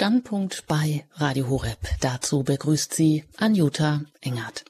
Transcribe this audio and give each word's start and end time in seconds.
Standpunkt 0.00 0.64
bei 0.66 1.04
Radio 1.16 1.50
Horeb. 1.50 1.76
Dazu 2.00 2.42
begrüßt 2.42 2.94
sie 2.94 3.24
Anjuta 3.36 4.00
Engert. 4.22 4.64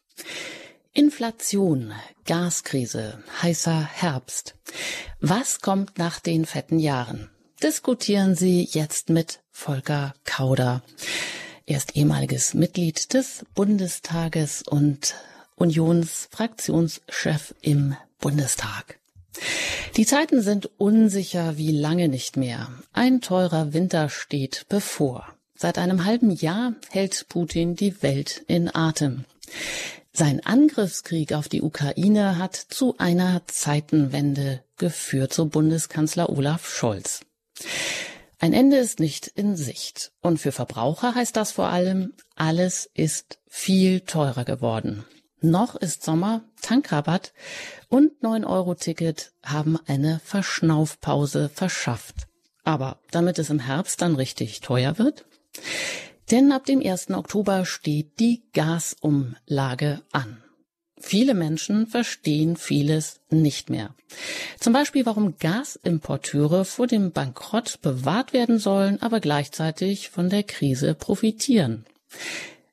Inflation, 0.92 1.92
Gaskrise, 2.26 3.22
heißer 3.40 3.80
Herbst. 3.80 4.56
Was 5.20 5.60
kommt 5.60 5.98
nach 5.98 6.18
den 6.18 6.46
fetten 6.46 6.80
Jahren? 6.80 7.30
Diskutieren 7.62 8.34
Sie 8.34 8.68
jetzt 8.72 9.08
mit 9.08 9.38
Volker 9.52 10.14
Kauder. 10.24 10.82
Er 11.64 11.76
ist 11.76 11.94
ehemaliges 11.94 12.54
Mitglied 12.54 13.14
des 13.14 13.44
Bundestages 13.54 14.62
und 14.62 15.14
Unionsfraktionschef 15.54 17.54
im 17.60 17.94
Bundestag. 18.18 18.99
Die 19.96 20.06
Zeiten 20.06 20.42
sind 20.42 20.70
unsicher 20.78 21.56
wie 21.56 21.72
lange 21.72 22.08
nicht 22.08 22.36
mehr. 22.36 22.68
Ein 22.92 23.20
teurer 23.20 23.72
Winter 23.72 24.08
steht 24.08 24.66
bevor. 24.68 25.26
Seit 25.54 25.78
einem 25.78 26.04
halben 26.04 26.30
Jahr 26.30 26.74
hält 26.90 27.26
Putin 27.28 27.76
die 27.76 28.02
Welt 28.02 28.42
in 28.46 28.74
Atem. 28.74 29.24
Sein 30.12 30.44
Angriffskrieg 30.44 31.32
auf 31.34 31.48
die 31.48 31.62
Ukraine 31.62 32.38
hat 32.38 32.56
zu 32.56 32.96
einer 32.98 33.42
Zeitenwende 33.46 34.62
geführt, 34.76 35.32
so 35.32 35.46
Bundeskanzler 35.46 36.30
Olaf 36.30 36.68
Scholz. 36.68 37.20
Ein 38.38 38.54
Ende 38.54 38.78
ist 38.78 39.00
nicht 39.00 39.26
in 39.26 39.54
Sicht. 39.54 40.12
Und 40.22 40.38
für 40.38 40.50
Verbraucher 40.50 41.14
heißt 41.14 41.36
das 41.36 41.52
vor 41.52 41.68
allem, 41.68 42.14
alles 42.36 42.90
ist 42.94 43.38
viel 43.46 44.00
teurer 44.00 44.44
geworden. 44.44 45.04
Noch 45.42 45.74
ist 45.74 46.02
Sommer, 46.02 46.44
Tankrabatt 46.60 47.32
und 47.88 48.12
9-Euro-Ticket 48.22 49.32
haben 49.42 49.78
eine 49.86 50.20
Verschnaufpause 50.22 51.48
verschafft. 51.48 52.26
Aber 52.62 53.00
damit 53.10 53.38
es 53.38 53.50
im 53.50 53.58
Herbst 53.58 54.02
dann 54.02 54.16
richtig 54.16 54.60
teuer 54.60 54.98
wird? 54.98 55.24
Denn 56.30 56.52
ab 56.52 56.66
dem 56.66 56.80
1. 56.80 57.10
Oktober 57.10 57.64
steht 57.64 58.20
die 58.20 58.42
Gasumlage 58.52 60.02
an. 60.12 60.42
Viele 61.00 61.32
Menschen 61.32 61.86
verstehen 61.86 62.56
vieles 62.56 63.20
nicht 63.30 63.70
mehr. 63.70 63.94
Zum 64.58 64.74
Beispiel, 64.74 65.06
warum 65.06 65.38
Gasimporteure 65.38 66.66
vor 66.66 66.86
dem 66.86 67.12
Bankrott 67.12 67.80
bewahrt 67.80 68.34
werden 68.34 68.58
sollen, 68.58 69.00
aber 69.00 69.20
gleichzeitig 69.20 70.10
von 70.10 70.28
der 70.28 70.42
Krise 70.42 70.94
profitieren. 70.94 71.86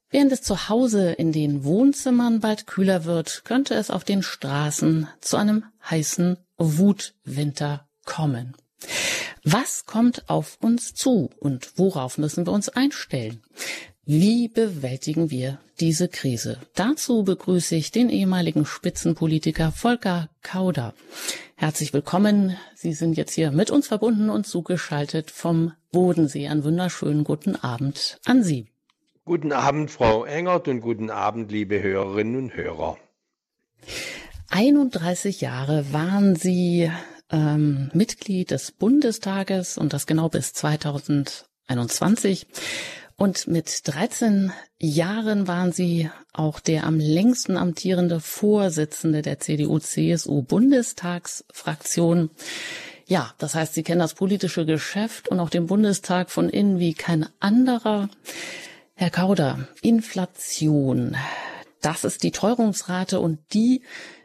Während 0.09 0.31
es 0.31 0.41
zu 0.41 0.69
Hause 0.69 1.11
in 1.11 1.33
den 1.33 1.66
Wohnzimmern 1.66 2.39
bald 2.39 2.66
kühler 2.66 3.03
wird, 3.03 3.41
könnte 3.44 3.75
es 3.75 3.91
auf 3.91 4.05
den 4.05 4.23
Straßen 4.23 5.08
zu 5.19 5.36
einem 5.36 5.66
heißen 5.89 6.38
Wutwinter 6.58 7.88
kommen. 8.05 8.55
Was 9.44 9.85
kommt 9.85 10.30
auf 10.30 10.58
uns 10.61 10.94
zu 10.94 11.30
und 11.39 11.78
worauf 11.78 12.17
müssen 12.17 12.45
wir 12.45 12.53
uns 12.53 12.69
einstellen? 12.69 13.41
Wie 14.05 14.47
bewältigen 14.47 15.30
wir 15.30 15.59
diese 15.81 16.08
Krise? 16.08 16.61
Dazu 16.75 17.23
begrüße 17.23 17.75
ich 17.75 17.91
den 17.91 18.09
ehemaligen 18.09 18.66
Spitzenpolitiker 18.66 19.73
Volker 19.73 20.30
Kauder. 20.41 20.94
Herzlich 21.55 21.91
willkommen. 21.91 22.55
Sie 22.75 22.94
sind 22.94 23.17
jetzt 23.17 23.33
hier 23.33 23.52
mit 23.52 23.72
uns 23.72 23.88
verbunden 23.88 24.30
und 24.30 24.47
zugeschaltet 24.47 25.31
vom 25.31 25.73
Bodensee. 25.91 26.47
Einen 26.47 26.63
wunderschönen 26.63 27.25
guten 27.25 27.58
Abend 27.58 28.19
an 28.25 28.44
Sie. 28.44 28.67
Guten 29.28 29.52
Abend, 29.52 29.92
Frau 29.92 30.23
Engert, 30.23 30.70
und 30.70 30.80
guten 30.80 31.09
Abend, 31.09 31.52
liebe 31.52 31.83
Hörerinnen 31.83 32.38
und 32.38 32.56
Hörer. 32.56 32.97
31 34.52 35.42
Jahre 35.42 35.92
waren 35.92 36.38
Sie 36.38 36.89
ähm, 37.30 37.92
Mitglied 37.94 38.52
des 38.52 38.72
Bundestages 38.72 39.78
und 39.78 39.92
das 39.92 40.08
genau 40.08 40.30
bis 40.30 40.53
2021. 40.53 42.47
Und 43.17 43.47
mit 43.47 43.81
13 43.84 44.53
Jahren 44.78 45.50
waren 45.50 45.73
Sie 45.73 46.09
auch 46.31 46.62
der 46.62 46.86
am 46.86 46.97
längsten 46.97 47.58
amtierende 47.58 48.22
Vorsitzende 48.22 49.23
der 49.23 49.41
CDU-CSU-Bundestagsfraktion. 49.41 52.30
Ja, 53.07 53.34
das 53.40 53.56
heißt, 53.56 53.74
Sie 53.74 53.84
kennen 53.84 54.00
das 54.00 54.13
politische 54.13 54.66
Geschäft 54.66 55.28
und 55.28 55.41
auch 55.41 55.50
den 55.50 55.68
Bundestag 55.68 56.31
von 56.31 56.47
innen 56.47 56.80
wie 56.80 56.94
kein 56.94 57.28
anderer. 57.41 58.07
Herr 59.00 59.12
Kauder, 59.12 59.68
Inflation, 59.84 61.16
das 61.81 62.03
ist 62.03 62.24
die 62.24 62.31
Teuerungsrate 62.31 63.19
und 63.19 63.38
die 63.53 63.84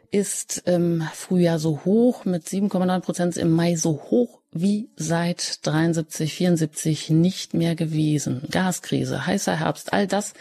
ist 0.09 0.63
im 0.65 1.07
Frühjahr 1.13 1.59
so 1.59 1.81
hoch 1.85 2.25
mit 2.25 2.47
7,9 2.47 2.99
Prozent, 3.01 3.37
im 3.37 3.51
Mai 3.51 3.75
so 3.75 4.01
hoch 4.09 4.41
wie 4.51 4.89
seit 4.95 5.63
73, 5.67 6.33
74 6.33 7.11
nicht 7.11 7.53
mehr 7.53 7.75
gewesen. 7.75 8.47
Gaskrise, 8.49 9.27
heißer 9.27 9.59
Herbst, 9.59 9.93
all 9.93 10.07
das 10.07 10.33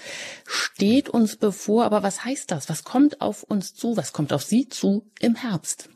steht 0.46 1.10
uns 1.10 1.36
bevor. 1.36 1.84
Aber 1.84 2.02
was 2.02 2.24
heißt 2.24 2.50
das? 2.50 2.70
Was 2.70 2.84
kommt 2.84 3.20
auf 3.20 3.42
uns 3.42 3.74
zu? 3.74 3.98
Was 3.98 4.14
kommt 4.14 4.32
auf 4.32 4.44
Sie 4.44 4.66
zu 4.66 5.04
im 5.20 5.34
Herbst? 5.34 5.90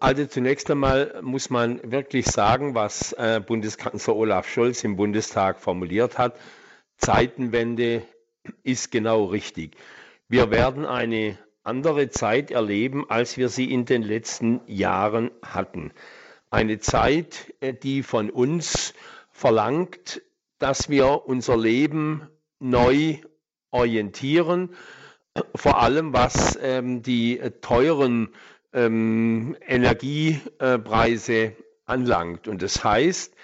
Also 0.00 0.26
zunächst 0.26 0.70
einmal 0.70 1.20
muss 1.22 1.50
man 1.50 1.80
wirklich 1.90 2.26
sagen, 2.26 2.74
was 2.74 3.12
äh, 3.14 3.40
Bundeskanzler 3.44 4.16
Olaf 4.16 4.48
Scholz 4.48 4.84
im 4.84 4.96
Bundestag 4.96 5.60
formuliert 5.60 6.18
hat. 6.18 6.34
Zeitenwende 6.98 8.02
ist 8.62 8.90
genau 8.90 9.24
richtig. 9.26 9.76
Wir 10.28 10.50
werden 10.50 10.84
eine 10.84 11.38
andere 11.62 12.10
Zeit 12.10 12.50
erleben, 12.50 13.08
als 13.08 13.36
wir 13.36 13.48
sie 13.48 13.72
in 13.72 13.84
den 13.84 14.02
letzten 14.02 14.60
Jahren 14.66 15.30
hatten. 15.42 15.92
Eine 16.50 16.78
Zeit, 16.78 17.54
äh, 17.60 17.74
die 17.74 18.02
von 18.02 18.30
uns 18.30 18.94
verlangt, 19.30 20.22
dass 20.58 20.88
wir 20.88 21.26
unser 21.26 21.56
Leben 21.56 22.28
neu 22.58 23.18
orientieren, 23.70 24.74
vor 25.54 25.80
allem 25.80 26.12
was 26.12 26.58
ähm, 26.60 27.02
die 27.02 27.38
teuren 27.60 28.30
ähm, 28.72 29.56
Energiepreise 29.66 31.54
anlangt. 31.84 32.48
Und 32.48 32.62
das 32.62 32.82
heißt, 32.82 33.34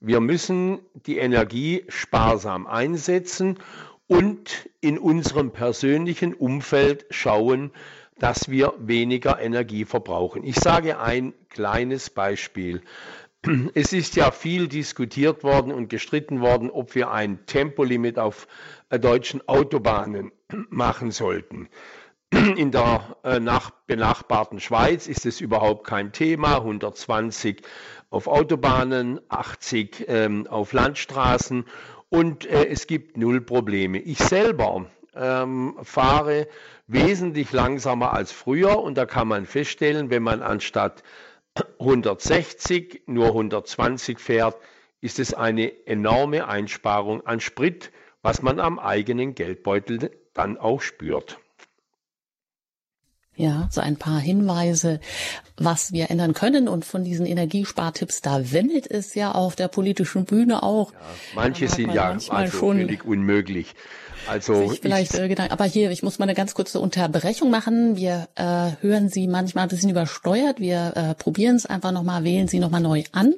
wir 0.00 0.20
müssen 0.20 0.80
die 1.06 1.18
Energie 1.18 1.84
sparsam 1.88 2.66
einsetzen 2.66 3.58
und 4.06 4.68
in 4.80 4.98
unserem 4.98 5.50
persönlichen 5.50 6.34
Umfeld 6.34 7.06
schauen, 7.10 7.72
dass 8.18 8.48
wir 8.48 8.74
weniger 8.78 9.40
Energie 9.40 9.84
verbrauchen. 9.84 10.44
Ich 10.44 10.56
sage 10.56 10.98
ein 10.98 11.34
kleines 11.50 12.10
Beispiel. 12.10 12.82
Es 13.74 13.92
ist 13.92 14.16
ja 14.16 14.32
viel 14.32 14.66
diskutiert 14.66 15.44
worden 15.44 15.72
und 15.72 15.88
gestritten 15.88 16.40
worden, 16.40 16.70
ob 16.70 16.94
wir 16.96 17.10
ein 17.12 17.46
Tempolimit 17.46 18.18
auf 18.18 18.48
äh, 18.90 18.98
deutschen 18.98 19.46
Autobahnen 19.46 20.32
machen 20.70 21.12
sollten. 21.12 21.68
In 22.30 22.72
der 22.72 23.16
äh, 23.22 23.38
nach, 23.38 23.70
benachbarten 23.86 24.60
Schweiz 24.60 25.06
ist 25.06 25.24
es 25.24 25.40
überhaupt 25.40 25.86
kein 25.86 26.12
Thema. 26.12 26.56
120 26.56 27.62
auf 28.10 28.26
Autobahnen, 28.26 29.20
80 29.28 30.06
ähm, 30.08 30.46
auf 30.46 30.72
Landstraßen 30.72 31.64
und 32.08 32.46
äh, 32.46 32.66
es 32.66 32.86
gibt 32.86 33.16
null 33.16 33.40
Probleme. 33.40 33.98
Ich 33.98 34.18
selber 34.18 34.86
ähm, 35.14 35.76
fahre 35.82 36.48
wesentlich 36.86 37.52
langsamer 37.52 38.12
als 38.14 38.32
früher 38.32 38.78
und 38.78 38.96
da 38.96 39.04
kann 39.04 39.28
man 39.28 39.46
feststellen, 39.46 40.10
wenn 40.10 40.22
man 40.22 40.42
anstatt 40.42 41.02
160 41.78 43.02
nur 43.06 43.28
120 43.28 44.18
fährt, 44.18 44.56
ist 45.00 45.18
es 45.18 45.34
eine 45.34 45.86
enorme 45.86 46.48
Einsparung 46.48 47.26
an 47.26 47.40
Sprit, 47.40 47.92
was 48.22 48.42
man 48.42 48.58
am 48.58 48.78
eigenen 48.78 49.34
Geldbeutel 49.34 50.10
dann 50.34 50.56
auch 50.56 50.80
spürt. 50.80 51.38
Ja, 53.38 53.68
so 53.70 53.80
ein 53.80 53.96
paar 53.96 54.18
Hinweise, 54.18 54.98
was 55.56 55.92
wir 55.92 56.10
ändern 56.10 56.34
können. 56.34 56.66
Und 56.66 56.84
von 56.84 57.04
diesen 57.04 57.24
Energiespartipps, 57.24 58.20
da 58.20 58.50
wimmelt 58.50 58.90
es 58.90 59.14
ja 59.14 59.30
auf 59.30 59.54
der 59.54 59.68
politischen 59.68 60.24
Bühne 60.24 60.64
auch. 60.64 60.90
Ja, 60.92 60.98
manche 61.36 61.68
sind 61.68 61.94
ja 61.94 62.10
also 62.10 62.32
schon 62.32 62.48
völlig 62.48 63.04
unmöglich. 63.04 63.76
Also 64.26 64.74
vielleicht 64.80 65.14
ich, 65.14 65.20
äh, 65.20 65.28
Gedanken. 65.28 65.52
Aber 65.52 65.64
hier, 65.64 65.92
ich 65.92 66.02
muss 66.02 66.18
mal 66.18 66.24
eine 66.24 66.34
ganz 66.34 66.54
kurze 66.54 66.80
Unterbrechung 66.80 67.48
machen. 67.48 67.96
Wir 67.96 68.28
äh, 68.34 68.72
hören 68.80 69.08
Sie 69.08 69.28
manchmal 69.28 69.66
ein 69.66 69.68
bisschen 69.68 69.90
übersteuert. 69.90 70.58
Wir 70.58 70.92
äh, 70.96 71.14
probieren 71.14 71.54
es 71.54 71.64
einfach 71.64 71.92
nochmal, 71.92 72.24
wählen 72.24 72.48
Sie 72.48 72.58
nochmal 72.58 72.80
neu 72.80 73.04
an. 73.12 73.34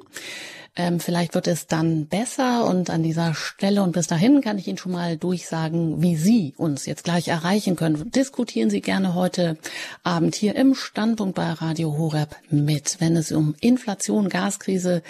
Ähm, 0.77 1.01
vielleicht 1.01 1.35
wird 1.35 1.47
es 1.47 1.67
dann 1.67 2.07
besser 2.07 2.65
und 2.65 2.89
an 2.89 3.03
dieser 3.03 3.33
Stelle 3.33 3.83
und 3.83 3.91
bis 3.91 4.07
dahin 4.07 4.39
kann 4.39 4.57
ich 4.57 4.69
Ihnen 4.69 4.77
schon 4.77 4.93
mal 4.93 5.17
durchsagen, 5.17 6.01
wie 6.01 6.15
Sie 6.15 6.53
uns 6.55 6.85
jetzt 6.85 7.03
gleich 7.03 7.27
erreichen 7.27 7.75
können. 7.75 8.09
Diskutieren 8.11 8.69
Sie 8.69 8.79
gerne 8.79 9.13
heute 9.13 9.57
Abend 10.03 10.33
hier 10.33 10.55
im 10.55 10.73
Standpunkt 10.73 11.35
bei 11.35 11.51
Radio 11.51 11.97
Horeb 11.97 12.37
mit, 12.49 13.01
wenn 13.01 13.17
es 13.17 13.33
um 13.33 13.53
Inflation, 13.59 14.29
Gaskrise 14.29 15.03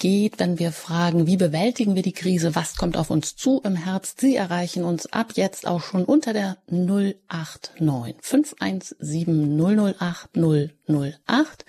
geht, 0.00 0.40
wenn 0.40 0.58
wir 0.58 0.72
fragen, 0.72 1.28
wie 1.28 1.36
bewältigen 1.36 1.94
wir 1.94 2.02
die 2.02 2.12
Krise, 2.12 2.56
was 2.56 2.74
kommt 2.74 2.96
auf 2.96 3.10
uns 3.10 3.36
zu 3.36 3.60
im 3.62 3.76
Herbst. 3.76 4.20
Sie 4.20 4.34
erreichen 4.34 4.82
uns 4.82 5.06
ab 5.12 5.34
jetzt 5.36 5.64
auch 5.64 5.80
schon 5.80 6.04
unter 6.04 6.32
der 6.32 6.56
089 6.68 8.16
517 8.20 9.94
008 9.96 10.30
008 10.36 11.64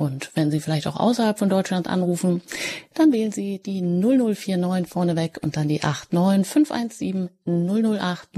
Und 0.00 0.30
wenn 0.34 0.50
Sie 0.50 0.60
vielleicht 0.60 0.86
auch 0.86 0.96
außerhalb 0.96 1.38
von 1.38 1.50
Deutschland 1.50 1.86
anrufen, 1.86 2.40
dann 2.94 3.12
wählen 3.12 3.32
Sie 3.32 3.58
die 3.58 3.82
0049 3.82 4.90
vorneweg 4.90 5.38
und 5.42 5.58
dann 5.58 5.68
die 5.68 5.82
89 5.82 6.50
517 6.50 7.28
008 7.44 8.30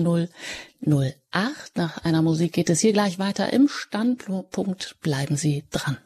008. 0.84 1.76
Nach 1.76 2.04
einer 2.04 2.22
Musik 2.22 2.52
geht 2.52 2.68
es 2.68 2.80
hier 2.80 2.92
gleich 2.92 3.20
weiter 3.20 3.52
im 3.52 3.68
Standpunkt. 3.68 4.96
Bleiben 5.02 5.36
Sie 5.36 5.62
dran. 5.70 5.98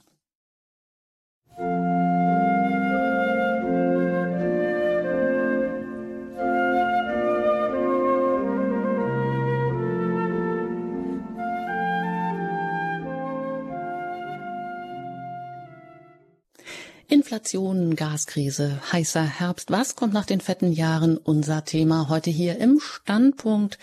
Inflation, 17.09 17.95
Gaskrise, 17.95 18.81
heißer 18.91 19.23
Herbst. 19.23 19.71
Was 19.71 19.95
kommt 19.95 20.13
nach 20.13 20.27
den 20.27 20.41
fetten 20.41 20.73
Jahren? 20.73 21.17
Unser 21.17 21.65
Thema 21.65 22.09
heute 22.09 22.31
hier 22.31 22.59
im 22.59 22.81
Standpunkt 22.81 23.79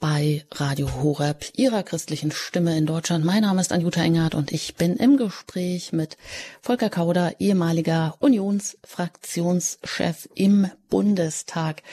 bei 0.00 0.44
Radio 0.50 0.92
Horeb, 0.92 1.44
Ihrer 1.54 1.84
christlichen 1.84 2.32
Stimme 2.32 2.76
in 2.76 2.84
Deutschland. 2.84 3.24
Mein 3.24 3.42
Name 3.42 3.60
ist 3.60 3.72
Anjuta 3.72 4.02
Engert 4.02 4.34
und 4.34 4.50
ich 4.50 4.74
bin 4.74 4.96
im 4.96 5.16
Gespräch 5.16 5.92
mit 5.92 6.16
Volker 6.62 6.90
Kauder, 6.90 7.36
ehemaliger 7.38 8.16
Unionsfraktionschef 8.18 10.28
im 10.34 10.68
Bundestag. 10.90 11.84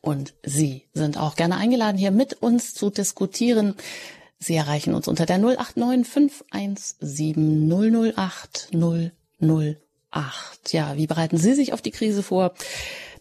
Und 0.00 0.34
Sie 0.44 0.84
sind 0.94 1.18
auch 1.18 1.34
gerne 1.34 1.56
eingeladen, 1.56 1.98
hier 1.98 2.12
mit 2.12 2.34
uns 2.34 2.74
zu 2.74 2.90
diskutieren. 2.90 3.74
Sie 4.38 4.54
erreichen 4.54 4.94
uns 4.94 5.08
unter 5.08 5.26
der 5.26 5.38
089 5.38 6.06
517 6.06 8.14
008 8.14 8.68
008 9.40 9.87
acht. 10.10 10.72
Ja, 10.72 10.96
wie 10.96 11.06
bereiten 11.06 11.36
Sie 11.36 11.54
sich 11.54 11.72
auf 11.72 11.82
die 11.82 11.90
Krise 11.90 12.22
vor? 12.22 12.54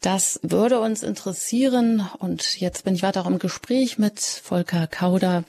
Das 0.01 0.39
würde 0.43 0.79
uns 0.79 1.03
interessieren. 1.03 2.07
Und 2.19 2.59
jetzt 2.59 2.85
bin 2.85 2.95
ich 2.95 3.03
weiter 3.03 3.25
im 3.25 3.39
Gespräch 3.39 3.97
mit 3.97 4.19
Volker 4.19 4.87
Kauder. 4.87 5.43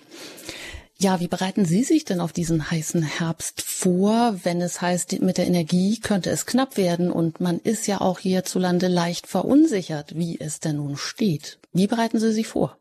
Ja, 1.01 1.21
wie 1.21 1.29
bereiten 1.29 1.65
Sie 1.65 1.85
sich 1.85 2.05
denn 2.05 2.21
auf 2.21 2.33
diesen 2.33 2.73
heißen 2.73 3.03
Herbst 3.03 3.63
vor, 3.63 4.35
wenn 4.43 4.61
es 4.61 4.83
heißt, 4.83 5.21
mit 5.21 5.39
der 5.39 5.47
Energie 5.47 6.01
könnte 6.01 6.31
es 6.31 6.45
knapp 6.45 6.77
werden 6.77 7.13
und 7.13 7.41
man 7.41 7.61
ist 7.61 7.87
ja 7.87 8.01
auch 8.01 8.19
hierzulande 8.19 8.89
leicht 8.89 9.29
verunsichert, 9.29 10.17
wie 10.17 10.41
es 10.41 10.59
denn 10.59 10.77
nun 10.77 10.97
steht. 10.97 11.61
Wie 11.73 11.87
bereiten 11.87 12.19
Sie 12.19 12.33
sich 12.33 12.49
vor? 12.49 12.77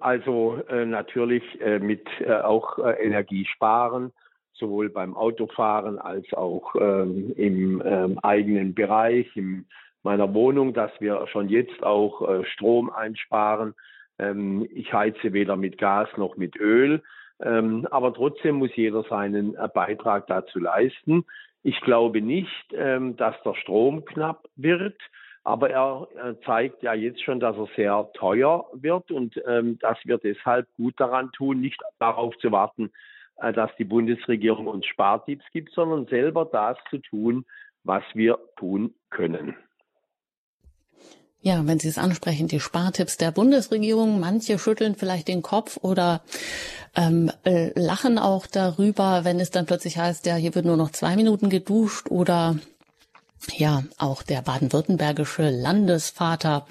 Also 0.00 0.60
äh, 0.68 0.84
natürlich 0.84 1.44
äh, 1.60 1.78
mit 1.78 2.06
äh, 2.20 2.32
auch 2.32 2.78
äh, 2.78 3.02
Energiesparen 3.02 4.12
sowohl 4.54 4.88
beim 4.90 5.16
Autofahren 5.16 5.98
als 5.98 6.32
auch 6.32 6.74
ähm, 6.80 7.32
im 7.36 7.82
ähm, 7.84 8.18
eigenen 8.22 8.74
Bereich, 8.74 9.34
in 9.36 9.66
meiner 10.02 10.32
Wohnung, 10.34 10.74
dass 10.74 10.92
wir 11.00 11.26
schon 11.28 11.48
jetzt 11.48 11.82
auch 11.82 12.28
äh, 12.28 12.44
Strom 12.44 12.90
einsparen. 12.90 13.74
Ähm, 14.18 14.68
ich 14.72 14.92
heize 14.92 15.32
weder 15.32 15.56
mit 15.56 15.78
Gas 15.78 16.08
noch 16.16 16.36
mit 16.36 16.56
Öl, 16.56 17.02
ähm, 17.42 17.86
aber 17.90 18.12
trotzdem 18.14 18.56
muss 18.56 18.74
jeder 18.76 19.02
seinen 19.04 19.56
äh, 19.56 19.68
Beitrag 19.72 20.26
dazu 20.28 20.60
leisten. 20.60 21.24
Ich 21.62 21.80
glaube 21.80 22.20
nicht, 22.20 22.72
ähm, 22.72 23.16
dass 23.16 23.34
der 23.42 23.54
Strom 23.54 24.04
knapp 24.04 24.44
wird. 24.56 24.96
Aber 25.46 25.68
er, 25.68 26.08
er 26.16 26.40
zeigt 26.40 26.82
ja 26.82 26.94
jetzt 26.94 27.22
schon, 27.22 27.38
dass 27.38 27.56
er 27.56 27.68
sehr 27.76 28.08
teuer 28.14 28.66
wird 28.72 29.10
und 29.10 29.38
ähm, 29.46 29.78
dass 29.78 29.98
wir 30.04 30.16
deshalb 30.16 30.66
gut 30.74 30.94
daran 30.98 31.32
tun, 31.32 31.60
nicht 31.60 31.82
darauf 31.98 32.34
zu 32.38 32.50
warten, 32.50 32.86
äh, 32.86 32.90
dass 33.36 33.70
die 33.78 33.84
Bundesregierung 33.84 34.66
uns 34.66 34.86
Spartipps 34.86 35.44
gibt, 35.52 35.72
sondern 35.72 36.06
selber 36.06 36.44
das 36.44 36.76
zu 36.90 36.98
tun, 36.98 37.44
was 37.82 38.02
wir 38.14 38.38
tun 38.56 38.94
können. 39.10 39.56
Ja, 41.40 41.66
wenn 41.66 41.78
Sie 41.78 41.88
es 41.88 41.98
ansprechen, 41.98 42.48
die 42.48 42.58
Spartipps 42.58 43.18
der 43.18 43.30
Bundesregierung, 43.30 44.18
manche 44.18 44.58
schütteln 44.58 44.94
vielleicht 44.94 45.28
den 45.28 45.42
Kopf 45.42 45.78
oder 45.82 46.22
ähm, 46.96 47.30
äh, 47.44 47.78
lachen 47.78 48.18
auch 48.18 48.46
darüber, 48.46 49.24
wenn 49.24 49.38
es 49.38 49.50
dann 49.50 49.66
plötzlich 49.66 49.98
heißt, 49.98 50.24
ja, 50.24 50.36
hier 50.36 50.54
wird 50.54 50.64
nur 50.64 50.78
noch 50.78 50.90
zwei 50.90 51.16
Minuten 51.16 51.50
geduscht 51.50 52.10
oder 52.10 52.56
ja, 53.52 53.82
auch 53.98 54.22
der 54.22 54.40
baden-württembergische 54.40 55.50
Landesvater 55.50 56.66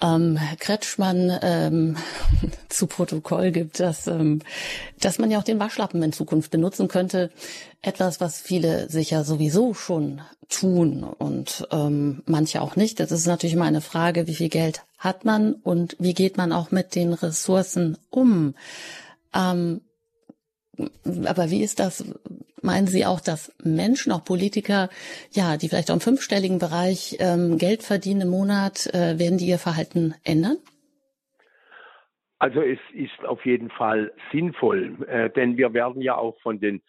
ähm, 0.00 0.38
Kretschmann 0.58 1.38
ähm, 1.42 1.96
zu 2.68 2.86
Protokoll 2.86 3.50
gibt, 3.50 3.80
dass, 3.80 4.06
ähm, 4.06 4.40
dass 5.00 5.18
man 5.18 5.30
ja 5.30 5.38
auch 5.38 5.44
den 5.44 5.60
Waschlappen 5.60 6.02
in 6.02 6.12
Zukunft 6.12 6.50
benutzen 6.50 6.88
könnte. 6.88 7.30
Etwas, 7.82 8.20
was 8.20 8.40
viele 8.40 8.88
sicher 8.88 9.24
sowieso 9.24 9.74
schon 9.74 10.22
tun 10.48 11.04
und 11.04 11.66
ähm, 11.70 12.22
manche 12.26 12.60
auch 12.60 12.76
nicht. 12.76 13.00
Das 13.00 13.12
ist 13.12 13.26
natürlich 13.26 13.54
immer 13.54 13.64
eine 13.64 13.80
Frage, 13.80 14.26
wie 14.26 14.34
viel 14.34 14.48
Geld 14.48 14.82
hat 14.98 15.24
man 15.24 15.54
und 15.54 15.96
wie 15.98 16.14
geht 16.14 16.36
man 16.36 16.52
auch 16.52 16.70
mit 16.70 16.94
den 16.94 17.12
Ressourcen 17.12 17.98
um. 18.10 18.54
Ähm, 19.34 19.80
aber 21.24 21.50
wie 21.50 21.62
ist 21.62 21.78
das? 21.78 22.04
Meinen 22.64 22.86
Sie 22.86 23.04
auch, 23.04 23.20
dass 23.20 23.54
Menschen, 23.62 24.10
auch 24.10 24.24
Politiker, 24.24 24.88
ja, 25.32 25.58
die 25.58 25.68
vielleicht 25.68 25.90
auch 25.90 25.96
im 25.96 26.00
fünfstelligen 26.00 26.58
Bereich 26.58 27.18
ähm, 27.20 27.58
Geld 27.58 27.82
verdienen 27.82 28.22
im 28.22 28.30
Monat, 28.30 28.86
äh, 28.86 29.18
werden 29.18 29.36
die 29.36 29.48
ihr 29.48 29.58
Verhalten 29.58 30.14
ändern? 30.24 30.56
Also 32.38 32.62
es 32.62 32.78
ist 32.94 33.22
auf 33.26 33.44
jeden 33.44 33.68
Fall 33.68 34.12
sinnvoll, 34.32 34.96
äh, 35.08 35.28
denn 35.28 35.58
wir 35.58 35.74
werden 35.74 36.00
ja 36.00 36.16
auch 36.16 36.40
von 36.40 36.58
den 36.58 36.80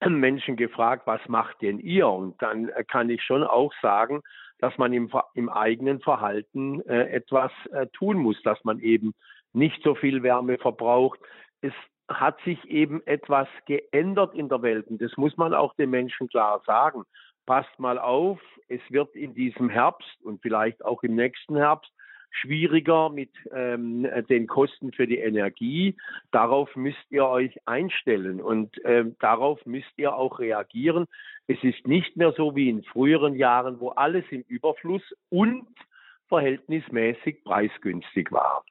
Menschen 0.04 0.56
gefragt, 0.56 1.06
was 1.06 1.20
macht 1.28 1.62
denn 1.62 1.78
ihr? 1.78 2.08
Und 2.08 2.42
dann 2.42 2.68
äh, 2.70 2.82
kann 2.82 3.08
ich 3.08 3.22
schon 3.22 3.44
auch 3.44 3.72
sagen, 3.80 4.22
dass 4.58 4.76
man 4.78 4.92
im, 4.92 5.12
im 5.34 5.48
eigenen 5.48 6.00
Verhalten 6.00 6.80
äh, 6.88 7.08
etwas 7.08 7.52
äh, 7.70 7.86
tun 7.92 8.18
muss, 8.18 8.42
dass 8.42 8.58
man 8.64 8.80
eben 8.80 9.14
nicht 9.52 9.80
so 9.84 9.94
viel 9.94 10.24
Wärme 10.24 10.58
verbraucht. 10.58 11.20
Es 11.60 11.72
hat 12.10 12.40
sich 12.42 12.62
eben 12.68 13.06
etwas 13.06 13.48
geändert 13.66 14.34
in 14.34 14.48
der 14.48 14.62
Welt. 14.62 14.88
Und 14.88 15.00
das 15.00 15.16
muss 15.16 15.36
man 15.36 15.54
auch 15.54 15.74
den 15.74 15.90
Menschen 15.90 16.28
klar 16.28 16.62
sagen. 16.66 17.04
Passt 17.46 17.78
mal 17.78 17.98
auf, 17.98 18.40
es 18.68 18.80
wird 18.90 19.14
in 19.16 19.34
diesem 19.34 19.68
Herbst 19.68 20.22
und 20.22 20.42
vielleicht 20.42 20.84
auch 20.84 21.02
im 21.02 21.14
nächsten 21.14 21.56
Herbst 21.56 21.90
schwieriger 22.30 23.10
mit 23.10 23.30
ähm, 23.52 24.06
den 24.28 24.46
Kosten 24.46 24.92
für 24.92 25.06
die 25.06 25.18
Energie. 25.18 25.96
Darauf 26.30 26.74
müsst 26.76 27.04
ihr 27.10 27.26
euch 27.26 27.58
einstellen 27.66 28.40
und 28.40 28.76
ähm, 28.84 29.16
darauf 29.18 29.64
müsst 29.66 29.92
ihr 29.96 30.14
auch 30.14 30.38
reagieren. 30.38 31.06
Es 31.48 31.58
ist 31.62 31.86
nicht 31.86 32.16
mehr 32.16 32.32
so 32.32 32.54
wie 32.54 32.68
in 32.68 32.84
früheren 32.84 33.34
Jahren, 33.34 33.80
wo 33.80 33.88
alles 33.90 34.24
im 34.30 34.42
Überfluss 34.42 35.02
und 35.28 35.66
verhältnismäßig 36.28 37.42
preisgünstig 37.42 38.30
war. 38.30 38.64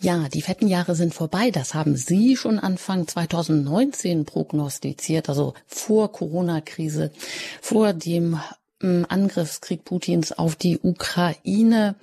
Ja, 0.00 0.28
die 0.28 0.42
fetten 0.42 0.68
Jahre 0.68 0.94
sind 0.94 1.12
vorbei. 1.12 1.50
Das 1.50 1.74
haben 1.74 1.96
Sie 1.96 2.36
schon 2.36 2.60
Anfang 2.60 3.08
2019 3.08 4.24
prognostiziert, 4.24 5.28
also 5.28 5.54
vor 5.66 6.12
Corona-Krise, 6.12 7.10
vor 7.60 7.92
dem 7.94 8.38
ähm, 8.80 9.06
Angriffskrieg 9.08 9.84
Putins 9.84 10.30
auf 10.30 10.54
die 10.54 10.78
Ukraine. 10.78 11.96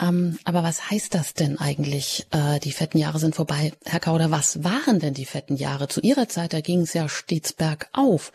Ähm, 0.00 0.40
aber 0.44 0.64
was 0.64 0.90
heißt 0.90 1.14
das 1.14 1.34
denn 1.34 1.58
eigentlich? 1.58 2.26
Äh, 2.32 2.58
die 2.58 2.72
fetten 2.72 2.98
Jahre 2.98 3.20
sind 3.20 3.36
vorbei. 3.36 3.72
Herr 3.84 4.00
Kauder, 4.00 4.32
was 4.32 4.64
waren 4.64 4.98
denn 4.98 5.14
die 5.14 5.26
fetten 5.26 5.54
Jahre? 5.54 5.86
Zu 5.86 6.00
Ihrer 6.00 6.28
Zeit, 6.28 6.52
da 6.52 6.60
ging 6.60 6.80
es 6.80 6.94
ja 6.94 7.08
stets 7.08 7.52
bergauf. 7.52 8.32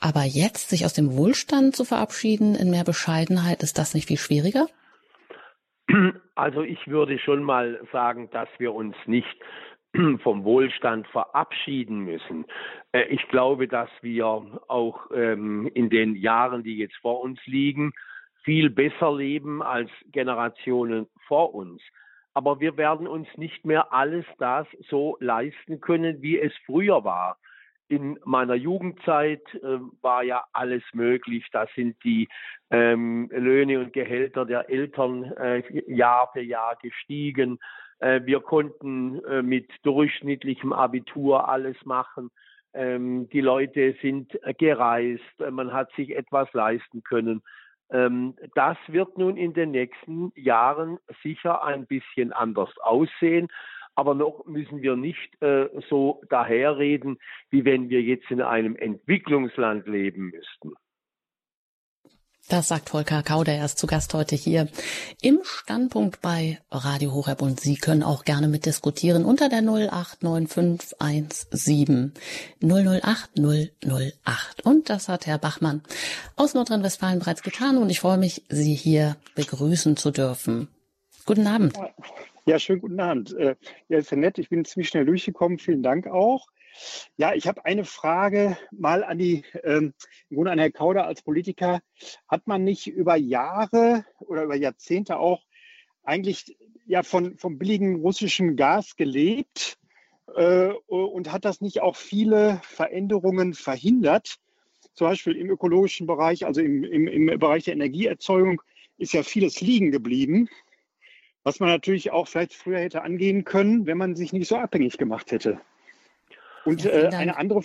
Aber 0.00 0.24
jetzt 0.24 0.68
sich 0.68 0.84
aus 0.84 0.92
dem 0.92 1.16
Wohlstand 1.16 1.76
zu 1.76 1.86
verabschieden 1.86 2.54
in 2.54 2.68
mehr 2.68 2.84
Bescheidenheit, 2.84 3.62
ist 3.62 3.78
das 3.78 3.94
nicht 3.94 4.08
viel 4.08 4.18
schwieriger? 4.18 4.66
Also 6.36 6.62
ich 6.62 6.88
würde 6.88 7.18
schon 7.20 7.44
mal 7.44 7.80
sagen, 7.92 8.28
dass 8.32 8.48
wir 8.58 8.74
uns 8.74 8.96
nicht 9.06 9.36
vom 10.22 10.42
Wohlstand 10.44 11.06
verabschieden 11.08 12.00
müssen. 12.00 12.44
Äh, 12.92 13.04
ich 13.04 13.26
glaube, 13.28 13.68
dass 13.68 13.88
wir 14.02 14.26
auch 14.26 15.10
ähm, 15.14 15.70
in 15.74 15.90
den 15.90 16.16
Jahren, 16.16 16.64
die 16.64 16.76
jetzt 16.76 16.96
vor 16.96 17.20
uns 17.20 17.38
liegen, 17.46 17.92
viel 18.42 18.68
besser 18.68 19.14
leben 19.14 19.62
als 19.62 19.90
Generationen 20.10 21.06
vor 21.26 21.54
uns. 21.54 21.80
Aber 22.34 22.58
wir 22.58 22.76
werden 22.76 23.06
uns 23.06 23.28
nicht 23.36 23.64
mehr 23.64 23.92
alles 23.92 24.26
das 24.38 24.66
so 24.90 25.16
leisten 25.20 25.80
können, 25.80 26.20
wie 26.20 26.38
es 26.38 26.52
früher 26.66 27.04
war 27.04 27.38
in 27.94 28.18
meiner 28.24 28.54
Jugendzeit 28.54 29.42
äh, 29.54 29.78
war 30.02 30.22
ja 30.22 30.44
alles 30.52 30.82
möglich. 30.92 31.46
Da 31.52 31.66
sind 31.74 31.96
die 32.02 32.28
ähm, 32.70 33.30
Löhne 33.32 33.78
und 33.78 33.92
Gehälter 33.92 34.44
der 34.44 34.68
Eltern 34.68 35.24
äh, 35.32 35.62
Jahr 35.86 36.30
für 36.32 36.42
Jahr 36.42 36.76
gestiegen. 36.82 37.58
Äh, 38.00 38.22
wir 38.24 38.40
konnten 38.40 39.24
äh, 39.24 39.42
mit 39.42 39.70
durchschnittlichem 39.82 40.72
Abitur 40.72 41.48
alles 41.48 41.76
machen. 41.84 42.30
Ähm, 42.72 43.28
die 43.30 43.40
Leute 43.40 43.94
sind 44.02 44.38
gereist. 44.58 45.22
Man 45.50 45.72
hat 45.72 45.92
sich 45.92 46.16
etwas 46.16 46.52
leisten 46.52 47.02
können. 47.02 47.42
Ähm, 47.90 48.34
das 48.54 48.76
wird 48.88 49.18
nun 49.18 49.36
in 49.36 49.52
den 49.52 49.70
nächsten 49.70 50.32
Jahren 50.34 50.98
sicher 51.22 51.62
ein 51.62 51.86
bisschen 51.86 52.32
anders 52.32 52.76
aussehen. 52.78 53.48
Aber 53.94 54.14
noch 54.14 54.44
müssen 54.46 54.82
wir 54.82 54.96
nicht 54.96 55.40
äh, 55.40 55.68
so 55.88 56.20
daherreden, 56.28 57.18
wie 57.50 57.64
wenn 57.64 57.88
wir 57.88 58.02
jetzt 58.02 58.30
in 58.30 58.40
einem 58.40 58.76
Entwicklungsland 58.76 59.86
leben 59.86 60.30
müssten. 60.30 60.74
Das 62.48 62.68
sagt 62.68 62.88
Volker 62.90 63.22
Kauder, 63.22 63.54
er 63.54 63.64
ist 63.64 63.78
zu 63.78 63.86
Gast 63.86 64.12
heute 64.12 64.36
hier 64.36 64.68
im 65.22 65.40
Standpunkt 65.44 66.20
bei 66.20 66.60
Radio 66.70 67.14
Horeb 67.14 67.40
und 67.40 67.58
Sie 67.58 67.76
können 67.76 68.02
auch 68.02 68.26
gerne 68.26 68.48
mitdiskutieren 68.48 69.24
unter 69.24 69.48
der 69.48 69.62
0895117 69.62 72.10
008 72.60 73.30
008. 73.38 74.60
Und 74.62 74.90
das 74.90 75.08
hat 75.08 75.26
Herr 75.26 75.38
Bachmann 75.38 75.80
aus 76.36 76.52
Nordrhein-Westfalen 76.52 77.20
bereits 77.20 77.42
getan 77.42 77.78
und 77.78 77.88
ich 77.88 78.00
freue 78.00 78.18
mich, 78.18 78.44
Sie 78.50 78.74
hier 78.74 79.16
begrüßen 79.36 79.96
zu 79.96 80.10
dürfen. 80.10 80.68
Guten 81.24 81.46
Abend. 81.46 81.78
Ja, 82.46 82.58
schönen 82.58 82.82
guten 82.82 83.00
Abend. 83.00 83.32
Äh, 83.32 83.56
ja, 83.88 83.96
ist 83.96 84.10
ja 84.10 84.18
nett. 84.18 84.36
Ich 84.36 84.50
bin 84.50 84.66
ziemlich 84.66 84.88
schnell 84.88 85.06
durchgekommen. 85.06 85.58
Vielen 85.58 85.82
Dank 85.82 86.06
auch. 86.06 86.46
Ja, 87.16 87.32
ich 87.32 87.46
habe 87.46 87.64
eine 87.64 87.86
Frage 87.86 88.58
mal 88.70 89.02
an 89.02 89.16
die, 89.16 89.44
ähm, 89.62 89.94
im 90.28 90.36
Grunde 90.36 90.50
an 90.50 90.58
Herrn 90.58 90.74
Kauder 90.74 91.06
als 91.06 91.22
Politiker. 91.22 91.80
Hat 92.28 92.46
man 92.46 92.62
nicht 92.62 92.86
über 92.86 93.16
Jahre 93.16 94.04
oder 94.18 94.44
über 94.44 94.56
Jahrzehnte 94.56 95.18
auch 95.18 95.42
eigentlich 96.02 96.54
ja 96.84 97.02
von, 97.02 97.38
vom 97.38 97.56
billigen 97.56 97.96
russischen 98.02 98.56
Gas 98.56 98.96
gelebt 98.96 99.78
äh, 100.36 100.68
und 100.86 101.32
hat 101.32 101.46
das 101.46 101.62
nicht 101.62 101.80
auch 101.80 101.96
viele 101.96 102.60
Veränderungen 102.62 103.54
verhindert? 103.54 104.36
Zum 104.92 105.06
Beispiel 105.06 105.36
im 105.36 105.48
ökologischen 105.48 106.06
Bereich, 106.06 106.44
also 106.44 106.60
im, 106.60 106.84
im, 106.84 107.08
im 107.08 107.38
Bereich 107.38 107.64
der 107.64 107.72
Energieerzeugung, 107.72 108.60
ist 108.98 109.14
ja 109.14 109.22
vieles 109.22 109.60
liegen 109.60 109.90
geblieben, 109.90 110.48
was 111.44 111.60
man 111.60 111.68
natürlich 111.68 112.10
auch 112.10 112.26
vielleicht 112.26 112.54
früher 112.54 112.78
hätte 112.78 113.02
angehen 113.02 113.44
können, 113.44 113.86
wenn 113.86 113.98
man 113.98 114.16
sich 114.16 114.32
nicht 114.32 114.48
so 114.48 114.56
abhängig 114.56 114.98
gemacht 114.98 115.30
hätte. 115.30 115.60
Und 116.64 116.84
ja, 116.84 116.90
äh, 116.90 117.14
eine 117.14 117.36
andere, 117.36 117.60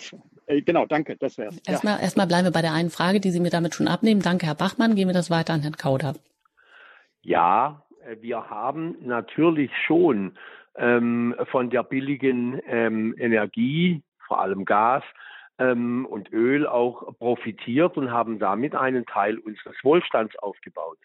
äh, 0.46 0.60
genau, 0.60 0.84
danke, 0.86 1.16
das 1.16 1.38
wäre 1.38 1.48
es. 1.48 1.58
Erstmal, 1.66 1.96
ja. 1.96 2.02
erstmal 2.02 2.26
bleiben 2.26 2.44
wir 2.44 2.52
bei 2.52 2.62
der 2.62 2.74
einen 2.74 2.90
Frage, 2.90 3.20
die 3.20 3.30
Sie 3.30 3.40
mir 3.40 3.50
damit 3.50 3.74
schon 3.74 3.88
abnehmen. 3.88 4.20
Danke, 4.20 4.46
Herr 4.46 4.54
Bachmann. 4.54 4.94
Gehen 4.94 5.08
wir 5.08 5.14
das 5.14 5.30
weiter 5.30 5.54
an 5.54 5.62
Herrn 5.62 5.76
Kauder. 5.76 6.14
Ja, 7.22 7.82
äh, 8.04 8.16
wir 8.20 8.50
haben 8.50 8.96
natürlich 9.00 9.70
schon 9.86 10.36
ähm, 10.76 11.34
von 11.50 11.70
der 11.70 11.82
billigen 11.82 12.60
ähm, 12.66 13.14
Energie, 13.18 14.02
vor 14.26 14.40
allem 14.40 14.66
Gas 14.66 15.02
ähm, 15.58 16.06
und 16.06 16.30
Öl, 16.32 16.66
auch 16.66 17.16
profitiert 17.18 17.96
und 17.96 18.10
haben 18.10 18.38
damit 18.38 18.74
einen 18.74 19.06
Teil 19.06 19.38
unseres 19.38 19.76
Wohlstands 19.82 20.36
aufgebaut. 20.38 20.98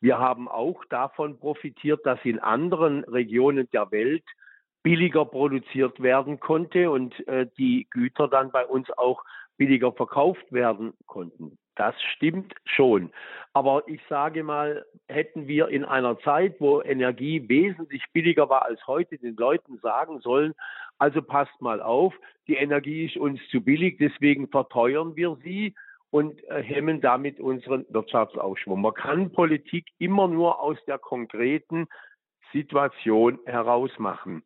Wir 0.00 0.18
haben 0.18 0.48
auch 0.48 0.84
davon 0.86 1.38
profitiert, 1.38 2.04
dass 2.06 2.18
in 2.24 2.38
anderen 2.38 3.04
Regionen 3.04 3.68
der 3.72 3.90
Welt 3.90 4.24
billiger 4.82 5.26
produziert 5.26 6.00
werden 6.02 6.40
konnte 6.40 6.90
und 6.90 7.26
äh, 7.28 7.46
die 7.58 7.86
Güter 7.90 8.28
dann 8.28 8.50
bei 8.50 8.64
uns 8.64 8.90
auch 8.96 9.22
billiger 9.58 9.92
verkauft 9.92 10.50
werden 10.50 10.94
konnten. 11.06 11.58
Das 11.76 11.94
stimmt 12.14 12.54
schon. 12.64 13.12
Aber 13.52 13.82
ich 13.86 14.00
sage 14.08 14.42
mal, 14.42 14.86
hätten 15.08 15.46
wir 15.46 15.68
in 15.68 15.84
einer 15.84 16.18
Zeit, 16.20 16.56
wo 16.60 16.80
Energie 16.82 17.46
wesentlich 17.48 18.02
billiger 18.12 18.48
war 18.48 18.64
als 18.64 18.86
heute, 18.86 19.18
den 19.18 19.36
Leuten 19.36 19.78
sagen 19.78 20.20
sollen, 20.20 20.54
also 20.98 21.22
passt 21.22 21.60
mal 21.60 21.80
auf, 21.80 22.14
die 22.48 22.56
Energie 22.56 23.06
ist 23.06 23.16
uns 23.16 23.40
zu 23.50 23.62
billig, 23.62 23.98
deswegen 23.98 24.48
verteuern 24.48 25.16
wir 25.16 25.36
sie 25.42 25.74
und 26.10 26.42
äh, 26.48 26.62
hemmen 26.62 27.00
damit 27.00 27.40
unseren 27.40 27.86
Wirtschaftsaufschwung. 27.88 28.80
Man 28.80 28.94
kann 28.94 29.32
Politik 29.32 29.86
immer 29.98 30.28
nur 30.28 30.60
aus 30.60 30.76
der 30.86 30.98
konkreten 30.98 31.86
Situation 32.52 33.38
herausmachen. 33.46 34.42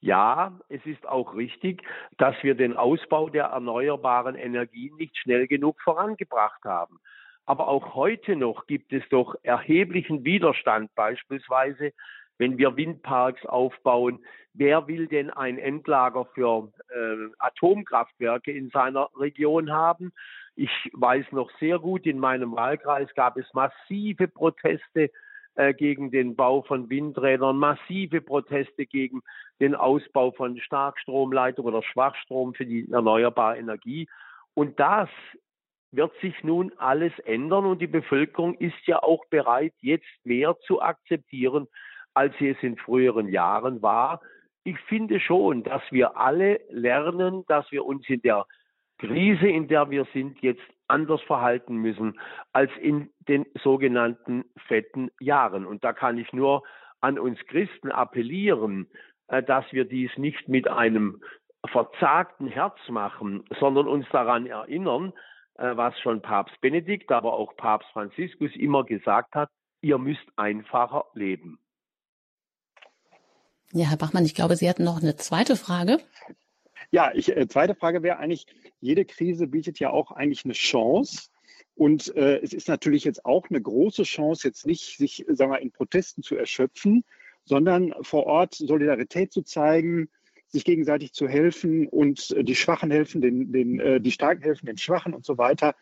Ja, 0.00 0.58
es 0.68 0.84
ist 0.84 1.06
auch 1.06 1.36
richtig, 1.36 1.82
dass 2.18 2.34
wir 2.42 2.54
den 2.54 2.76
Ausbau 2.76 3.28
der 3.28 3.44
erneuerbaren 3.44 4.34
Energien 4.34 4.96
nicht 4.96 5.16
schnell 5.16 5.46
genug 5.46 5.80
vorangebracht 5.80 6.64
haben. 6.64 6.98
Aber 7.44 7.68
auch 7.68 7.94
heute 7.94 8.34
noch 8.36 8.66
gibt 8.66 8.92
es 8.92 9.02
doch 9.10 9.36
erheblichen 9.42 10.24
Widerstand, 10.24 10.92
beispielsweise 10.94 11.92
wenn 12.38 12.58
wir 12.58 12.76
Windparks 12.76 13.44
aufbauen. 13.46 14.24
Wer 14.54 14.88
will 14.88 15.06
denn 15.06 15.30
ein 15.30 15.58
Endlager 15.58 16.24
für 16.34 16.72
äh, 16.88 17.30
Atomkraftwerke 17.38 18.50
in 18.50 18.70
seiner 18.70 19.08
Region 19.16 19.70
haben? 19.70 20.12
Ich 20.54 20.90
weiß 20.92 21.32
noch 21.32 21.50
sehr 21.58 21.78
gut, 21.78 22.06
in 22.06 22.18
meinem 22.18 22.54
Wahlkreis 22.54 23.12
gab 23.14 23.36
es 23.36 23.46
massive 23.54 24.28
Proteste 24.28 25.10
äh, 25.54 25.74
gegen 25.74 26.10
den 26.10 26.36
Bau 26.36 26.62
von 26.62 26.90
Windrädern, 26.90 27.56
massive 27.56 28.20
Proteste 28.20 28.86
gegen 28.86 29.22
den 29.60 29.74
Ausbau 29.74 30.32
von 30.32 30.58
Starkstromleitungen 30.58 31.74
oder 31.74 31.82
Schwachstrom 31.82 32.54
für 32.54 32.66
die 32.66 32.90
erneuerbare 32.90 33.58
Energie. 33.58 34.08
Und 34.54 34.78
das 34.80 35.08
wird 35.90 36.12
sich 36.20 36.42
nun 36.42 36.72
alles 36.78 37.12
ändern 37.20 37.66
und 37.66 37.80
die 37.80 37.86
Bevölkerung 37.86 38.54
ist 38.54 38.86
ja 38.86 39.02
auch 39.02 39.26
bereit, 39.26 39.74
jetzt 39.80 40.06
mehr 40.24 40.56
zu 40.66 40.80
akzeptieren, 40.80 41.68
als 42.14 42.34
sie 42.38 42.48
es 42.48 42.62
in 42.62 42.76
früheren 42.76 43.28
Jahren 43.28 43.82
war. 43.82 44.22
Ich 44.64 44.78
finde 44.80 45.20
schon, 45.20 45.64
dass 45.64 45.82
wir 45.90 46.16
alle 46.16 46.60
lernen, 46.70 47.44
dass 47.46 47.70
wir 47.72 47.84
uns 47.84 48.08
in 48.08 48.22
der 48.22 48.46
Krise, 49.02 49.48
in 49.48 49.66
der 49.68 49.90
wir 49.90 50.06
sind, 50.12 50.40
jetzt 50.42 50.62
anders 50.86 51.20
verhalten 51.22 51.76
müssen 51.76 52.20
als 52.52 52.70
in 52.80 53.10
den 53.28 53.46
sogenannten 53.62 54.44
fetten 54.68 55.10
Jahren. 55.20 55.66
Und 55.66 55.82
da 55.82 55.92
kann 55.92 56.18
ich 56.18 56.32
nur 56.32 56.62
an 57.00 57.18
uns 57.18 57.38
Christen 57.48 57.90
appellieren, 57.90 58.86
äh, 59.26 59.42
dass 59.42 59.64
wir 59.72 59.84
dies 59.84 60.10
nicht 60.16 60.48
mit 60.48 60.68
einem 60.68 61.20
verzagten 61.66 62.46
Herz 62.46 62.78
machen, 62.88 63.44
sondern 63.58 63.88
uns 63.88 64.06
daran 64.12 64.46
erinnern, 64.46 65.12
äh, 65.54 65.76
was 65.76 65.98
schon 66.00 66.22
Papst 66.22 66.60
Benedikt, 66.60 67.10
aber 67.10 67.32
auch 67.34 67.56
Papst 67.56 67.88
Franziskus 67.92 68.54
immer 68.54 68.84
gesagt 68.84 69.34
hat, 69.34 69.50
ihr 69.80 69.98
müsst 69.98 70.26
einfacher 70.36 71.06
leben. 71.14 71.58
Ja, 73.72 73.86
Herr 73.86 73.96
Bachmann, 73.96 74.24
ich 74.24 74.34
glaube, 74.34 74.54
Sie 74.54 74.68
hatten 74.68 74.84
noch 74.84 75.02
eine 75.02 75.16
zweite 75.16 75.56
Frage. 75.56 75.98
Ja, 76.92 77.10
ich, 77.14 77.34
äh, 77.34 77.48
zweite 77.48 77.74
Frage 77.74 78.02
wäre 78.02 78.18
eigentlich, 78.18 78.46
jede 78.80 79.04
Krise 79.06 79.46
bietet 79.46 79.80
ja 79.80 79.90
auch 79.90 80.12
eigentlich 80.12 80.44
eine 80.44 80.52
Chance. 80.52 81.30
Und 81.74 82.14
äh, 82.14 82.38
es 82.40 82.52
ist 82.52 82.68
natürlich 82.68 83.04
jetzt 83.04 83.24
auch 83.24 83.48
eine 83.48 83.60
große 83.60 84.02
Chance, 84.02 84.46
jetzt 84.46 84.66
nicht 84.66 84.98
sich 84.98 85.24
sagen 85.28 85.50
wir, 85.50 85.60
in 85.60 85.72
Protesten 85.72 86.22
zu 86.22 86.36
erschöpfen, 86.36 87.02
sondern 87.44 87.94
vor 88.02 88.26
Ort 88.26 88.54
Solidarität 88.54 89.32
zu 89.32 89.40
zeigen, 89.42 90.10
sich 90.48 90.64
gegenseitig 90.64 91.14
zu 91.14 91.26
helfen 91.26 91.88
und 91.88 92.30
äh, 92.32 92.44
die 92.44 92.54
Schwachen 92.54 92.90
helfen, 92.90 93.22
den, 93.22 93.52
den, 93.52 93.80
äh, 93.80 94.00
die 94.00 94.12
Starken 94.12 94.42
helfen, 94.42 94.66
den 94.66 94.76
Schwachen 94.76 95.14
und 95.14 95.24
so 95.24 95.38
weiter. 95.38 95.74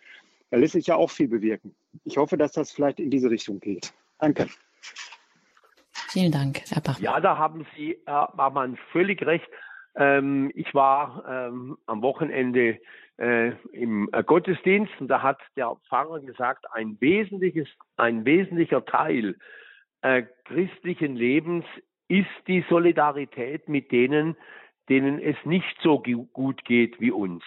Da 0.50 0.58
lässt 0.58 0.74
sich 0.74 0.86
ja 0.86 0.94
auch 0.94 1.10
viel 1.10 1.26
bewirken. 1.26 1.74
Ich 2.04 2.18
hoffe, 2.18 2.36
dass 2.36 2.52
das 2.52 2.70
vielleicht 2.70 3.00
in 3.00 3.10
diese 3.10 3.30
Richtung 3.30 3.58
geht. 3.58 3.92
Danke. 4.20 4.48
Vielen 5.92 6.30
Dank, 6.30 6.62
Herr 6.68 6.82
Bachmann. 6.82 7.02
Ja, 7.02 7.20
da 7.20 7.36
haben 7.36 7.66
Sie, 7.76 7.98
Herr 8.06 8.32
Bachmann, 8.36 8.78
völlig 8.92 9.22
recht. 9.22 9.48
Ähm, 10.00 10.50
ich 10.54 10.74
war 10.74 11.24
ähm, 11.28 11.76
am 11.84 12.00
Wochenende 12.00 12.78
äh, 13.18 13.52
im 13.72 14.08
äh, 14.12 14.24
Gottesdienst 14.24 14.92
und 14.98 15.08
da 15.08 15.22
hat 15.22 15.38
der 15.56 15.76
Pfarrer 15.88 16.20
gesagt, 16.20 16.64
ein 16.72 16.96
wesentliches, 17.00 17.68
ein 17.98 18.24
wesentlicher 18.24 18.84
Teil 18.86 19.36
äh, 20.00 20.22
christlichen 20.46 21.16
Lebens 21.16 21.66
ist 22.08 22.30
die 22.46 22.64
Solidarität 22.70 23.68
mit 23.68 23.92
denen, 23.92 24.36
denen 24.88 25.20
es 25.20 25.36
nicht 25.44 25.76
so 25.82 26.02
gut 26.32 26.64
geht 26.64 26.98
wie 26.98 27.10
uns. 27.10 27.44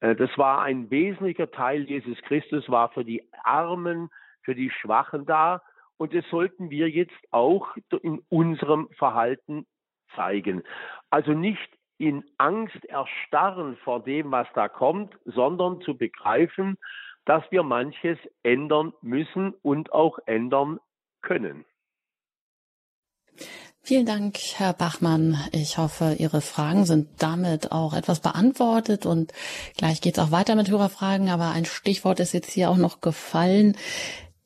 Äh, 0.00 0.14
das 0.14 0.36
war 0.36 0.62
ein 0.62 0.90
wesentlicher 0.90 1.50
Teil. 1.50 1.84
Jesus 1.84 2.20
Christus 2.22 2.68
war 2.68 2.90
für 2.90 3.04
die 3.04 3.26
Armen, 3.44 4.10
für 4.42 4.54
die 4.54 4.70
Schwachen 4.70 5.24
da. 5.24 5.62
Und 5.96 6.12
das 6.12 6.28
sollten 6.28 6.68
wir 6.68 6.90
jetzt 6.90 7.16
auch 7.30 7.74
in 8.02 8.20
unserem 8.28 8.90
Verhalten 8.98 9.64
zeigen. 10.14 10.62
Also 11.08 11.32
nicht 11.32 11.70
in 11.98 12.24
Angst 12.38 12.84
erstarren 12.86 13.76
vor 13.84 14.02
dem, 14.02 14.30
was 14.32 14.48
da 14.54 14.68
kommt, 14.68 15.16
sondern 15.24 15.80
zu 15.82 15.96
begreifen, 15.96 16.76
dass 17.24 17.42
wir 17.50 17.62
manches 17.62 18.18
ändern 18.42 18.92
müssen 19.00 19.54
und 19.62 19.92
auch 19.92 20.18
ändern 20.26 20.80
können. 21.22 21.64
Vielen 23.86 24.06
Dank, 24.06 24.38
Herr 24.56 24.72
Bachmann. 24.72 25.36
Ich 25.52 25.76
hoffe, 25.76 26.16
Ihre 26.18 26.40
Fragen 26.40 26.86
sind 26.86 27.22
damit 27.22 27.70
auch 27.70 27.92
etwas 27.92 28.20
beantwortet 28.20 29.04
und 29.04 29.34
gleich 29.76 30.00
geht 30.00 30.16
es 30.16 30.24
auch 30.24 30.30
weiter 30.30 30.54
mit 30.54 30.70
Hörerfragen, 30.70 31.28
aber 31.28 31.50
ein 31.50 31.66
Stichwort 31.66 32.18
ist 32.18 32.32
jetzt 32.32 32.50
hier 32.50 32.70
auch 32.70 32.78
noch 32.78 33.02
gefallen. 33.02 33.76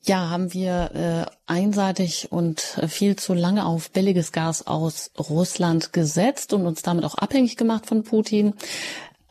Ja, 0.03 0.29
haben 0.29 0.53
wir 0.53 1.27
äh, 1.27 1.31
einseitig 1.45 2.31
und 2.31 2.61
viel 2.87 3.17
zu 3.17 3.33
lange 3.33 3.65
auf 3.65 3.91
billiges 3.91 4.31
Gas 4.31 4.65
aus 4.65 5.11
Russland 5.17 5.91
gesetzt 5.91 6.53
und 6.53 6.65
uns 6.65 6.81
damit 6.81 7.03
auch 7.03 7.15
abhängig 7.15 7.57
gemacht 7.57 7.85
von 7.85 8.03
Putin. 8.03 8.53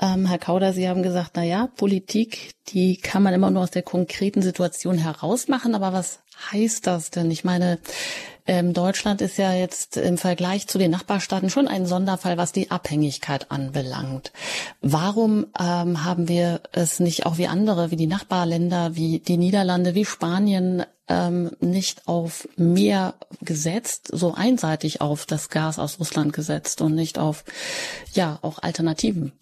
Ähm, 0.01 0.27
Herr 0.27 0.39
Kauder, 0.39 0.73
Sie 0.73 0.89
haben 0.89 1.03
gesagt, 1.03 1.33
na 1.35 1.43
ja, 1.43 1.69
Politik, 1.77 2.53
die 2.69 2.97
kann 2.97 3.23
man 3.23 3.35
immer 3.35 3.51
nur 3.51 3.63
aus 3.63 3.71
der 3.71 3.83
konkreten 3.83 4.43
Situation 4.43 4.99
herausmachen. 4.99 5.75
Aber 5.75 5.93
was 5.93 6.21
heißt 6.53 6.87
das 6.87 7.11
denn? 7.11 7.31
Ich 7.31 7.43
meine, 7.43 7.79
ähm, 8.47 8.73
Deutschland 8.73 9.21
ist 9.21 9.39
ja 9.39 9.53
jetzt 9.53 9.97
im 9.97 10.17
Vergleich 10.17 10.69
zu 10.69 10.79
den 10.79 10.91
Nachbarstaaten 10.91 11.51
schon 11.51 11.69
ein 11.69 11.85
Sonderfall, 11.85 12.39
was 12.39 12.53
die 12.53 12.71
Abhängigkeit 12.71 13.51
anbelangt. 13.51 14.33
Warum 14.81 15.47
ähm, 15.59 16.05
haben 16.05 16.29
wir 16.29 16.63
es 16.73 17.01
nicht 17.01 17.27
auch 17.27 17.37
wie 17.37 17.49
andere, 17.49 17.91
wie 17.91 17.97
die 17.97 18.07
Nachbarländer, 18.07 18.95
wie 18.95 19.19
die 19.19 19.37
Niederlande, 19.37 19.95
wie 19.95 20.05
Spanien 20.05 20.85
ähm, 21.09 21.51
nicht 21.61 22.07
auf 22.07 22.49
mehr 22.57 23.15
gesetzt, 23.41 24.09
so 24.13 24.33
einseitig 24.35 25.01
auf 25.01 25.27
das 25.27 25.49
Gas 25.49 25.79
aus 25.79 25.99
Russland 25.99 26.33
gesetzt 26.33 26.81
und 26.81 26.95
nicht 26.95 27.19
auf 27.19 27.45
ja 28.15 28.39
auch 28.43 28.61
Alternativen? 28.63 29.33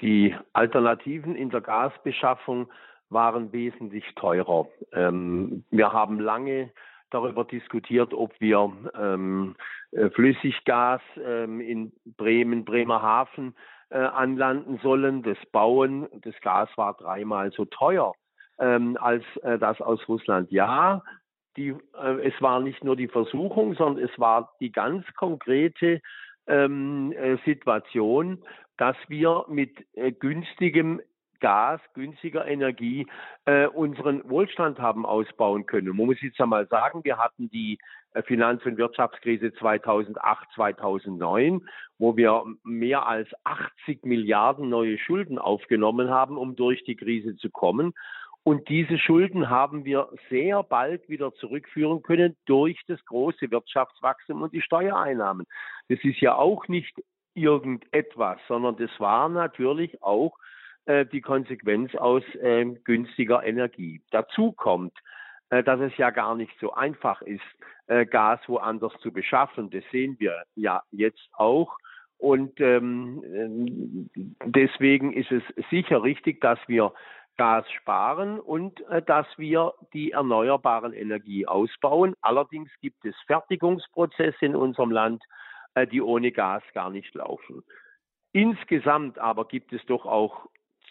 Die 0.00 0.34
Alternativen 0.52 1.34
in 1.34 1.50
der 1.50 1.60
Gasbeschaffung 1.60 2.70
waren 3.10 3.52
wesentlich 3.52 4.04
teurer. 4.14 4.68
Ähm, 4.92 5.64
wir 5.70 5.92
haben 5.92 6.20
lange 6.20 6.70
darüber 7.10 7.44
diskutiert, 7.44 8.12
ob 8.12 8.38
wir 8.38 8.70
ähm, 8.94 9.56
äh, 9.92 10.10
Flüssiggas 10.10 11.00
ähm, 11.22 11.60
in 11.60 11.92
Bremen, 12.04 12.64
Bremerhaven 12.64 13.54
äh, 13.90 13.98
anlanden 13.98 14.78
sollen. 14.82 15.22
Das 15.22 15.38
Bauen 15.52 16.08
des 16.20 16.38
Gas 16.42 16.68
war 16.76 16.94
dreimal 16.94 17.50
so 17.52 17.64
teuer 17.64 18.12
ähm, 18.58 18.96
als 19.00 19.24
äh, 19.42 19.58
das 19.58 19.80
aus 19.80 20.06
Russland. 20.08 20.50
Ja, 20.52 21.02
die, 21.56 21.74
äh, 22.00 22.28
es 22.28 22.40
war 22.40 22.60
nicht 22.60 22.84
nur 22.84 22.96
die 22.96 23.08
Versuchung, 23.08 23.74
sondern 23.74 24.04
es 24.04 24.18
war 24.18 24.54
die 24.60 24.70
ganz 24.70 25.06
konkrete 25.14 26.00
ähm, 26.46 27.12
äh, 27.12 27.36
Situation, 27.44 28.42
dass 28.78 28.96
wir 29.08 29.44
mit 29.48 29.76
äh, 29.94 30.12
günstigem 30.12 31.02
Gas, 31.40 31.80
günstiger 31.94 32.46
Energie 32.46 33.06
äh, 33.44 33.66
unseren 33.66 34.28
Wohlstand 34.28 34.78
haben 34.78 35.06
ausbauen 35.06 35.66
können. 35.66 35.96
Man 35.96 36.06
muss 36.06 36.20
jetzt 36.20 36.40
einmal 36.40 36.66
sagen, 36.66 37.04
wir 37.04 37.18
hatten 37.18 37.48
die 37.50 37.78
äh, 38.14 38.22
Finanz- 38.22 38.64
und 38.64 38.76
Wirtschaftskrise 38.76 39.52
2008, 39.54 40.48
2009, 40.54 41.68
wo 41.98 42.16
wir 42.16 42.44
mehr 42.64 43.06
als 43.06 43.28
80 43.44 44.04
Milliarden 44.04 44.68
neue 44.68 44.98
Schulden 44.98 45.38
aufgenommen 45.38 46.10
haben, 46.10 46.36
um 46.36 46.56
durch 46.56 46.82
die 46.84 46.96
Krise 46.96 47.36
zu 47.36 47.50
kommen. 47.50 47.94
Und 48.42 48.68
diese 48.68 48.98
Schulden 48.98 49.50
haben 49.50 49.84
wir 49.84 50.08
sehr 50.30 50.62
bald 50.62 51.08
wieder 51.08 51.34
zurückführen 51.34 52.02
können 52.02 52.36
durch 52.46 52.80
das 52.86 53.04
große 53.04 53.50
Wirtschaftswachstum 53.50 54.42
und 54.42 54.54
die 54.54 54.62
Steuereinnahmen. 54.62 55.46
Das 55.88 55.98
ist 56.02 56.20
ja 56.20 56.34
auch 56.34 56.66
nicht 56.66 56.94
irgendetwas, 57.40 58.38
sondern 58.48 58.76
das 58.76 58.90
war 58.98 59.28
natürlich 59.28 60.02
auch 60.02 60.36
äh, 60.86 61.06
die 61.06 61.20
Konsequenz 61.20 61.94
aus 61.94 62.22
äh, 62.36 62.64
günstiger 62.84 63.44
Energie. 63.44 64.02
Dazu 64.10 64.52
kommt, 64.52 64.92
äh, 65.50 65.62
dass 65.62 65.80
es 65.80 65.96
ja 65.96 66.10
gar 66.10 66.34
nicht 66.34 66.52
so 66.60 66.72
einfach 66.72 67.22
ist, 67.22 67.42
äh, 67.86 68.06
Gas 68.06 68.40
woanders 68.46 68.92
zu 69.00 69.12
beschaffen. 69.12 69.70
Das 69.70 69.84
sehen 69.90 70.16
wir 70.18 70.42
ja 70.54 70.82
jetzt 70.90 71.28
auch. 71.32 71.76
Und 72.18 72.60
ähm, 72.60 74.08
äh, 74.14 74.22
deswegen 74.44 75.12
ist 75.12 75.30
es 75.30 75.42
sicher 75.70 76.02
richtig, 76.02 76.40
dass 76.40 76.58
wir 76.66 76.92
Gas 77.38 77.70
sparen 77.70 78.40
und 78.40 78.80
äh, 78.88 79.00
dass 79.00 79.26
wir 79.36 79.72
die 79.94 80.10
erneuerbaren 80.10 80.92
Energie 80.92 81.46
ausbauen. 81.46 82.14
Allerdings 82.20 82.70
gibt 82.80 83.04
es 83.04 83.14
Fertigungsprozesse 83.26 84.44
in 84.44 84.56
unserem 84.56 84.90
Land, 84.90 85.22
die 85.92 86.02
ohne 86.02 86.32
Gas 86.32 86.62
gar 86.74 86.90
nicht 86.90 87.14
laufen. 87.14 87.62
Insgesamt 88.32 89.18
aber 89.18 89.46
gibt 89.46 89.72
es 89.72 89.84
doch 89.86 90.06
auch 90.06 90.46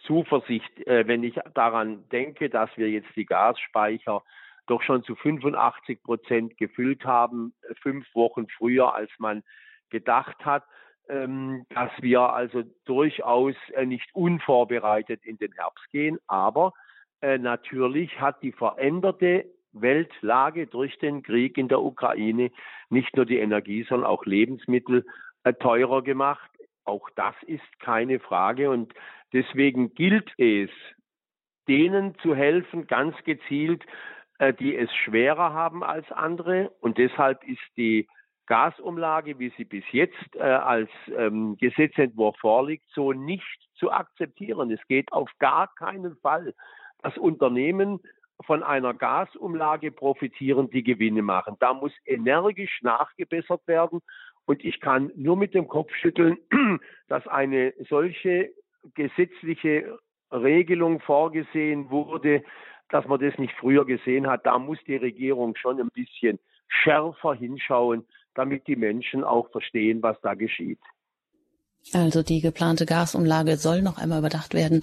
Zuversicht, 0.05 0.87
äh, 0.87 1.07
wenn 1.07 1.23
ich 1.23 1.35
daran 1.53 2.07
denke, 2.09 2.49
dass 2.49 2.69
wir 2.77 2.89
jetzt 2.89 3.15
die 3.15 3.25
Gasspeicher 3.25 4.23
doch 4.67 4.81
schon 4.81 5.03
zu 5.03 5.15
85 5.15 6.03
Prozent 6.03 6.57
gefüllt 6.57 7.05
haben, 7.05 7.53
fünf 7.81 8.05
Wochen 8.15 8.47
früher, 8.49 8.93
als 8.93 9.11
man 9.17 9.43
gedacht 9.89 10.45
hat 10.45 10.63
ähm, 11.09 11.65
dass 11.69 11.91
wir 12.01 12.21
also 12.33 12.63
durchaus 12.85 13.55
äh, 13.73 13.85
nicht 13.85 14.09
unvorbereitet 14.13 15.25
in 15.25 15.37
den 15.37 15.53
Herbst 15.53 15.89
gehen. 15.91 16.17
Aber 16.27 16.73
äh, 17.21 17.37
natürlich 17.37 18.19
hat 18.19 18.41
die 18.43 18.51
veränderte 18.51 19.45
Weltlage 19.81 20.67
durch 20.67 20.97
den 20.99 21.23
Krieg 21.23 21.57
in 21.57 21.67
der 21.67 21.81
Ukraine 21.81 22.51
nicht 22.89 23.15
nur 23.15 23.25
die 23.25 23.39
Energie, 23.39 23.85
sondern 23.87 24.09
auch 24.09 24.25
Lebensmittel 24.25 25.05
äh, 25.43 25.53
teurer 25.53 26.01
gemacht. 26.01 26.49
Auch 26.85 27.09
das 27.15 27.35
ist 27.45 27.79
keine 27.79 28.19
Frage. 28.19 28.69
Und 28.69 28.93
deswegen 29.33 29.93
gilt 29.93 30.31
es, 30.37 30.69
denen 31.67 32.17
zu 32.19 32.35
helfen, 32.35 32.87
ganz 32.87 33.15
gezielt, 33.23 33.83
äh, 34.39 34.53
die 34.53 34.75
es 34.75 34.93
schwerer 34.93 35.53
haben 35.53 35.83
als 35.83 36.09
andere. 36.11 36.71
Und 36.79 36.97
deshalb 36.97 37.43
ist 37.43 37.61
die 37.75 38.07
Gasumlage, 38.47 39.39
wie 39.39 39.51
sie 39.57 39.65
bis 39.65 39.83
jetzt 39.91 40.35
äh, 40.35 40.41
als 40.41 40.89
ähm, 41.15 41.57
Gesetzentwurf 41.57 42.37
vorliegt, 42.37 42.85
so 42.93 43.11
nicht 43.13 43.59
zu 43.75 43.91
akzeptieren. 43.91 44.71
Es 44.71 44.85
geht 44.87 45.11
auf 45.11 45.29
gar 45.39 45.73
keinen 45.75 46.15
Fall, 46.17 46.53
dass 47.03 47.17
Unternehmen 47.17 47.99
von 48.45 48.63
einer 48.63 48.93
Gasumlage 48.93 49.91
profitieren, 49.91 50.69
die 50.69 50.83
Gewinne 50.83 51.21
machen. 51.21 51.55
Da 51.59 51.73
muss 51.73 51.91
energisch 52.05 52.81
nachgebessert 52.81 53.67
werden. 53.67 54.01
Und 54.45 54.63
ich 54.63 54.79
kann 54.79 55.11
nur 55.15 55.35
mit 55.35 55.53
dem 55.53 55.67
Kopf 55.67 55.93
schütteln, 55.95 56.37
dass 57.07 57.27
eine 57.27 57.73
solche 57.89 58.53
gesetzliche 58.93 59.97
Regelung 60.31 60.99
vorgesehen 60.99 61.89
wurde, 61.89 62.43
dass 62.89 63.05
man 63.07 63.19
das 63.19 63.37
nicht 63.37 63.53
früher 63.59 63.85
gesehen 63.85 64.27
hat. 64.27 64.45
Da 64.45 64.59
muss 64.59 64.79
die 64.85 64.95
Regierung 64.95 65.55
schon 65.55 65.79
ein 65.79 65.89
bisschen 65.93 66.39
schärfer 66.69 67.33
hinschauen, 67.33 68.05
damit 68.33 68.67
die 68.67 68.75
Menschen 68.75 69.23
auch 69.23 69.49
verstehen, 69.51 70.01
was 70.01 70.19
da 70.21 70.35
geschieht. 70.35 70.79
Also 71.93 72.21
die 72.21 72.41
geplante 72.41 72.85
Gasumlage 72.85 73.57
soll 73.57 73.81
noch 73.81 73.97
einmal 73.97 74.19
überdacht 74.19 74.53
werden. 74.53 74.81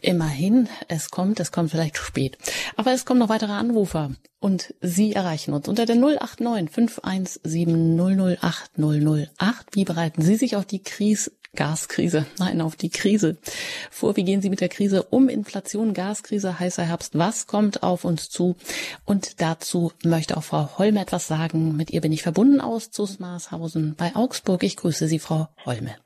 Immerhin, 0.00 0.68
es 0.88 1.10
kommt, 1.10 1.38
es 1.40 1.52
kommt 1.52 1.70
vielleicht 1.70 1.98
spät. 1.98 2.38
Aber 2.76 2.92
es 2.92 3.04
kommen 3.04 3.20
noch 3.20 3.28
weitere 3.28 3.52
Anrufer 3.52 4.12
und 4.40 4.74
Sie 4.80 5.12
erreichen 5.12 5.52
uns 5.52 5.68
unter 5.68 5.86
der 5.86 5.96
089 5.96 6.70
517 6.70 8.38
008 8.40 8.70
008. 8.78 9.66
Wie 9.72 9.84
bereiten 9.84 10.22
Sie 10.22 10.36
sich 10.36 10.56
auf 10.56 10.64
die 10.64 10.82
Krise 10.82 11.32
Gaskrise, 11.56 12.26
nein, 12.38 12.60
auf 12.60 12.76
die 12.76 12.90
Krise 12.90 13.38
vor. 13.90 14.16
Wie 14.16 14.24
gehen 14.24 14.42
Sie 14.42 14.50
mit 14.50 14.60
der 14.60 14.68
Krise 14.68 15.02
um? 15.04 15.28
Inflation, 15.28 15.94
Gaskrise, 15.94 16.60
heißer 16.60 16.84
Herbst. 16.84 17.18
Was 17.18 17.46
kommt 17.46 17.82
auf 17.82 18.04
uns 18.04 18.28
zu? 18.28 18.56
Und 19.04 19.40
dazu 19.40 19.90
möchte 20.04 20.36
auch 20.36 20.44
Frau 20.44 20.78
Holme 20.78 21.00
etwas 21.00 21.26
sagen. 21.26 21.74
Mit 21.74 21.90
ihr 21.90 22.02
bin 22.02 22.12
ich 22.12 22.22
verbunden 22.22 22.60
aus 22.60 22.90
Zusmarshausen 22.90 23.94
bei 23.96 24.14
Augsburg. 24.14 24.62
Ich 24.62 24.76
grüße 24.76 25.08
Sie, 25.08 25.18
Frau 25.18 25.48
Holme. 25.64 25.96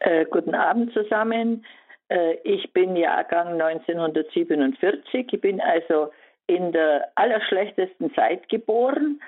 Äh, 0.00 0.24
guten 0.26 0.54
Abend 0.54 0.92
zusammen. 0.92 1.64
Äh, 2.08 2.34
ich 2.44 2.72
bin 2.72 2.96
Jahrgang 2.96 3.60
1947. 3.60 5.32
Ich 5.32 5.40
bin 5.40 5.60
also 5.60 6.10
in 6.46 6.72
der 6.72 7.10
allerschlechtesten 7.14 8.12
Zeit 8.14 8.48
geboren. 8.48 9.20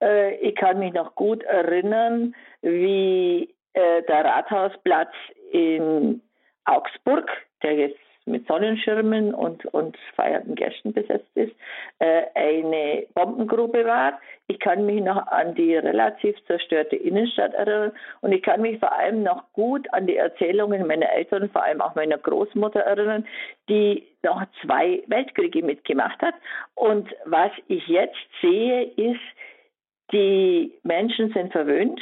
Äh, 0.00 0.36
ich 0.36 0.54
kann 0.54 0.78
mich 0.78 0.92
noch 0.94 1.14
gut 1.14 1.42
erinnern, 1.42 2.34
wie 2.62 3.54
äh, 3.74 4.02
der 4.02 4.24
Rathausplatz 4.24 5.12
in 5.52 6.22
Augsburg, 6.64 7.28
der 7.62 7.74
jetzt 7.74 7.98
mit 8.30 8.46
Sonnenschirmen 8.46 9.34
und, 9.34 9.64
und 9.66 9.96
feierten 10.14 10.54
Gästen 10.54 10.92
besetzt 10.92 11.30
ist, 11.34 11.52
äh, 11.98 12.22
eine 12.34 13.06
Bombengrube 13.14 13.84
war. 13.84 14.20
Ich 14.46 14.58
kann 14.58 14.86
mich 14.86 15.02
noch 15.02 15.26
an 15.28 15.54
die 15.54 15.76
relativ 15.76 16.36
zerstörte 16.46 16.96
Innenstadt 16.96 17.54
erinnern 17.54 17.92
und 18.20 18.32
ich 18.32 18.42
kann 18.42 18.62
mich 18.62 18.78
vor 18.78 18.92
allem 18.92 19.22
noch 19.22 19.52
gut 19.52 19.92
an 19.92 20.06
die 20.06 20.16
Erzählungen 20.16 20.86
meiner 20.86 21.10
Eltern, 21.12 21.50
vor 21.50 21.62
allem 21.62 21.80
auch 21.80 21.94
meiner 21.94 22.18
Großmutter 22.18 22.80
erinnern, 22.80 23.26
die 23.68 24.06
noch 24.22 24.42
zwei 24.62 25.02
Weltkriege 25.06 25.62
mitgemacht 25.62 26.20
hat. 26.20 26.34
Und 26.74 27.08
was 27.24 27.52
ich 27.68 27.86
jetzt 27.86 28.16
sehe, 28.40 28.84
ist, 28.96 29.20
die 30.12 30.72
Menschen 30.82 31.32
sind 31.32 31.52
verwöhnt 31.52 32.00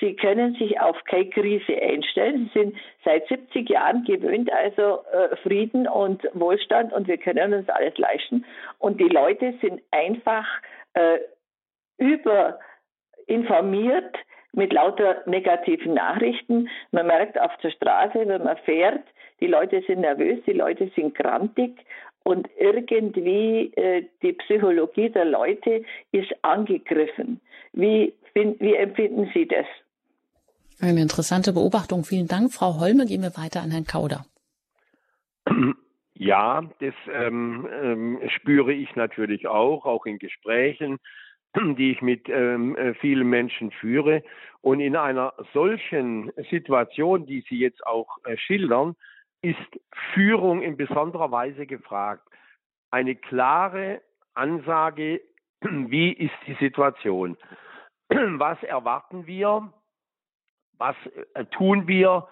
sie 0.00 0.16
können 0.16 0.54
sich 0.54 0.80
auf 0.80 0.96
keine 1.04 1.28
Krise 1.28 1.76
einstellen. 1.80 2.50
Sie 2.54 2.60
sind 2.60 2.76
seit 3.04 3.28
70 3.28 3.68
Jahren 3.68 4.04
gewöhnt, 4.04 4.50
also 4.52 5.00
äh, 5.12 5.36
Frieden 5.42 5.86
und 5.86 6.26
Wohlstand 6.32 6.92
und 6.92 7.06
wir 7.06 7.18
können 7.18 7.52
uns 7.52 7.68
alles 7.68 7.96
leisten. 7.98 8.46
Und 8.78 8.98
die 9.00 9.08
Leute 9.08 9.54
sind 9.60 9.82
einfach 9.90 10.46
äh, 10.94 11.18
überinformiert 11.98 14.16
mit 14.52 14.72
lauter 14.72 15.22
negativen 15.26 15.94
Nachrichten. 15.94 16.68
Man 16.90 17.06
merkt 17.06 17.40
auf 17.40 17.56
der 17.62 17.70
Straße, 17.70 18.26
wenn 18.26 18.44
man 18.44 18.56
fährt, 18.58 19.02
die 19.40 19.48
Leute 19.48 19.82
sind 19.86 20.00
nervös, 20.00 20.40
die 20.46 20.52
Leute 20.52 20.90
sind 20.94 21.14
grantig 21.14 21.72
und 22.22 22.48
irgendwie 22.58 23.72
äh, 23.74 24.04
die 24.22 24.34
Psychologie 24.34 25.10
der 25.10 25.24
Leute 25.24 25.82
ist 26.12 26.32
angegriffen. 26.42 27.40
Wie 27.72 28.14
wie 28.34 28.74
empfinden 28.74 29.30
Sie 29.34 29.46
das? 29.46 29.66
Eine 30.80 31.00
interessante 31.00 31.52
Beobachtung. 31.52 32.04
Vielen 32.04 32.26
Dank, 32.26 32.52
Frau 32.52 32.80
Holme. 32.80 33.06
Gehen 33.06 33.22
wir 33.22 33.36
weiter 33.36 33.62
an 33.62 33.70
Herrn 33.70 33.86
Kauder. 33.86 34.24
Ja, 36.14 36.62
das 36.78 36.94
ähm, 37.12 37.68
ähm, 37.82 38.20
spüre 38.28 38.72
ich 38.72 38.94
natürlich 38.94 39.48
auch, 39.48 39.86
auch 39.86 40.06
in 40.06 40.18
Gesprächen, 40.18 40.98
die 41.56 41.92
ich 41.92 42.02
mit 42.02 42.28
ähm, 42.28 42.76
äh, 42.76 42.94
vielen 42.94 43.28
Menschen 43.28 43.70
führe. 43.72 44.22
Und 44.60 44.80
in 44.80 44.94
einer 44.94 45.34
solchen 45.52 46.30
Situation, 46.50 47.26
die 47.26 47.44
Sie 47.48 47.58
jetzt 47.58 47.84
auch 47.84 48.18
äh, 48.24 48.36
schildern, 48.36 48.94
ist 49.40 49.56
Führung 50.14 50.62
in 50.62 50.76
besonderer 50.76 51.32
Weise 51.32 51.66
gefragt. 51.66 52.22
Eine 52.90 53.16
klare 53.16 54.00
Ansage, 54.34 55.22
wie 55.60 56.12
ist 56.12 56.34
die 56.46 56.56
Situation? 56.60 57.36
Was 58.38 58.62
erwarten 58.62 59.26
wir? 59.26 59.72
Was 60.78 60.96
äh, 61.34 61.44
tun 61.46 61.86
wir? 61.86 62.28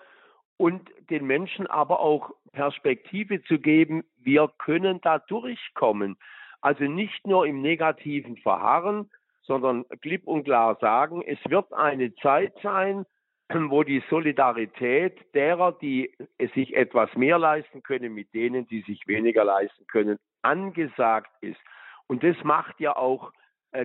Und 0.56 0.90
den 1.08 1.26
Menschen 1.26 1.66
aber 1.66 2.00
auch 2.00 2.32
Perspektive 2.52 3.42
zu 3.44 3.58
geben, 3.58 4.04
wir 4.18 4.50
können 4.58 5.00
da 5.00 5.18
durchkommen. 5.18 6.18
Also 6.60 6.84
nicht 6.84 7.26
nur 7.26 7.46
im 7.46 7.62
negativen 7.62 8.36
Verharren, 8.36 9.10
sondern 9.42 9.86
klipp 10.02 10.26
und 10.26 10.44
klar 10.44 10.76
sagen, 10.80 11.22
es 11.22 11.38
wird 11.48 11.72
eine 11.72 12.14
Zeit 12.16 12.52
sein, 12.62 13.06
wo 13.48 13.82
die 13.82 14.02
Solidarität 14.10 15.34
derer, 15.34 15.72
die 15.72 16.14
sich 16.54 16.74
etwas 16.76 17.14
mehr 17.16 17.38
leisten 17.38 17.82
können, 17.82 18.12
mit 18.12 18.34
denen, 18.34 18.66
die 18.66 18.82
sich 18.82 19.06
weniger 19.06 19.44
leisten 19.44 19.86
können, 19.86 20.18
angesagt 20.42 21.30
ist. 21.40 21.60
Und 22.06 22.22
das 22.22 22.36
macht 22.44 22.80
ja 22.80 22.96
auch 22.96 23.32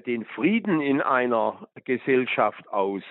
den 0.06 0.26
Frieden 0.26 0.82
in 0.82 1.02
einer 1.02 1.68
Gesellschaft 1.84 2.68
aus, 2.70 3.04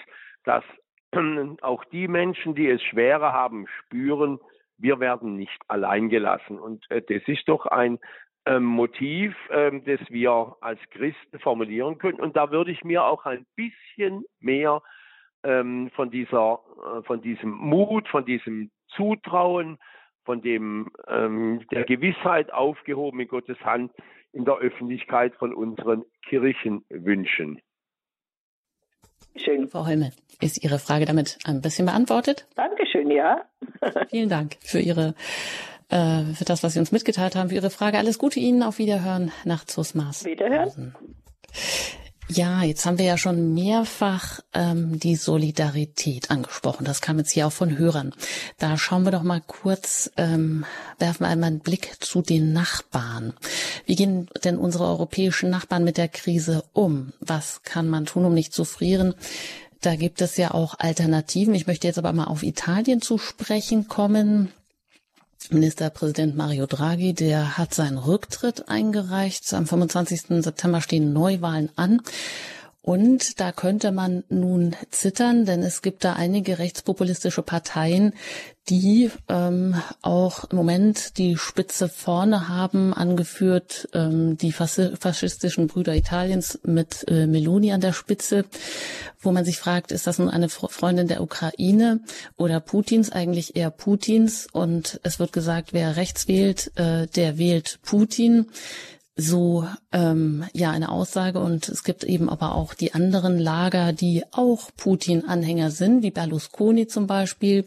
dass 0.45 0.65
auch 1.63 1.85
die 1.87 2.09
Menschen, 2.09 2.55
die 2.55 2.69
es 2.69 2.83
schwerer 2.83 3.33
haben, 3.33 3.67
spüren, 3.81 4.39
wir 4.79 5.01
werden 5.01 5.37
nicht 5.37 5.61
allein 5.69 6.09
gelassen. 6.09 6.59
Und 6.59 6.89
äh, 6.91 7.03
das 7.03 7.27
ist 7.27 7.49
doch 7.49 7.67
ein 7.67 7.99
ähm, 8.47 8.65
Motiv, 8.65 9.35
ähm, 9.51 9.85
das 9.85 10.01
wir 10.11 10.57
als 10.61 10.81
Christen 10.91 11.39
formulieren 11.39 11.99
können. 11.99 12.21
Und 12.21 12.37
da 12.37 12.51
würde 12.51 12.71
ich 12.71 12.85
mir 12.85 13.05
auch 13.05 13.25
ein 13.25 13.47
bisschen 13.57 14.25
mehr 14.41 14.83
ähm, 15.43 15.91
von 15.95 16.11
dieser, 16.11 16.61
äh, 16.99 17.03
von 17.03 17.21
diesem 17.23 17.51
Mut, 17.51 18.09
von 18.09 18.25
diesem 18.25 18.71
Zutrauen, 18.89 19.79
von 20.25 20.41
dem 20.41 20.91
der 21.07 21.85
Gewissheit 21.85 22.51
aufgehoben 22.51 23.21
in 23.21 23.29
Gottes 23.29 23.61
Hand 23.61 23.93
in 24.35 24.45
der 24.45 24.57
Öffentlichkeit 24.57 25.35
von 25.37 25.55
unseren 25.55 26.05
Kirchen 26.29 26.85
wünschen. 26.89 27.61
Schön. 29.37 29.69
Frau 29.69 29.87
Holme, 29.87 30.13
ist 30.41 30.63
Ihre 30.63 30.79
Frage 30.79 31.07
damit 31.07 31.39
ein 31.45 31.61
bisschen 31.61 31.87
beantwortet? 31.87 32.47
Dankeschön, 32.55 33.11
ja. 33.11 33.45
Vielen 34.11 34.29
Dank 34.29 34.57
für 34.61 34.79
Ihre 34.79 35.15
äh, 35.89 36.23
für 36.35 36.45
das, 36.45 36.63
was 36.63 36.75
Sie 36.75 36.79
uns 36.79 36.93
mitgeteilt 36.93 37.37
haben, 37.37 37.49
für 37.49 37.57
Ihre 37.57 37.71
Frage. 37.71 37.99
Alles 37.99 38.19
Gute 38.19 38.41
Ihnen, 38.41 38.63
auf 38.63 38.79
Wiederhören 38.79 39.33
nach 39.45 39.65
Zusmaß. 39.65 40.25
Wiederhören. 40.25 40.95
Ja, 42.29 42.63
jetzt 42.63 42.87
haben 42.87 42.97
wir 42.97 43.05
ja 43.05 43.19
schon 43.19 43.53
mehrfach 43.53 44.41
ähm, 44.55 44.99
die 44.99 45.15
Solidarität 45.15 46.31
angesprochen. 46.31 46.85
Das 46.85 47.03
kam 47.03 47.19
jetzt 47.19 47.31
hier 47.31 47.47
auch 47.47 47.53
von 47.53 47.77
Hörern. 47.77 48.15
Da 48.59 48.79
schauen 48.79 49.05
wir 49.05 49.11
doch 49.11 49.23
mal 49.23 49.43
kurz, 49.47 50.11
ähm, 50.17 50.65
werfen 50.99 51.21
wir 51.21 51.29
einmal 51.29 51.49
einen 51.49 51.61
Blick 51.61 51.97
zu 52.01 52.23
den 52.23 52.55
Nachbarn. 52.55 53.35
Wie 53.85 53.95
gehen 53.95 54.29
denn 54.43 54.57
unsere 54.57 54.87
europäischen 54.87 55.51
Nachbarn 55.51 55.85
mit 55.85 55.99
der 55.99 56.09
Krise 56.09 56.65
um? 56.73 57.13
Was 57.21 57.63
kann 57.63 57.89
man 57.91 58.07
tun, 58.07 58.25
um 58.25 58.33
nicht 58.33 58.55
zu 58.55 58.65
frieren? 58.65 59.15
Da 59.83 59.95
gibt 59.95 60.23
es 60.23 60.39
ja 60.39 60.53
auch 60.53 60.79
Alternativen. 60.79 61.55
Ich 61.55 61.67
möchte 61.67 61.87
jetzt 61.87 61.99
aber 61.99 62.15
mal 62.15 62.25
auf 62.25 62.43
Italien 62.43 63.03
zu 63.03 63.19
sprechen 63.19 63.87
kommen. 63.87 64.51
Ministerpräsident 65.51 66.37
Mario 66.37 66.67
Draghi, 66.67 67.13
der 67.13 67.59
hat 67.59 67.75
seinen 67.75 67.99
Rücktritt 67.99 68.69
eingereicht. 68.69 69.53
Am 69.53 69.67
25. 69.67 70.43
September 70.43 70.81
stehen 70.81 71.13
Neuwahlen 71.13 71.71
an. 71.77 72.01
Und 72.85 73.41
da 73.41 73.51
könnte 73.51 73.93
man 73.93 74.25
nun 74.29 74.77
zittern, 74.91 75.47
denn 75.47 75.63
es 75.63 75.81
gibt 75.81 76.05
da 76.05 76.13
einige 76.13 76.59
rechtspopulistische 76.59 77.41
Parteien, 77.41 78.13
die 78.69 79.11
ähm, 79.27 79.75
auch 80.03 80.45
im 80.51 80.59
Moment 80.59 81.17
die 81.17 81.39
Spitze 81.39 81.89
vorne 81.89 82.47
haben, 82.49 82.93
angeführt 82.93 83.89
ähm, 83.95 84.37
die 84.37 84.53
faschistischen 84.53 85.67
Brüder 85.67 85.95
Italiens 85.95 86.61
mit 86.63 87.09
äh, 87.09 87.27
Meloni 87.27 87.73
an 87.73 87.81
der 87.81 87.95
Spitze, 87.95 88.45
wo 89.19 89.33
man 89.33 89.47
sich 89.47 89.59
fragt, 89.59 89.91
ist 89.91 90.07
das 90.07 90.19
nun 90.19 90.29
eine 90.29 90.51
Freundin 90.51 91.09
der 91.09 91.23
Ukraine 91.23 92.01
oder 92.37 92.61
Putins, 92.61 93.11
eigentlich 93.11 93.57
eher 93.57 93.71
Putins? 93.71 94.47
Und 94.53 95.01
es 95.05 95.19
wird 95.19 95.33
gesagt, 95.33 95.73
wer 95.73 95.97
rechts 95.97 96.29
wählt, 96.29 96.71
äh, 96.77 97.07
der 97.07 97.39
wählt 97.39 97.79
Putin 97.83 98.47
so 99.17 99.67
ähm, 99.93 100.45
ja 100.53 100.71
eine 100.71 100.91
Aussage 100.91 101.39
und 101.39 101.69
es 101.69 101.85
gibt 101.85 102.05
eben 102.05 102.29
aber 102.29 102.55
auch 102.55 102.75
die 102.75 102.95
anderen 102.95 103.39
Lager, 103.39 103.93
die 103.93 104.25
auch 104.33 104.71
Putin-Anhänger 104.77 105.71
sind, 105.71 106.03
wie 106.03 106.11
Berlusconi 106.11 106.89
zum 106.89 107.07
Beispiel, 107.07 107.65